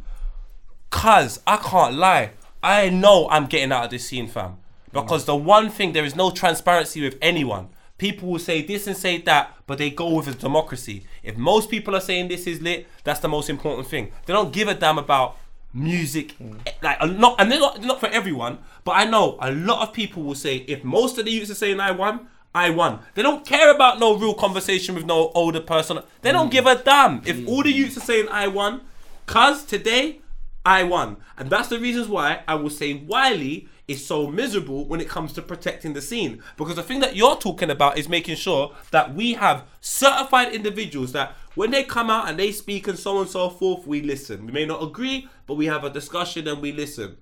[0.90, 2.30] cuz I can't lie.
[2.62, 4.56] I know I'm getting out of this scene, fam.
[4.92, 7.68] Because the one thing, there is no transparency with anyone.
[7.96, 11.04] People will say this and say that, but they go with a democracy.
[11.22, 14.10] If most people are saying this is lit, that's the most important thing.
[14.26, 15.36] They don't give a damn about
[15.72, 16.58] music, mm.
[16.66, 18.58] eh, like a lot, and they're not, not for everyone.
[18.84, 21.54] But I know a lot of people will say if most of the youths are
[21.54, 23.00] saying I won, I won.
[23.14, 26.00] They don't care about no real conversation with no older person.
[26.22, 26.52] They don't mm.
[26.52, 27.48] give a damn if mm.
[27.48, 28.82] all the youths are saying I won.
[29.26, 30.20] Cause today
[30.64, 31.16] I won.
[31.36, 35.32] And that's the reasons why I will say Wiley is so miserable when it comes
[35.34, 36.42] to protecting the scene.
[36.56, 41.12] Because the thing that you're talking about is making sure that we have certified individuals
[41.12, 44.00] that when they come out and they speak and so on and so forth, we
[44.00, 44.46] listen.
[44.46, 47.18] We may not agree, but we have a discussion and we listen.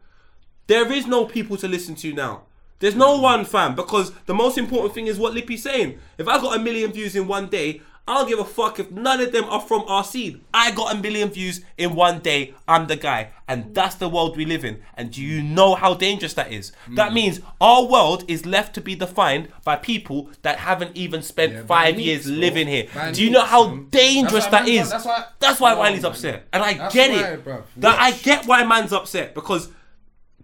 [0.68, 2.42] There is no people to listen to now.
[2.78, 5.98] There's no one fan because the most important thing is what Lippy's saying.
[6.18, 8.90] If I got a million views in one day, I don't give a fuck if
[8.90, 10.40] none of them are from our scene.
[10.52, 12.52] I got a million views in one day.
[12.66, 13.30] I'm the guy.
[13.46, 14.82] And that's the world we live in.
[14.94, 16.72] And do you know how dangerous that is?
[16.96, 17.14] That mm.
[17.14, 21.62] means our world is left to be defined by people that haven't even spent Yeah,
[21.62, 22.34] five years bro.
[22.34, 22.88] living here.
[23.12, 24.90] Do you know how dangerous that is?
[24.90, 26.10] that's why- That's why No, Wiley's man.
[26.10, 26.48] upset.
[26.52, 27.64] And I That's get why, it.
[27.76, 29.68] That I get why man's upset because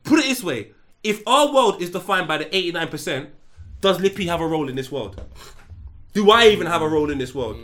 [0.04, 0.72] put it this way:
[1.02, 3.30] if our world is defined by the eighty-nine percent,
[3.80, 5.20] does Lippy have a role in this world?
[6.12, 7.56] Do I even have a role in this world?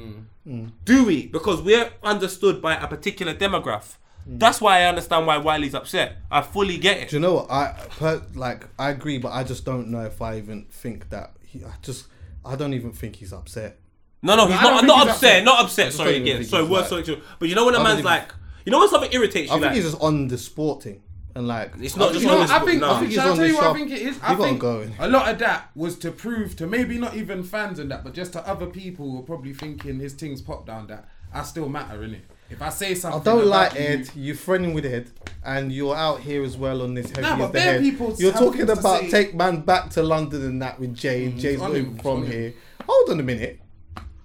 [0.47, 0.71] Mm.
[0.85, 1.27] Do we?
[1.27, 3.97] Because we're understood by a particular demographic.
[4.29, 4.39] Mm.
[4.39, 6.17] That's why I understand why Wiley's upset.
[6.31, 7.09] I fully get it.
[7.11, 8.69] Do you know what I per, like?
[8.79, 11.65] I agree, but I just don't know if I even think that he.
[11.65, 12.07] I just
[12.45, 13.79] I don't even think he's upset.
[14.23, 14.71] No, no, he's I not.
[14.81, 15.31] don't not he's upset.
[15.31, 15.45] upset.
[15.45, 15.93] Not upset.
[15.93, 16.39] Sorry again.
[16.39, 17.21] think Sorry, he's like- selection.
[17.39, 18.33] But you know when a man's even- like,
[18.65, 19.57] you know when something irritates you.
[19.57, 21.03] I think like, he's just on the sporting
[21.35, 22.81] and like It's not I just You think- know, I this think.
[22.81, 22.99] book, I nah.
[22.99, 23.11] think.
[23.11, 24.19] He's Shall I tell you what I think it is?
[24.23, 24.95] I got think going.
[24.99, 28.15] a lot of that was to prove to maybe not even fans and that, but
[28.15, 31.69] just to other people who are probably thinking his things pop down that I still
[31.69, 32.25] matter in it.
[32.51, 34.11] If I say something, I don't like you- Ed.
[34.15, 35.11] You're friending with Ed,
[35.45, 37.81] and you're out here as well on this heavy Nah, but as the head.
[37.81, 39.11] people You're talking about say.
[39.11, 41.27] take man back to London and that with Jay.
[41.33, 42.55] Mm, Jay's on not even from here.
[42.87, 43.61] Hold on a minute.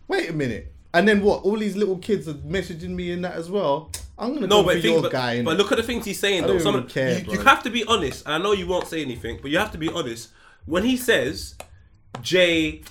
[0.07, 0.71] Wait a minute.
[0.93, 1.43] And then what?
[1.43, 3.89] All these little kids are messaging me in that as well.
[4.19, 5.41] I'm gonna No, go but for think, your but, guy.
[5.43, 6.53] but look at the things he's saying I though.
[6.59, 9.01] don't Some care, you, you have to be honest, and I know you won't say
[9.01, 10.29] anything, but you have to be honest.
[10.65, 11.55] When he says
[12.21, 12.81] Jay,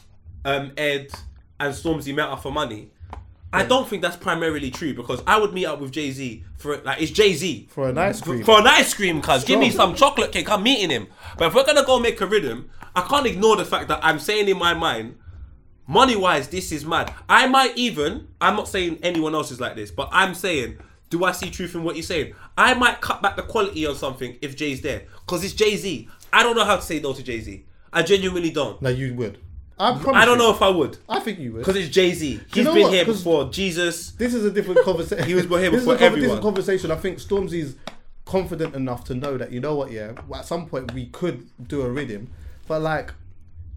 [0.44, 1.08] um, Ed,
[1.60, 2.90] and Stormzy met up for money,
[3.52, 6.76] I don't think that's primarily true because I would meet up with Jay Z for
[6.78, 8.44] like it's Jay Z for an ice cream.
[8.44, 10.50] for an ice cream, cuz give me some chocolate cake.
[10.50, 11.06] I'm meeting him.
[11.38, 14.18] But if we're gonna go make a rhythm, I can't ignore the fact that I'm
[14.18, 15.16] saying in my mind,
[15.86, 17.12] money wise, this is mad.
[17.28, 20.78] I might even, I'm not saying anyone else is like this, but I'm saying,
[21.10, 22.34] do I see truth in what you're saying?
[22.56, 26.08] I might cut back the quality on something if Jay's there, cause it's Jay Z.
[26.32, 27.64] I don't know how to say no to Jay Z.
[27.92, 28.80] I genuinely don't.
[28.82, 29.38] no, you would.
[29.80, 30.22] I promise.
[30.22, 30.44] I don't you.
[30.44, 31.64] know if I would, I think you would.
[31.64, 32.40] cause it's Jay Z.
[32.48, 32.92] He's you know been what?
[32.92, 33.48] here before.
[33.50, 34.10] Jesus.
[34.12, 35.24] This is a different conversation.
[35.24, 35.70] He was here before.
[35.70, 36.20] this is before a everyone.
[36.20, 36.90] different conversation.
[36.90, 37.76] I think Stormzy's
[38.24, 41.82] confident enough to know that you know what, yeah, at some point we could do
[41.82, 42.30] a rhythm,
[42.66, 43.14] but like,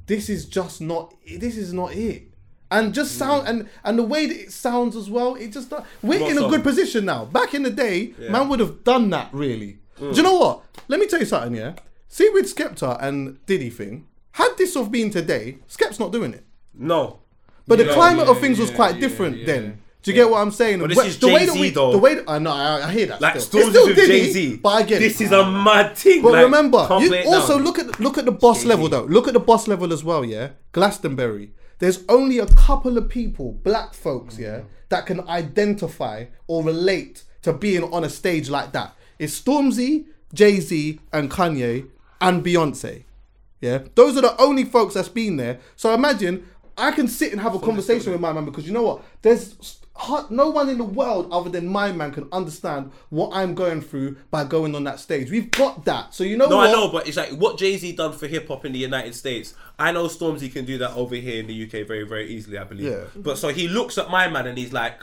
[0.08, 1.14] this is just not.
[1.26, 2.31] This is not it.
[2.72, 3.19] And just mm.
[3.19, 5.72] sound and and the way that it sounds as well, it just
[6.02, 7.26] we're in a good position now.
[7.26, 8.31] Back in the day, Yeah.
[8.31, 9.80] man would have done that really.
[9.99, 10.15] Do mm.
[10.18, 10.64] you know what?
[10.88, 11.53] Let me tell you something.
[11.56, 11.73] Yeah,
[12.07, 14.07] see with Skepta and Diddy thing.
[14.31, 16.45] Had this have been today, Skep's not doing it.
[16.73, 17.19] No.
[17.68, 19.45] But the Yeah, climate yeah, of things was yeah, quite yeah, different yeah.
[19.45, 19.81] then.
[20.03, 20.80] Do you get what I'm saying?
[20.80, 21.91] But The this way- is the way that Jay-Z we, though.
[21.91, 23.22] The way that, I know, I, I hear that.
[23.22, 23.60] Like still.
[23.60, 24.57] It's Stormzy still with Diddy, Jay Z.
[24.64, 26.23] but I get This is a mad thing.
[26.23, 27.65] But like, remember, can't you it also down.
[27.65, 29.03] look at look at the boss level though.
[29.03, 30.26] Look at the boss level as well.
[30.26, 31.52] Yeah, Glastonbury.
[31.82, 37.53] There's only a couple of people, black folks, yeah, that can identify or relate to
[37.53, 38.95] being on a stage like that.
[39.18, 41.90] It's Stormzy, Jay Z, and Kanye,
[42.22, 43.06] and Beyonce.
[43.62, 45.60] Yeah, those are the only folks that's been there.
[45.76, 46.48] So imagine
[46.78, 49.03] I can sit and have a conversation with my man because you know what?
[49.24, 53.53] There's hard, no one in the world other than my man can understand what I'm
[53.53, 55.30] going through by going on that stage.
[55.30, 56.14] We've got that.
[56.14, 56.69] So you know No, what?
[56.69, 59.15] I know, but it's like what Jay Z done for hip hop in the United
[59.15, 59.53] States.
[59.78, 62.57] I know Stormzy can do that over here in the UK very, very easily.
[62.57, 62.91] I believe.
[62.91, 63.03] Yeah.
[63.15, 65.02] But so he looks at my man and he's like,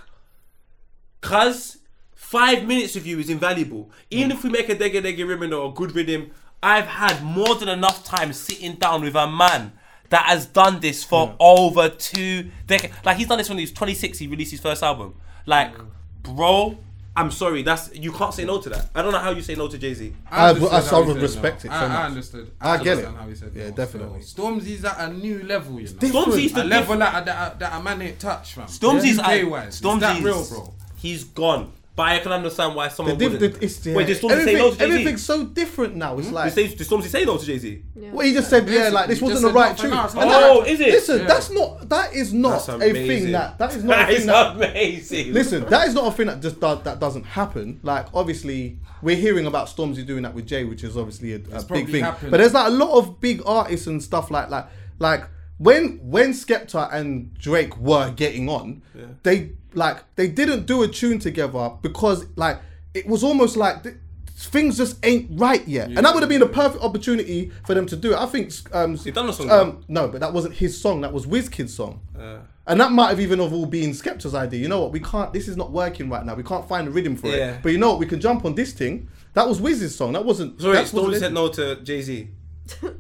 [1.21, 1.79] "Cuz
[2.15, 3.91] five minutes of you is invaluable.
[4.11, 6.31] Even if we make a degga degga rhythm or a good rhythm,
[6.63, 9.73] I've had more than enough time sitting down with a man."
[10.11, 12.95] That has done this for over two decades.
[13.05, 14.19] Like he's done this when he was 26.
[14.19, 15.15] He released his first album.
[15.45, 15.75] Like,
[16.23, 16.79] bro,
[17.15, 17.63] I'm sorry.
[17.63, 18.89] That's you can't say no to that.
[18.95, 20.15] I don't know how you say no to Jay Z.
[20.31, 21.71] I- understood I sort of said respect no.
[21.71, 21.97] it so I, much.
[21.99, 22.51] I understood.
[22.61, 23.19] I get understand it.
[23.21, 23.75] How he said Yeah, no.
[23.77, 24.23] definitely.
[24.23, 25.93] So, Stormzy's at a new level, you know.
[25.95, 28.67] Stormzy's the a level that, that, that a man ain't touched, fam.
[28.67, 29.81] Stormzy's UK I- wise.
[29.81, 30.75] Stormzy's Stormzy's that real, bro.
[30.97, 31.73] He's gone.
[31.99, 33.55] But I can understand why The someone diff- wouldn't.
[33.55, 33.95] the- it's, yeah.
[33.97, 34.91] Wait, did Stormzy say everything, no to Jay Z?
[34.93, 36.19] everything's so different now.
[36.19, 36.35] It's hmm?
[36.35, 37.83] like Did, did Stormzy say no to Jay Z?
[37.97, 38.11] Yeah.
[38.13, 39.91] well, he just said, yeah, like this wasn't the right not for tune.
[39.91, 40.89] now, it's And not Oh, that- is it?
[40.93, 41.27] Listen, Yeah.
[41.27, 44.27] that's not that is not a thing that that is not That a is thing
[44.29, 45.33] that amazing.
[45.33, 47.81] Listen, that is not a thing that just does, that doesn't happen.
[47.83, 51.65] Like obviously, we're hearing about Stormzy doing that with Jay, which is obviously a, a
[51.65, 52.05] big thing.
[52.05, 52.31] happened.
[52.31, 54.67] But there's like a lot of big artists and stuff like like
[55.01, 55.25] like
[55.59, 58.83] when when Skepta and Drake were getting on,
[59.25, 62.59] they like they didn't do a tune together because like
[62.95, 63.83] it was almost like.
[63.83, 63.97] th-
[64.41, 67.87] Things just ain't right yet, and that would have been a perfect opportunity for them
[67.87, 68.17] to do it.
[68.19, 68.53] I think.
[68.73, 71.01] Um, He done a song, Um, no, but that wasn't his song.
[71.01, 72.01] That was Wizkid's song.
[72.65, 74.61] And that might have even have all been Skepta's idea.
[74.61, 74.93] You know what?
[74.93, 75.33] We can't.
[75.33, 76.37] This is not working right now.
[76.37, 77.55] We can't find a rhythm for Yeah.
[77.55, 77.63] it.
[77.65, 77.99] But you know what?
[77.99, 79.09] We can jump on this thing.
[79.35, 80.13] That was Wiz's song.
[80.13, 80.61] That wasn't.
[80.61, 82.29] Sorry, Stormzy said no to Jay Z.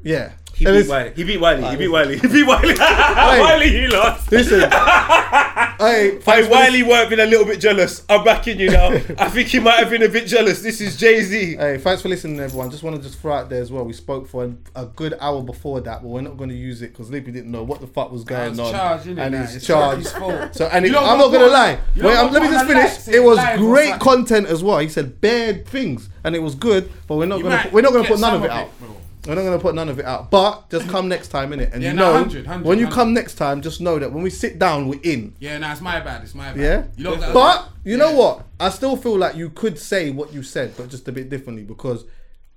[0.03, 0.32] Yeah.
[0.59, 1.12] He And beat Wiley.
[1.15, 1.70] He beat Wiley.
[1.70, 2.19] He beat Wiley.
[2.20, 2.74] He beat Wiley.
[2.78, 4.32] Wiley, you lost.
[4.32, 8.05] Listen, Hey, Hey, thanks for Wiley weren't been a little bit jealous.
[8.09, 8.89] I'm backing you now.
[9.19, 10.61] I think he might have been a bit jealous.
[10.61, 11.55] This is Jay Z.
[11.57, 12.73] Hey, thanks for listening, everyone.
[12.73, 13.85] Just want to just throw out there as well.
[13.85, 16.82] We spoke for a, a good hour before that, but we're not going to use
[16.82, 19.35] it because Lippy didn't know what the fuck was going It's on, charged, innit, and
[19.36, 20.07] he's it's charged.
[20.07, 20.57] Rocky's fault.
[20.57, 21.78] So, and it, I'm not gonna lie.
[21.95, 23.16] Wait, lot got let me just finish.
[23.16, 24.78] It was great content as well.
[24.78, 27.93] He said bad things, and it was good, but we're not gonna put, we're not
[27.93, 28.69] gonna put none of it out.
[29.27, 30.31] We're not gonna put none of it out.
[30.31, 31.73] But just come next time, innit?
[31.74, 32.95] And Yeah, you no, know, 100, 100, when you 100.
[32.95, 35.35] come next time, just know that when we sit down, we're in.
[35.39, 36.23] Yeah, nah, it's my bad.
[36.23, 36.57] It's my bad.
[36.61, 36.85] Yeah.
[36.97, 38.16] You got- But you know Yeah.
[38.16, 38.45] what?
[38.61, 41.65] I still feel like you could say what you said, but just a bit differently
[41.65, 42.05] because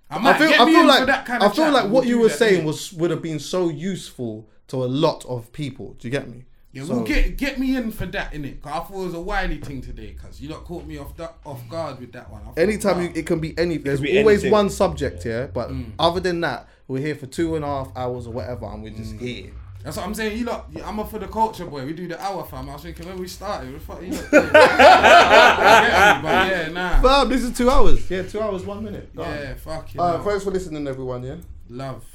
[0.10, 2.28] I might I feel, I feel like kind I feel like we'll what you were
[2.28, 2.66] that, saying innit?
[2.66, 5.96] was would have been so useful to a lot of people.
[6.00, 6.46] Do you get me?
[6.74, 8.62] Yeah, So- well, get get me in for that, innit?
[8.62, 11.16] Cause I thought it was a wily thing today, cause you lot caught me off
[11.18, 12.42] that, off guard with that one.
[12.56, 13.78] Anytime you, it can be any.
[13.78, 14.52] There's be always anything.
[14.52, 15.48] one subject, yeah.
[15.48, 15.92] But Mm.
[16.00, 18.92] other than that, we're here for two and a half hours or whatever, and we're
[18.92, 18.98] Mm.
[18.98, 19.52] just here.
[19.84, 20.38] That's what I'm saying.
[20.38, 21.84] You lot, I'm up for the culture, boy.
[21.86, 22.70] We do the hour, fam.
[22.70, 24.44] I was thinking when we started, what the fuck you lot doing?
[24.44, 27.02] Get me, but yeah, nah.
[27.02, 28.10] Fam, this is two hours.
[28.10, 29.14] Yeah, two hours, one minute.
[29.16, 29.30] Go on.
[29.34, 30.00] Yeah, fuck you.
[30.00, 31.24] Alright, thanks for listening, everyone.
[31.24, 31.36] Yeah.
[31.70, 32.06] Love.